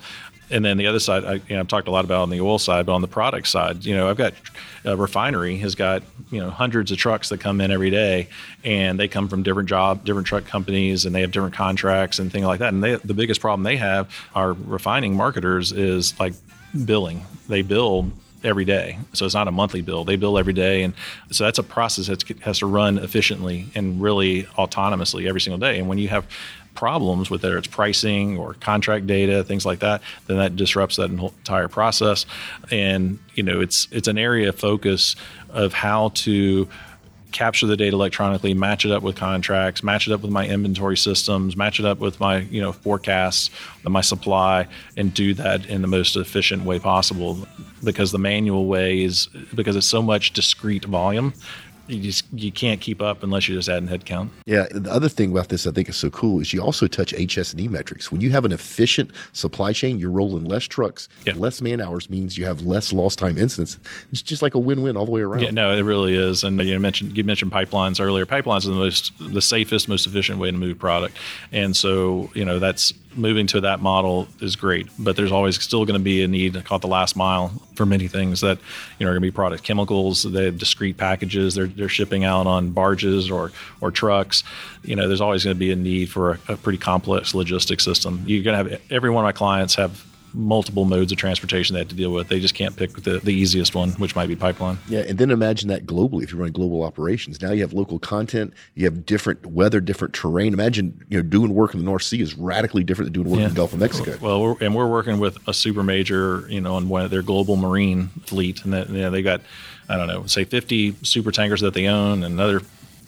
and 0.50 0.64
then 0.64 0.76
the 0.76 0.86
other 0.86 1.00
side, 1.00 1.24
I, 1.24 1.34
you 1.34 1.42
know, 1.50 1.60
I've 1.60 1.68
talked 1.68 1.88
a 1.88 1.90
lot 1.90 2.04
about 2.04 2.22
on 2.22 2.30
the 2.30 2.40
oil 2.40 2.58
side, 2.58 2.86
but 2.86 2.92
on 2.92 3.02
the 3.02 3.08
product 3.08 3.48
side, 3.48 3.84
you 3.84 3.94
know, 3.94 4.08
I've 4.08 4.16
got 4.16 4.34
a 4.84 4.96
refinery 4.96 5.58
has 5.58 5.74
got 5.74 6.02
you 6.30 6.40
know 6.40 6.50
hundreds 6.50 6.90
of 6.90 6.98
trucks 6.98 7.28
that 7.28 7.40
come 7.40 7.60
in 7.60 7.70
every 7.70 7.90
day, 7.90 8.28
and 8.64 8.98
they 8.98 9.08
come 9.08 9.28
from 9.28 9.42
different 9.42 9.68
job, 9.68 10.04
different 10.04 10.26
truck 10.26 10.46
companies, 10.46 11.04
and 11.04 11.14
they 11.14 11.20
have 11.20 11.32
different 11.32 11.54
contracts 11.54 12.18
and 12.18 12.32
things 12.32 12.46
like 12.46 12.60
that. 12.60 12.72
And 12.72 12.82
they, 12.82 12.94
the 12.96 13.14
biggest 13.14 13.40
problem 13.40 13.64
they 13.64 13.76
have 13.76 14.12
are 14.34 14.52
refining 14.52 15.14
marketers 15.14 15.72
is 15.72 16.18
like 16.18 16.34
billing. 16.84 17.24
They 17.48 17.62
bill 17.62 18.10
every 18.44 18.64
day. 18.64 18.98
So 19.14 19.24
it's 19.24 19.34
not 19.34 19.48
a 19.48 19.52
monthly 19.52 19.82
bill. 19.82 20.04
They 20.04 20.16
bill 20.16 20.38
every 20.38 20.52
day. 20.52 20.82
And 20.82 20.94
so 21.30 21.44
that's 21.44 21.58
a 21.58 21.62
process 21.62 22.06
that 22.06 22.22
has 22.40 22.60
to 22.60 22.66
run 22.66 22.98
efficiently 22.98 23.66
and 23.74 24.00
really 24.00 24.44
autonomously 24.44 25.28
every 25.28 25.40
single 25.40 25.58
day. 25.58 25.78
And 25.78 25.88
when 25.88 25.98
you 25.98 26.08
have 26.08 26.26
problems 26.78 27.28
with 27.28 27.42
whether 27.42 27.58
it's 27.58 27.66
pricing 27.66 28.38
or 28.38 28.54
contract 28.54 29.04
data, 29.08 29.42
things 29.42 29.66
like 29.66 29.80
that, 29.80 30.00
then 30.28 30.36
that 30.36 30.54
disrupts 30.54 30.94
that 30.94 31.10
entire 31.10 31.66
process. 31.66 32.24
And 32.70 33.18
you 33.34 33.42
know, 33.42 33.60
it's 33.60 33.88
it's 33.90 34.06
an 34.06 34.16
area 34.16 34.50
of 34.50 34.58
focus 34.58 35.16
of 35.50 35.72
how 35.72 36.10
to 36.10 36.68
capture 37.32 37.66
the 37.66 37.76
data 37.76 37.94
electronically, 37.94 38.54
match 38.54 38.84
it 38.84 38.92
up 38.92 39.02
with 39.02 39.16
contracts, 39.16 39.82
match 39.82 40.06
it 40.06 40.12
up 40.12 40.22
with 40.22 40.30
my 40.30 40.46
inventory 40.46 40.96
systems, 40.96 41.56
match 41.56 41.80
it 41.80 41.84
up 41.84 41.98
with 41.98 42.20
my 42.20 42.38
you 42.38 42.60
know 42.60 42.70
forecasts, 42.72 43.50
my 43.82 44.00
supply, 44.00 44.68
and 44.96 45.12
do 45.12 45.34
that 45.34 45.66
in 45.66 45.82
the 45.82 45.88
most 45.88 46.14
efficient 46.16 46.62
way 46.62 46.78
possible. 46.78 47.44
Because 47.82 48.12
the 48.12 48.18
manual 48.18 48.66
way 48.66 49.02
is 49.02 49.28
because 49.54 49.74
it's 49.74 49.86
so 49.86 50.02
much 50.02 50.32
discrete 50.32 50.84
volume 50.84 51.32
you 51.88 52.02
just 52.02 52.24
you 52.32 52.52
can't 52.52 52.80
keep 52.80 53.00
up 53.00 53.22
unless 53.22 53.48
you're 53.48 53.58
just 53.58 53.68
adding 53.68 53.88
headcount. 53.88 54.28
Yeah, 54.46 54.66
the 54.70 54.90
other 54.90 55.08
thing 55.08 55.32
about 55.32 55.48
this 55.48 55.66
I 55.66 55.70
think 55.70 55.88
is 55.88 55.96
so 55.96 56.10
cool 56.10 56.40
is 56.40 56.52
you 56.52 56.60
also 56.60 56.86
touch 56.86 57.12
HS&E 57.12 57.68
metrics. 57.68 58.12
When 58.12 58.20
you 58.20 58.30
have 58.30 58.44
an 58.44 58.52
efficient 58.52 59.10
supply 59.32 59.72
chain, 59.72 59.98
you're 59.98 60.10
rolling 60.10 60.44
less 60.44 60.64
trucks, 60.64 61.08
yeah. 61.26 61.34
less 61.36 61.60
man 61.60 61.80
hours 61.80 62.10
means 62.10 62.36
you 62.36 62.44
have 62.44 62.62
less 62.62 62.92
lost 62.92 63.18
time 63.18 63.38
incidents. 63.38 63.78
It's 64.12 64.22
just 64.22 64.42
like 64.42 64.54
a 64.54 64.58
win-win 64.58 64.96
all 64.96 65.06
the 65.06 65.10
way 65.10 65.22
around. 65.22 65.42
Yeah, 65.42 65.50
no, 65.50 65.72
it 65.72 65.82
really 65.82 66.14
is. 66.14 66.44
And 66.44 66.60
you 66.60 66.78
mentioned 66.78 67.16
you 67.16 67.24
mentioned 67.24 67.52
pipelines 67.52 68.00
earlier. 68.00 68.26
Pipelines 68.26 68.66
are 68.66 68.70
the 68.70 68.76
most 68.76 69.12
the 69.18 69.42
safest, 69.42 69.88
most 69.88 70.06
efficient 70.06 70.38
way 70.38 70.50
to 70.50 70.56
move 70.56 70.78
product, 70.78 71.16
and 71.52 71.76
so 71.76 72.30
you 72.34 72.44
know 72.44 72.58
that's 72.58 72.92
moving 73.14 73.46
to 73.48 73.60
that 73.62 73.80
model 73.80 74.28
is 74.40 74.56
great, 74.56 74.88
but 74.98 75.16
there's 75.16 75.32
always 75.32 75.60
still 75.60 75.84
going 75.84 75.98
to 75.98 76.02
be 76.02 76.22
a 76.22 76.28
need, 76.28 76.54
to 76.54 76.62
call 76.62 76.76
it 76.76 76.82
the 76.82 76.88
last 76.88 77.16
mile, 77.16 77.48
for 77.74 77.86
many 77.86 78.08
things 78.08 78.40
that 78.40 78.58
you 78.98 79.04
know 79.04 79.10
are 79.10 79.14
going 79.14 79.22
to 79.22 79.28
be 79.28 79.30
product 79.30 79.64
chemicals. 79.64 80.22
They 80.22 80.44
have 80.44 80.58
discrete 80.58 80.96
packages. 80.96 81.54
They're 81.54 81.66
they're 81.66 81.88
shipping 81.88 82.24
out 82.24 82.46
on 82.46 82.70
barges 82.70 83.30
or 83.30 83.52
or 83.80 83.90
trucks. 83.90 84.44
You 84.82 84.96
know, 84.96 85.08
there's 85.08 85.20
always 85.20 85.44
going 85.44 85.56
to 85.56 85.58
be 85.58 85.72
a 85.72 85.76
need 85.76 86.10
for 86.10 86.32
a, 86.32 86.38
a 86.48 86.56
pretty 86.56 86.78
complex 86.78 87.34
logistics 87.34 87.84
system. 87.84 88.22
You're 88.26 88.44
going 88.44 88.64
to 88.64 88.70
have 88.70 88.82
every 88.90 89.10
one 89.10 89.24
of 89.24 89.28
my 89.28 89.32
clients 89.32 89.74
have 89.76 90.04
multiple 90.38 90.84
modes 90.84 91.12
of 91.12 91.18
transportation 91.18 91.74
they 91.74 91.80
have 91.80 91.88
to 91.88 91.94
deal 91.94 92.10
with. 92.10 92.28
They 92.28 92.40
just 92.40 92.54
can't 92.54 92.76
pick 92.76 92.92
the, 92.92 93.18
the 93.18 93.32
easiest 93.32 93.74
one, 93.74 93.90
which 93.92 94.14
might 94.14 94.28
be 94.28 94.36
pipeline. 94.36 94.78
Yeah, 94.88 95.00
and 95.00 95.18
then 95.18 95.30
imagine 95.30 95.68
that 95.68 95.84
globally 95.84 96.22
if 96.22 96.30
you're 96.30 96.38
running 96.38 96.52
global 96.52 96.82
operations. 96.82 97.42
Now 97.42 97.52
you 97.52 97.62
have 97.62 97.72
local 97.72 97.98
content, 97.98 98.54
you 98.74 98.84
have 98.84 99.04
different 99.04 99.44
weather, 99.46 99.80
different 99.80 100.14
terrain. 100.14 100.52
Imagine 100.54 101.04
you 101.08 101.18
know 101.18 101.22
doing 101.22 101.54
work 101.54 101.74
in 101.74 101.80
the 101.80 101.84
North 101.84 102.04
Sea 102.04 102.22
is 102.22 102.34
radically 102.34 102.84
different 102.84 103.12
than 103.12 103.22
doing 103.22 103.30
work 103.30 103.40
yeah. 103.40 103.46
in 103.46 103.50
the 103.50 103.56
Gulf 103.56 103.72
of 103.72 103.80
Mexico. 103.80 104.16
Well, 104.20 104.40
we're, 104.40 104.56
and 104.60 104.74
we're 104.74 104.88
working 104.88 105.18
with 105.18 105.36
a 105.48 105.52
super 105.52 105.82
major, 105.82 106.46
you 106.48 106.60
know, 106.60 106.76
on 106.76 106.88
one 106.88 107.02
of 107.02 107.10
their 107.10 107.22
global 107.22 107.56
marine 107.56 108.08
fleet, 108.26 108.64
and 108.64 108.72
that, 108.72 108.88
you 108.88 109.00
know, 109.00 109.10
they 109.10 109.22
got 109.22 109.40
I 109.88 109.96
don't 109.96 110.06
know, 110.06 110.26
say 110.26 110.44
50 110.44 110.96
super 111.02 111.32
tankers 111.32 111.62
that 111.62 111.72
they 111.72 111.86
own, 111.86 112.22
and 112.22 112.34
another 112.34 112.60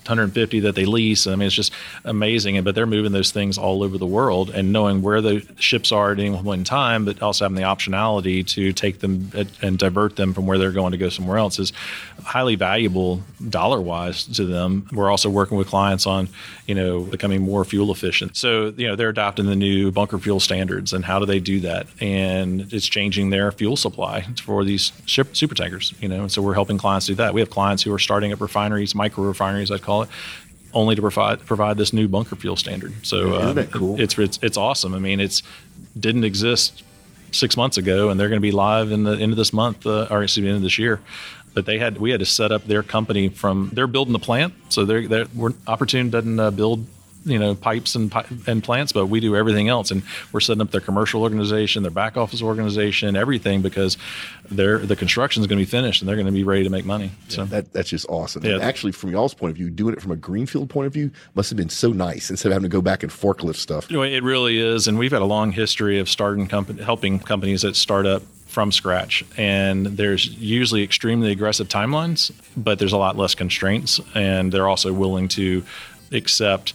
150 0.05 0.61
that 0.61 0.75
they 0.75 0.85
lease. 0.85 1.27
I 1.27 1.37
mean, 1.37 1.47
it's 1.47 1.55
just 1.55 1.73
amazing. 2.05 2.63
But 2.65 2.75
they're 2.75 2.87
moving 2.87 3.13
those 3.13 3.31
things 3.31 3.59
all 3.59 3.83
over 3.83 3.99
the 3.99 4.07
world 4.07 4.51
and 4.51 4.73
knowing 4.73 5.03
where 5.03 5.21
the 5.21 5.47
ships 5.59 5.93
are 5.93 6.13
at 6.13 6.19
any 6.19 6.31
one 6.31 6.65
time, 6.65 7.05
but 7.05 7.23
also 7.23 7.45
having 7.45 7.57
the 7.57 7.63
optionality 7.63 8.47
to 8.49 8.73
take 8.73 9.01
them 9.01 9.31
and 9.63 9.79
divert 9.79 10.17
them 10.17 10.35
from 10.35 10.47
where 10.47 10.59
they're 10.59 10.73
going 10.73 10.93
to 10.93 10.99
go 10.99 11.09
somewhere 11.09 11.39
else 11.39 11.59
is 11.59 11.73
highly 12.25 12.55
valuable 12.55 13.23
dollar 13.49 13.81
wise 13.81 14.25
to 14.25 14.45
them. 14.45 14.87
We're 14.93 15.11
also 15.11 15.29
working 15.31 15.57
with 15.57 15.67
clients 15.69 16.07
on, 16.07 16.29
you 16.67 16.75
know, 16.75 17.01
becoming 17.01 17.43
more 17.43 17.65
fuel 17.65 17.91
efficient. 17.93 18.37
So, 18.37 18.73
you 18.77 18.89
know, 18.89 18.97
they're 18.97 19.09
adopting 19.09 19.47
the 19.47 19.57
new 19.57 19.91
bunker 19.91 20.19
fuel 20.19 20.41
standards 20.41 20.93
and 20.93 21.05
how 21.05 21.19
do 21.19 21.27
they 21.27 21.41
do 21.41 21.61
that? 21.61 21.87
And 22.01 22.73
it's 22.73 22.87
changing 22.87 23.31
their 23.31 23.53
fuel 23.53 23.77
supply 23.77 24.27
for 24.43 24.65
these 24.65 24.93
ship 25.07 25.37
super 25.37 25.55
tankers, 25.55 25.95
you 26.01 26.09
know, 26.09 26.23
and 26.23 26.33
so 26.33 26.43
we're 26.43 26.55
helping 26.55 26.79
clients 26.79 27.07
do 27.07 27.15
that. 27.17 27.35
We 27.35 27.41
have 27.41 27.51
clients 27.51 27.83
who 27.83 27.93
are 27.93 27.99
starting 27.99 28.33
up 28.33 28.41
refineries, 28.41 28.95
micro 28.95 29.25
refineries, 29.25 29.71
I 29.71 29.79
call 29.79 29.90
it, 30.03 30.09
only 30.73 30.95
to 30.95 31.03
provide 31.03 31.41
provide 31.47 31.77
this 31.77 31.93
new 31.93 32.09
bunker 32.09 32.37
fuel 32.37 32.57
standard. 32.57 32.93
So 33.03 33.17
Isn't 33.41 33.57
that 33.57 33.75
uh, 33.75 33.79
cool? 33.79 34.01
it's, 34.01 34.19
it's 34.19 34.39
it's 34.43 34.57
awesome. 34.57 34.95
I 34.95 34.99
mean, 34.99 35.21
it's 35.21 35.43
didn't 35.99 36.25
exist 36.25 36.83
six 37.33 37.57
months 37.57 37.77
ago, 37.77 38.09
and 38.11 38.19
they're 38.19 38.29
going 38.29 38.41
to 38.43 38.49
be 38.51 38.53
live 38.53 38.91
in 38.93 39.05
the 39.05 39.13
end 39.13 39.33
of 39.33 39.37
this 39.37 39.53
month, 39.53 39.87
uh, 39.87 40.07
or 40.11 40.23
excuse 40.23 40.43
me, 40.45 40.49
end 40.49 40.57
of 40.57 40.63
this 40.63 40.79
year. 40.79 41.01
But 41.55 41.67
they 41.67 41.79
had 41.79 41.99
we 41.99 42.11
had 42.11 42.21
to 42.21 42.27
set 42.27 42.53
up 42.53 42.65
their 42.67 42.83
company 42.83 43.29
from 43.29 43.71
they're 43.73 43.89
building 43.89 44.13
the 44.13 44.21
plant, 44.21 44.55
so 44.69 44.85
they're, 44.85 45.09
they're 45.09 45.27
we're, 45.35 45.53
Opportune 45.67 46.11
doesn't 46.11 46.39
uh, 46.39 46.51
build 46.53 46.87
you 47.25 47.39
know 47.39 47.55
pipes 47.55 47.95
and 47.95 48.13
and 48.47 48.63
plants, 48.63 48.93
but 48.93 49.07
we 49.07 49.21
do 49.21 49.37
everything 49.37 49.69
else, 49.69 49.91
and 49.91 50.03
we're 50.33 50.41
setting 50.41 50.61
up 50.61 50.71
their 50.71 50.81
commercial 50.81 51.23
organization, 51.23 51.83
their 51.83 51.91
back 51.91 52.17
office 52.17 52.43
organization, 52.43 53.17
everything 53.17 53.63
because 53.63 53.97
their 54.51 54.79
the 54.79 54.97
construction 54.97 55.43
is 55.43 55.47
going 55.47 55.59
to 55.59 55.65
be 55.65 55.71
finished 55.71 56.03
and 56.03 56.09
they're 56.09 56.17
going 56.17 56.27
to 56.27 56.33
be 56.33 56.45
ready 56.45 56.65
to 56.65 56.71
make 56.71 56.85
money. 56.85 57.11
So 57.29 57.45
that, 57.47 57.73
that's 57.73 57.91
just 57.91 58.07
awesome. 58.09 58.45
Yeah. 58.45 58.55
And 58.55 58.63
actually, 58.63 58.93
from 58.93 59.11
y'all's 59.11 59.35
point 59.35 59.51
of 59.51 59.57
view, 59.57 59.71
doing 59.71 59.95
it 59.95 60.03
from 60.03 60.13
a 60.13 60.17
greenfield 60.17 60.71
point 60.71 60.87
of 60.87 60.93
view 60.93 61.11
must 61.35 61.51
have 61.51 61.57
been 61.57 61.69
so 61.69 61.91
nice 61.91 62.31
instead 62.31 62.49
of 62.49 62.55
having 62.55 62.69
to 62.69 62.75
go 62.75 62.83
back 62.83 63.03
and 63.03 63.13
forklift 63.13 63.57
stuff. 63.57 63.91
You 63.91 63.99
know, 63.99 64.03
it 64.03 64.23
really 64.23 64.59
is, 64.59 64.89
and 64.89 64.99
we've 64.99 65.13
had 65.13 65.23
a 65.23 65.27
long 65.27 65.53
history 65.53 65.99
of 65.99 66.09
starting 66.09 66.47
company, 66.47 66.83
helping 66.83 67.19
companies 67.19 67.63
that 67.63 67.77
start 67.77 68.07
up 68.07 68.23
from 68.51 68.73
scratch. 68.73 69.25
And 69.37 69.87
there's 69.87 70.27
usually 70.27 70.83
extremely 70.83 71.31
aggressive 71.31 71.69
timelines, 71.69 72.33
but 72.57 72.79
there's 72.79 72.93
a 72.93 72.99
lot 72.99 73.17
less 73.17 73.35
constraints. 73.35 74.01
And 74.15 74.53
they're 74.53 74.69
also 74.69 74.93
willing 74.93 75.29
to 75.29 75.65
accept 76.13 76.75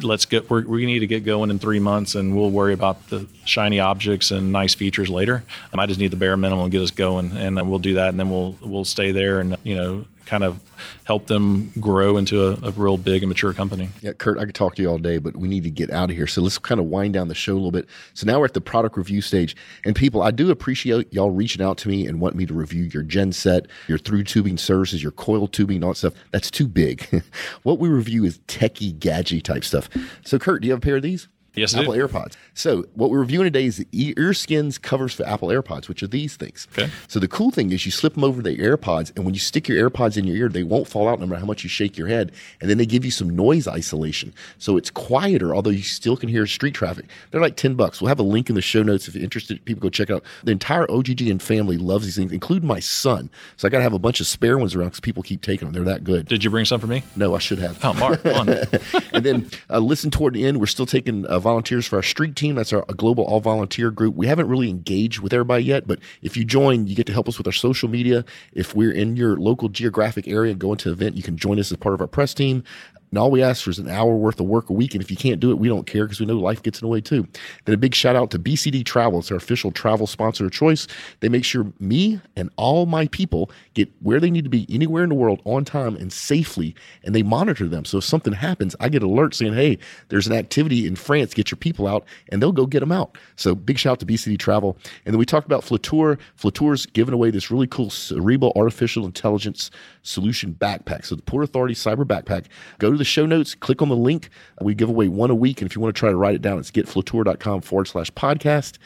let's 0.00 0.24
get 0.24 0.48
we 0.50 0.86
need 0.86 1.00
to 1.00 1.06
get 1.06 1.24
going 1.24 1.50
in 1.50 1.58
three 1.58 1.80
months 1.80 2.14
and 2.14 2.36
we'll 2.36 2.50
worry 2.50 2.72
about 2.72 3.08
the 3.08 3.26
shiny 3.44 3.80
objects 3.80 4.30
and 4.30 4.52
nice 4.52 4.74
features 4.74 5.08
later. 5.08 5.44
I 5.80 5.86
just 5.86 6.00
need 6.00 6.10
the 6.10 6.16
bare 6.16 6.36
minimum 6.36 6.66
to 6.66 6.70
get 6.70 6.82
us 6.82 6.90
going 6.90 7.36
and 7.36 7.56
we'll 7.68 7.78
do 7.78 7.94
that 7.94 8.10
and 8.10 8.20
then 8.20 8.30
we'll 8.30 8.56
we'll 8.60 8.84
stay 8.84 9.12
there 9.12 9.40
and 9.40 9.56
you 9.64 9.74
know 9.74 10.04
kind 10.30 10.44
of 10.44 10.62
help 11.02 11.26
them 11.26 11.72
grow 11.80 12.16
into 12.16 12.46
a, 12.46 12.68
a, 12.68 12.70
real 12.70 12.96
big 12.96 13.24
and 13.24 13.28
mature 13.28 13.52
company. 13.52 13.88
Yeah, 14.00 14.12
Kurt, 14.12 14.38
I 14.38 14.44
could 14.44 14.54
talk 14.54 14.76
to 14.76 14.82
you 14.82 14.88
all 14.88 14.96
day, 14.96 15.18
but 15.18 15.36
we 15.36 15.48
need 15.48 15.64
to 15.64 15.70
get 15.70 15.90
out 15.90 16.08
of 16.08 16.16
here. 16.16 16.28
So 16.28 16.40
let's 16.40 16.56
kind 16.56 16.78
of 16.78 16.86
wind 16.86 17.14
down 17.14 17.26
the 17.26 17.34
show 17.34 17.54
a 17.54 17.54
little 17.54 17.72
bit. 17.72 17.88
So 18.14 18.28
now 18.28 18.38
we're 18.38 18.44
at 18.44 18.54
the 18.54 18.60
product 18.60 18.96
review 18.96 19.22
stage. 19.22 19.56
And 19.84 19.96
people, 19.96 20.22
I 20.22 20.30
do 20.30 20.52
appreciate 20.52 21.12
y'all 21.12 21.32
reaching 21.32 21.60
out 21.60 21.78
to 21.78 21.88
me 21.88 22.06
and 22.06 22.20
want 22.20 22.36
me 22.36 22.46
to 22.46 22.54
review 22.54 22.84
your 22.84 23.02
genset, 23.02 23.66
your 23.88 23.98
through 23.98 24.22
tubing 24.22 24.56
services, 24.56 25.02
your 25.02 25.12
coil 25.12 25.48
tubing, 25.48 25.82
all 25.82 25.90
that 25.90 25.96
stuff. 25.96 26.14
That's 26.30 26.50
too 26.50 26.68
big. 26.68 27.24
what 27.64 27.80
we 27.80 27.88
review 27.88 28.24
is 28.24 28.38
techie, 28.46 28.96
gadget 28.96 29.42
type 29.42 29.64
stuff. 29.64 29.88
So, 30.24 30.38
Kurt, 30.38 30.62
do 30.62 30.68
you 30.68 30.72
have 30.72 30.78
a 30.78 30.80
pair 30.80 30.96
of 30.96 31.02
these? 31.02 31.26
Yes, 31.54 31.74
Apple 31.74 31.94
AirPods. 31.94 32.36
So 32.54 32.84
what 32.94 33.10
we're 33.10 33.20
reviewing 33.20 33.44
today 33.44 33.64
is 33.64 33.78
the 33.78 33.88
ear 33.92 34.32
skins 34.34 34.78
covers 34.78 35.14
for 35.14 35.26
Apple 35.26 35.48
AirPods, 35.48 35.88
which 35.88 36.02
are 36.02 36.06
these 36.06 36.36
things. 36.36 36.68
Okay. 36.72 36.90
So 37.08 37.18
the 37.18 37.28
cool 37.28 37.50
thing 37.50 37.72
is 37.72 37.84
you 37.84 37.92
slip 37.92 38.14
them 38.14 38.24
over 38.24 38.42
the 38.42 38.56
AirPods, 38.56 39.14
and 39.16 39.24
when 39.24 39.34
you 39.34 39.40
stick 39.40 39.68
your 39.68 39.90
AirPods 39.90 40.16
in 40.16 40.24
your 40.24 40.36
ear, 40.36 40.48
they 40.48 40.62
won't 40.62 40.86
fall 40.86 41.08
out 41.08 41.18
no 41.20 41.26
matter 41.26 41.40
how 41.40 41.46
much 41.46 41.64
you 41.64 41.68
shake 41.68 41.98
your 41.98 42.08
head. 42.08 42.32
And 42.60 42.70
then 42.70 42.78
they 42.78 42.86
give 42.86 43.04
you 43.04 43.10
some 43.10 43.28
noise 43.30 43.66
isolation, 43.66 44.32
so 44.58 44.76
it's 44.76 44.90
quieter, 44.90 45.54
although 45.54 45.70
you 45.70 45.82
still 45.82 46.16
can 46.16 46.28
hear 46.28 46.46
street 46.46 46.74
traffic. 46.74 47.06
They're 47.30 47.40
like 47.40 47.56
ten 47.56 47.74
bucks. 47.74 48.00
We'll 48.00 48.08
have 48.08 48.20
a 48.20 48.24
link 48.24 48.48
in 48.48 48.54
the 48.54 48.62
show 48.62 48.82
notes 48.82 49.08
if 49.08 49.14
you're 49.14 49.24
interested. 49.24 49.64
People 49.64 49.82
go 49.82 49.90
check 49.90 50.10
it 50.10 50.14
out. 50.14 50.24
The 50.44 50.52
entire 50.52 50.86
OGGN 50.86 51.42
family 51.42 51.76
loves 51.76 52.04
these 52.04 52.16
things, 52.16 52.32
including 52.32 52.68
my 52.68 52.80
son. 52.80 53.30
So 53.56 53.66
I 53.66 53.70
got 53.70 53.78
to 53.78 53.84
have 53.84 53.92
a 53.92 53.98
bunch 53.98 54.20
of 54.20 54.26
spare 54.26 54.58
ones 54.58 54.74
around 54.74 54.88
because 54.88 55.00
people 55.00 55.22
keep 55.22 55.42
taking 55.42 55.66
them. 55.66 55.74
They're 55.74 55.92
that 55.92 56.04
good. 56.04 56.26
Did 56.26 56.44
you 56.44 56.50
bring 56.50 56.64
some 56.64 56.80
for 56.80 56.86
me? 56.86 57.02
No, 57.16 57.34
I 57.34 57.38
should 57.38 57.58
have. 57.58 57.78
Oh, 57.84 57.92
Mark, 57.94 58.24
and 58.24 59.24
then 59.24 59.50
uh, 59.68 59.78
listen 59.78 60.10
toward 60.10 60.34
the 60.34 60.46
end. 60.46 60.60
We're 60.60 60.66
still 60.66 60.86
taking 60.86 61.26
uh, 61.26 61.39
volunteers 61.40 61.86
for 61.86 61.96
our 61.96 62.02
street 62.02 62.36
team. 62.36 62.54
That's 62.54 62.72
our 62.72 62.84
global 62.96 63.24
all 63.24 63.40
volunteer 63.40 63.90
group. 63.90 64.14
We 64.14 64.26
haven't 64.26 64.48
really 64.48 64.70
engaged 64.70 65.20
with 65.20 65.32
everybody 65.32 65.64
yet, 65.64 65.86
but 65.86 65.98
if 66.22 66.36
you 66.36 66.44
join, 66.44 66.86
you 66.86 66.94
get 66.94 67.06
to 67.06 67.12
help 67.12 67.28
us 67.28 67.38
with 67.38 67.46
our 67.46 67.52
social 67.52 67.88
media. 67.88 68.24
If 68.52 68.74
we're 68.74 68.92
in 68.92 69.16
your 69.16 69.36
local 69.36 69.68
geographic 69.68 70.28
area 70.28 70.52
and 70.52 70.60
go 70.60 70.72
into 70.72 70.88
an 70.88 70.94
event, 70.94 71.16
you 71.16 71.22
can 71.22 71.36
join 71.36 71.58
us 71.58 71.70
as 71.70 71.78
part 71.78 71.94
of 71.94 72.00
our 72.00 72.06
press 72.06 72.34
team. 72.34 72.62
And 73.10 73.18
all 73.18 73.30
we 73.30 73.42
ask 73.42 73.64
for 73.64 73.70
is 73.70 73.78
an 73.78 73.88
hour 73.88 74.14
worth 74.14 74.40
of 74.40 74.46
work 74.46 74.70
a 74.70 74.72
week. 74.72 74.94
And 74.94 75.02
if 75.02 75.10
you 75.10 75.16
can't 75.16 75.40
do 75.40 75.50
it, 75.50 75.58
we 75.58 75.68
don't 75.68 75.86
care 75.86 76.04
because 76.04 76.20
we 76.20 76.26
know 76.26 76.36
life 76.36 76.62
gets 76.62 76.80
in 76.80 76.86
the 76.86 76.90
way 76.90 77.00
too. 77.00 77.26
Then 77.64 77.74
a 77.74 77.78
big 77.78 77.94
shout 77.94 78.16
out 78.16 78.30
to 78.30 78.38
BCD 78.38 78.84
Travel. 78.84 79.18
It's 79.18 79.30
our 79.30 79.36
official 79.36 79.72
travel 79.72 80.06
sponsor 80.06 80.46
of 80.46 80.52
choice. 80.52 80.86
They 81.20 81.28
make 81.28 81.44
sure 81.44 81.72
me 81.78 82.20
and 82.36 82.50
all 82.56 82.86
my 82.86 83.08
people 83.08 83.50
get 83.74 83.90
where 84.00 84.20
they 84.20 84.30
need 84.30 84.44
to 84.44 84.50
be 84.50 84.66
anywhere 84.70 85.02
in 85.02 85.08
the 85.08 85.14
world 85.14 85.40
on 85.44 85.64
time 85.64 85.96
and 85.96 86.12
safely. 86.12 86.74
And 87.04 87.14
they 87.14 87.22
monitor 87.22 87.68
them. 87.68 87.84
So 87.84 87.98
if 87.98 88.04
something 88.04 88.32
happens, 88.32 88.76
I 88.80 88.88
get 88.88 89.02
alerts 89.02 89.34
saying, 89.34 89.54
hey, 89.54 89.78
there's 90.08 90.26
an 90.26 90.32
activity 90.32 90.86
in 90.86 90.96
France, 90.96 91.34
get 91.34 91.50
your 91.50 91.58
people 91.58 91.86
out, 91.86 92.04
and 92.28 92.40
they'll 92.40 92.52
go 92.52 92.66
get 92.66 92.80
them 92.80 92.92
out. 92.92 93.18
So 93.36 93.54
big 93.54 93.78
shout 93.78 93.92
out 93.92 94.00
to 94.00 94.06
BCD 94.06 94.38
Travel. 94.38 94.76
And 95.04 95.12
then 95.12 95.18
we 95.18 95.26
talked 95.26 95.46
about 95.46 95.64
Flutura. 95.64 96.18
Flutura's 96.38 96.86
giving 96.86 97.14
away 97.14 97.30
this 97.30 97.50
really 97.50 97.66
cool 97.66 97.88
Cerebra 97.88 98.52
artificial 98.56 99.04
intelligence 99.04 99.70
solution 100.02 100.54
backpack. 100.54 101.04
So 101.04 101.16
the 101.16 101.22
Port 101.22 101.44
Authority 101.44 101.74
Cyber 101.74 102.04
Backpack. 102.04 102.46
Go 102.78 102.92
to 102.92 102.99
the 103.00 103.04
show 103.04 103.26
notes, 103.26 103.54
click 103.56 103.82
on 103.82 103.88
the 103.88 103.96
link. 103.96 104.30
We 104.60 104.74
give 104.74 104.88
away 104.88 105.08
one 105.08 105.30
a 105.30 105.34
week. 105.34 105.60
And 105.60 105.68
if 105.68 105.74
you 105.74 105.82
want 105.82 105.94
to 105.94 105.98
try 105.98 106.10
to 106.10 106.16
write 106.16 106.36
it 106.36 106.42
down, 106.42 106.58
it's 106.58 106.70
getflutura.com 106.70 107.62
forward 107.62 107.88
slash 107.88 108.10
podcast. 108.12 108.78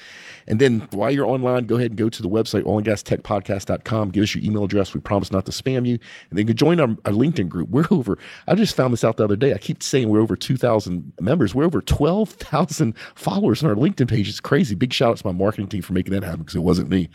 And 0.46 0.61
then 0.61 0.88
while 0.90 1.11
you're 1.11 1.27
online, 1.27 1.66
go 1.66 1.77
ahead 1.77 1.90
and 1.90 1.98
go 1.98 2.09
to 2.09 2.22
the 2.22 2.29
website, 2.29 2.62
oilandgastechpodcast.com. 2.62 4.11
Give 4.11 4.22
us 4.22 4.35
your 4.35 4.44
email 4.44 4.64
address. 4.64 4.94
We 4.94 5.00
promise 5.00 5.31
not 5.31 5.46
to 5.46 5.53
spam 5.53 5.87
you. 5.87 5.94
And 6.31 6.38
then 6.38 6.38
you 6.38 6.46
can 6.46 6.57
join 6.57 6.81
our, 6.81 6.88
our 7.05 7.12
LinkedIn 7.12 7.48
group. 7.48 7.68
We're 7.70 7.87
over, 7.90 8.18
I 8.46 8.55
just 8.55 8.77
found 8.77 8.92
this 8.92 9.05
out 9.05 9.16
the 9.16 9.24
other 9.24 9.37
day. 9.37 9.53
I 9.53 9.59
keep 9.59 9.83
saying 9.83 10.09
we're 10.09 10.20
over 10.20 10.37
2,000 10.37 11.12
members. 11.20 11.55
We're 11.55 11.64
over 11.64 11.81
12,000 11.81 12.94
followers 13.14 13.62
on 13.62 13.70
our 13.70 13.77
LinkedIn 13.77 14.09
page. 14.09 14.29
It's 14.29 14.40
crazy. 14.40 14.74
Big 14.74 14.92
shout 14.92 15.11
out 15.11 15.16
to 15.18 15.27
my 15.27 15.33
marketing 15.33 15.68
team 15.68 15.83
for 15.83 15.92
making 15.92 16.12
that 16.12 16.22
happen 16.22 16.40
because 16.40 16.57
it 16.57 16.61
wasn't 16.61 16.88
me. 16.88 17.09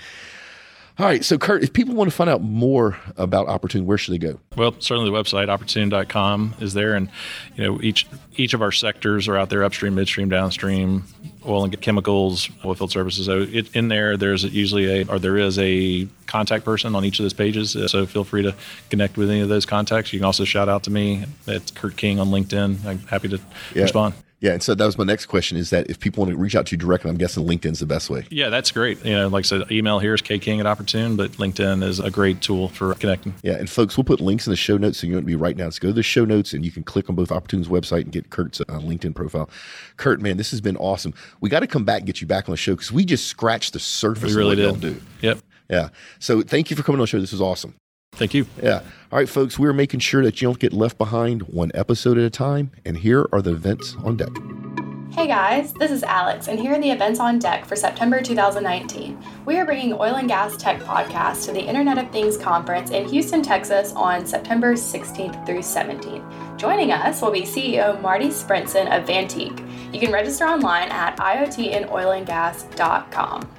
All 0.99 1.05
right. 1.05 1.23
So, 1.23 1.37
Kurt, 1.37 1.63
if 1.63 1.71
people 1.71 1.95
want 1.95 2.09
to 2.09 2.15
find 2.15 2.29
out 2.29 2.41
more 2.41 2.97
about 3.15 3.47
Opportune, 3.47 3.85
where 3.85 3.97
should 3.97 4.13
they 4.13 4.17
go? 4.17 4.37
Well, 4.57 4.75
certainly 4.79 5.09
the 5.09 5.15
website, 5.15 5.47
opportune.com, 5.47 6.55
is 6.59 6.73
there. 6.73 6.93
And, 6.93 7.09
you 7.55 7.63
know, 7.63 7.81
each 7.81 8.05
each 8.35 8.53
of 8.53 8.61
our 8.61 8.73
sectors 8.73 9.29
are 9.29 9.37
out 9.37 9.49
there 9.49 9.63
upstream, 9.63 9.95
midstream, 9.95 10.27
downstream, 10.27 11.05
oil 11.45 11.63
and 11.63 11.81
chemicals, 11.81 12.49
oil 12.65 12.75
field 12.75 12.91
services. 12.91 13.27
So, 13.27 13.47
it, 13.49 13.73
in 13.73 13.87
there, 13.87 14.17
there's 14.17 14.43
usually 14.43 15.01
a, 15.01 15.07
or 15.07 15.19
there 15.19 15.37
is 15.37 15.57
a 15.57 16.05
contact 16.27 16.65
person 16.65 16.93
on 16.95 17.05
each 17.05 17.17
of 17.19 17.23
those 17.23 17.33
pages. 17.33 17.77
Uh, 17.77 17.87
so, 17.87 18.05
feel 18.05 18.25
free 18.25 18.43
to 18.43 18.53
connect 18.89 19.15
with 19.15 19.29
any 19.29 19.39
of 19.39 19.47
those 19.47 19.65
contacts. 19.65 20.11
You 20.11 20.19
can 20.19 20.25
also 20.25 20.43
shout 20.43 20.67
out 20.67 20.83
to 20.83 20.91
me 20.91 21.23
at 21.47 21.73
Kurt 21.75 21.95
King 21.95 22.19
on 22.19 22.27
LinkedIn. 22.27 22.85
I'm 22.85 22.99
happy 23.07 23.29
to 23.29 23.39
yeah. 23.73 23.83
respond. 23.83 24.15
Yeah, 24.41 24.53
and 24.53 24.63
so 24.63 24.73
that 24.73 24.85
was 24.85 24.97
my 24.97 25.03
next 25.03 25.25
question: 25.25 25.57
is 25.57 25.69
that 25.71 25.89
if 25.89 25.99
people 25.99 26.23
want 26.23 26.31
to 26.31 26.37
reach 26.37 26.55
out 26.55 26.67
to 26.67 26.71
you 26.71 26.77
directly, 26.77 27.09
I'm 27.09 27.17
guessing 27.17 27.45
LinkedIn's 27.45 27.79
the 27.79 27.85
best 27.85 28.09
way. 28.09 28.25
Yeah, 28.29 28.49
that's 28.49 28.71
great. 28.71 29.03
You 29.03 29.13
know, 29.13 29.27
like 29.27 29.45
I 29.45 29.47
said, 29.47 29.71
email 29.71 29.99
here 29.99 30.13
is 30.13 30.21
kking 30.21 30.59
at 30.59 30.65
Opportune, 30.65 31.17
but 31.17 31.31
LinkedIn 31.33 31.83
is 31.83 31.99
a 31.99 32.09
great 32.09 32.41
tool 32.41 32.69
for 32.69 32.93
connecting. 32.95 33.33
Yeah, 33.43 33.53
and 33.53 33.69
folks, 33.69 33.97
we'll 33.97 34.05
put 34.05 34.21
links 34.21 34.47
in 34.47 34.51
the 34.51 34.57
show 34.57 34.77
notes, 34.77 34.99
so 34.99 35.07
you 35.07 35.13
want 35.13 35.23
to 35.23 35.27
be 35.27 35.35
right 35.35 35.57
now. 35.57 35.69
So 35.69 35.81
go 35.81 35.89
to 35.89 35.93
the 35.93 36.03
show 36.03 36.23
notes, 36.23 36.53
and 36.53 36.63
you 36.63 36.71
can 36.71 36.83
click 36.83 37.09
on 37.09 37.15
both 37.15 37.29
Opportune's 37.29 37.67
website 37.67 38.03
and 38.03 38.11
get 38.11 38.29
Kurt's 38.29 38.61
uh, 38.61 38.65
LinkedIn 38.65 39.13
profile. 39.13 39.49
Kurt, 39.97 40.21
man, 40.21 40.37
this 40.37 40.51
has 40.51 40.61
been 40.61 40.77
awesome. 40.77 41.13
We 41.41 41.49
got 41.49 41.59
to 41.59 41.67
come 41.67 41.83
back 41.83 41.99
and 41.99 42.07
get 42.07 42.21
you 42.21 42.27
back 42.27 42.47
on 42.47 42.53
the 42.53 42.57
show 42.57 42.75
because 42.75 42.91
we 42.91 43.03
just 43.03 43.27
scratched 43.27 43.73
the 43.73 43.79
surface. 43.79 44.31
We 44.31 44.37
really 44.37 44.63
of 44.63 44.71
what 44.71 44.79
did. 44.81 44.95
do. 44.95 45.01
Yep. 45.21 45.39
Yeah. 45.69 45.89
So 46.19 46.41
thank 46.41 46.71
you 46.71 46.77
for 46.77 46.83
coming 46.83 46.99
on 46.99 47.03
the 47.03 47.07
show. 47.07 47.19
This 47.19 47.31
was 47.31 47.41
awesome. 47.41 47.75
Thank 48.13 48.33
you. 48.33 48.45
Yeah. 48.61 48.81
All 49.11 49.17
right, 49.17 49.29
folks, 49.29 49.57
we're 49.57 49.73
making 49.73 50.01
sure 50.01 50.23
that 50.23 50.41
you 50.41 50.47
don't 50.47 50.59
get 50.59 50.73
left 50.73 50.97
behind 50.97 51.43
one 51.43 51.71
episode 51.73 52.17
at 52.17 52.25
a 52.25 52.29
time. 52.29 52.71
And 52.85 52.97
here 52.97 53.27
are 53.31 53.41
the 53.41 53.51
events 53.51 53.95
on 54.03 54.17
deck. 54.17 54.29
Hey 55.11 55.25
guys, 55.27 55.73
this 55.73 55.89
is 55.91 56.03
Alex, 56.03 56.47
and 56.47 56.59
here 56.59 56.73
are 56.73 56.79
the 56.79 56.91
events 56.91 57.19
on 57.19 57.39
deck 57.39 57.65
for 57.65 57.75
September 57.75 58.21
2019. 58.21 59.21
We 59.43 59.57
are 59.57 59.65
bringing 59.65 59.91
Oil 59.93 60.15
and 60.15 60.29
Gas 60.29 60.55
Tech 60.55 60.79
Podcast 60.81 61.45
to 61.45 61.51
the 61.51 61.59
Internet 61.59 61.97
of 61.97 62.09
Things 62.11 62.37
Conference 62.37 62.91
in 62.91 63.05
Houston, 63.09 63.41
Texas 63.41 63.91
on 63.93 64.25
September 64.25 64.75
16th 64.75 65.45
through 65.45 65.59
17th. 65.59 66.57
Joining 66.57 66.91
us 66.91 67.21
will 67.21 67.31
be 67.31 67.41
CEO 67.41 67.99
Marty 68.01 68.27
Sprinzen 68.27 68.85
of 68.95 69.05
Vantiq. 69.07 69.93
You 69.93 69.99
can 69.99 70.11
register 70.11 70.45
online 70.45 70.89
at 70.89 71.17
iotinoilandgas.com. 71.17 73.49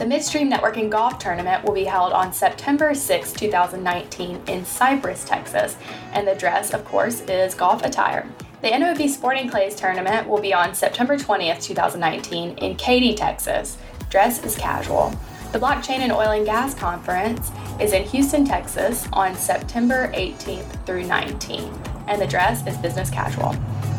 The 0.00 0.06
Midstream 0.06 0.50
Networking 0.50 0.88
Golf 0.88 1.18
Tournament 1.18 1.62
will 1.62 1.74
be 1.74 1.84
held 1.84 2.14
on 2.14 2.32
September 2.32 2.94
6, 2.94 3.32
2019, 3.34 4.40
in 4.46 4.64
Cypress, 4.64 5.24
Texas, 5.24 5.76
and 6.14 6.26
the 6.26 6.34
dress, 6.34 6.72
of 6.72 6.86
course, 6.86 7.20
is 7.28 7.54
golf 7.54 7.84
attire. 7.84 8.26
The 8.62 8.70
NOV 8.70 9.10
Sporting 9.10 9.50
Clays 9.50 9.74
Tournament 9.74 10.26
will 10.26 10.40
be 10.40 10.54
on 10.54 10.74
September 10.74 11.18
20th, 11.18 11.62
2019, 11.62 12.56
in 12.56 12.76
Katy, 12.76 13.14
Texas. 13.14 13.76
Dress 14.08 14.42
is 14.42 14.56
casual. 14.56 15.12
The 15.52 15.58
Blockchain 15.58 15.98
and 15.98 16.12
Oil 16.12 16.30
and 16.30 16.46
Gas 16.46 16.72
Conference 16.72 17.50
is 17.78 17.92
in 17.92 18.04
Houston, 18.04 18.46
Texas 18.46 19.06
on 19.12 19.34
September 19.34 20.10
18th 20.14 20.86
through 20.86 21.04
19th, 21.04 22.06
and 22.08 22.22
the 22.22 22.26
dress 22.26 22.66
is 22.66 22.78
business 22.78 23.10
casual. 23.10 23.52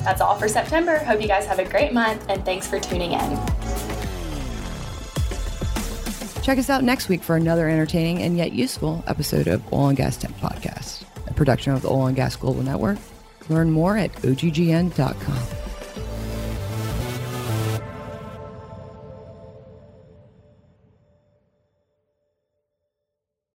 That's 0.04 0.20
all 0.20 0.36
for 0.36 0.48
September. 0.48 0.98
Hope 0.98 1.22
you 1.22 1.28
guys 1.28 1.46
have 1.46 1.60
a 1.60 1.70
great 1.70 1.94
month, 1.94 2.26
and 2.28 2.44
thanks 2.44 2.66
for 2.66 2.80
tuning 2.80 3.12
in. 3.12 4.01
Check 6.42 6.58
us 6.58 6.70
out 6.70 6.84
next 6.84 7.08
week 7.08 7.22
for 7.22 7.36
another 7.36 7.70
entertaining 7.70 8.24
and 8.24 8.36
yet 8.38 8.52
useful 8.52 9.04
episode 9.08 9.48
of 9.48 9.62
Oil 9.72 9.90
and 9.90 9.98
Gas 9.98 10.18
Tech 10.18 10.32
Podcast, 10.40 11.04
a 11.28 11.34
production 11.34 11.74
of 11.74 11.82
the 11.84 11.90
Oil 11.90 12.08
and 12.08 12.16
Gas 12.16 12.36
Global 12.36 12.64
Network. 12.64 12.98
Learn 13.50 13.72
more 13.72 13.96
at 13.98 14.12
oggn.com. 14.14 15.71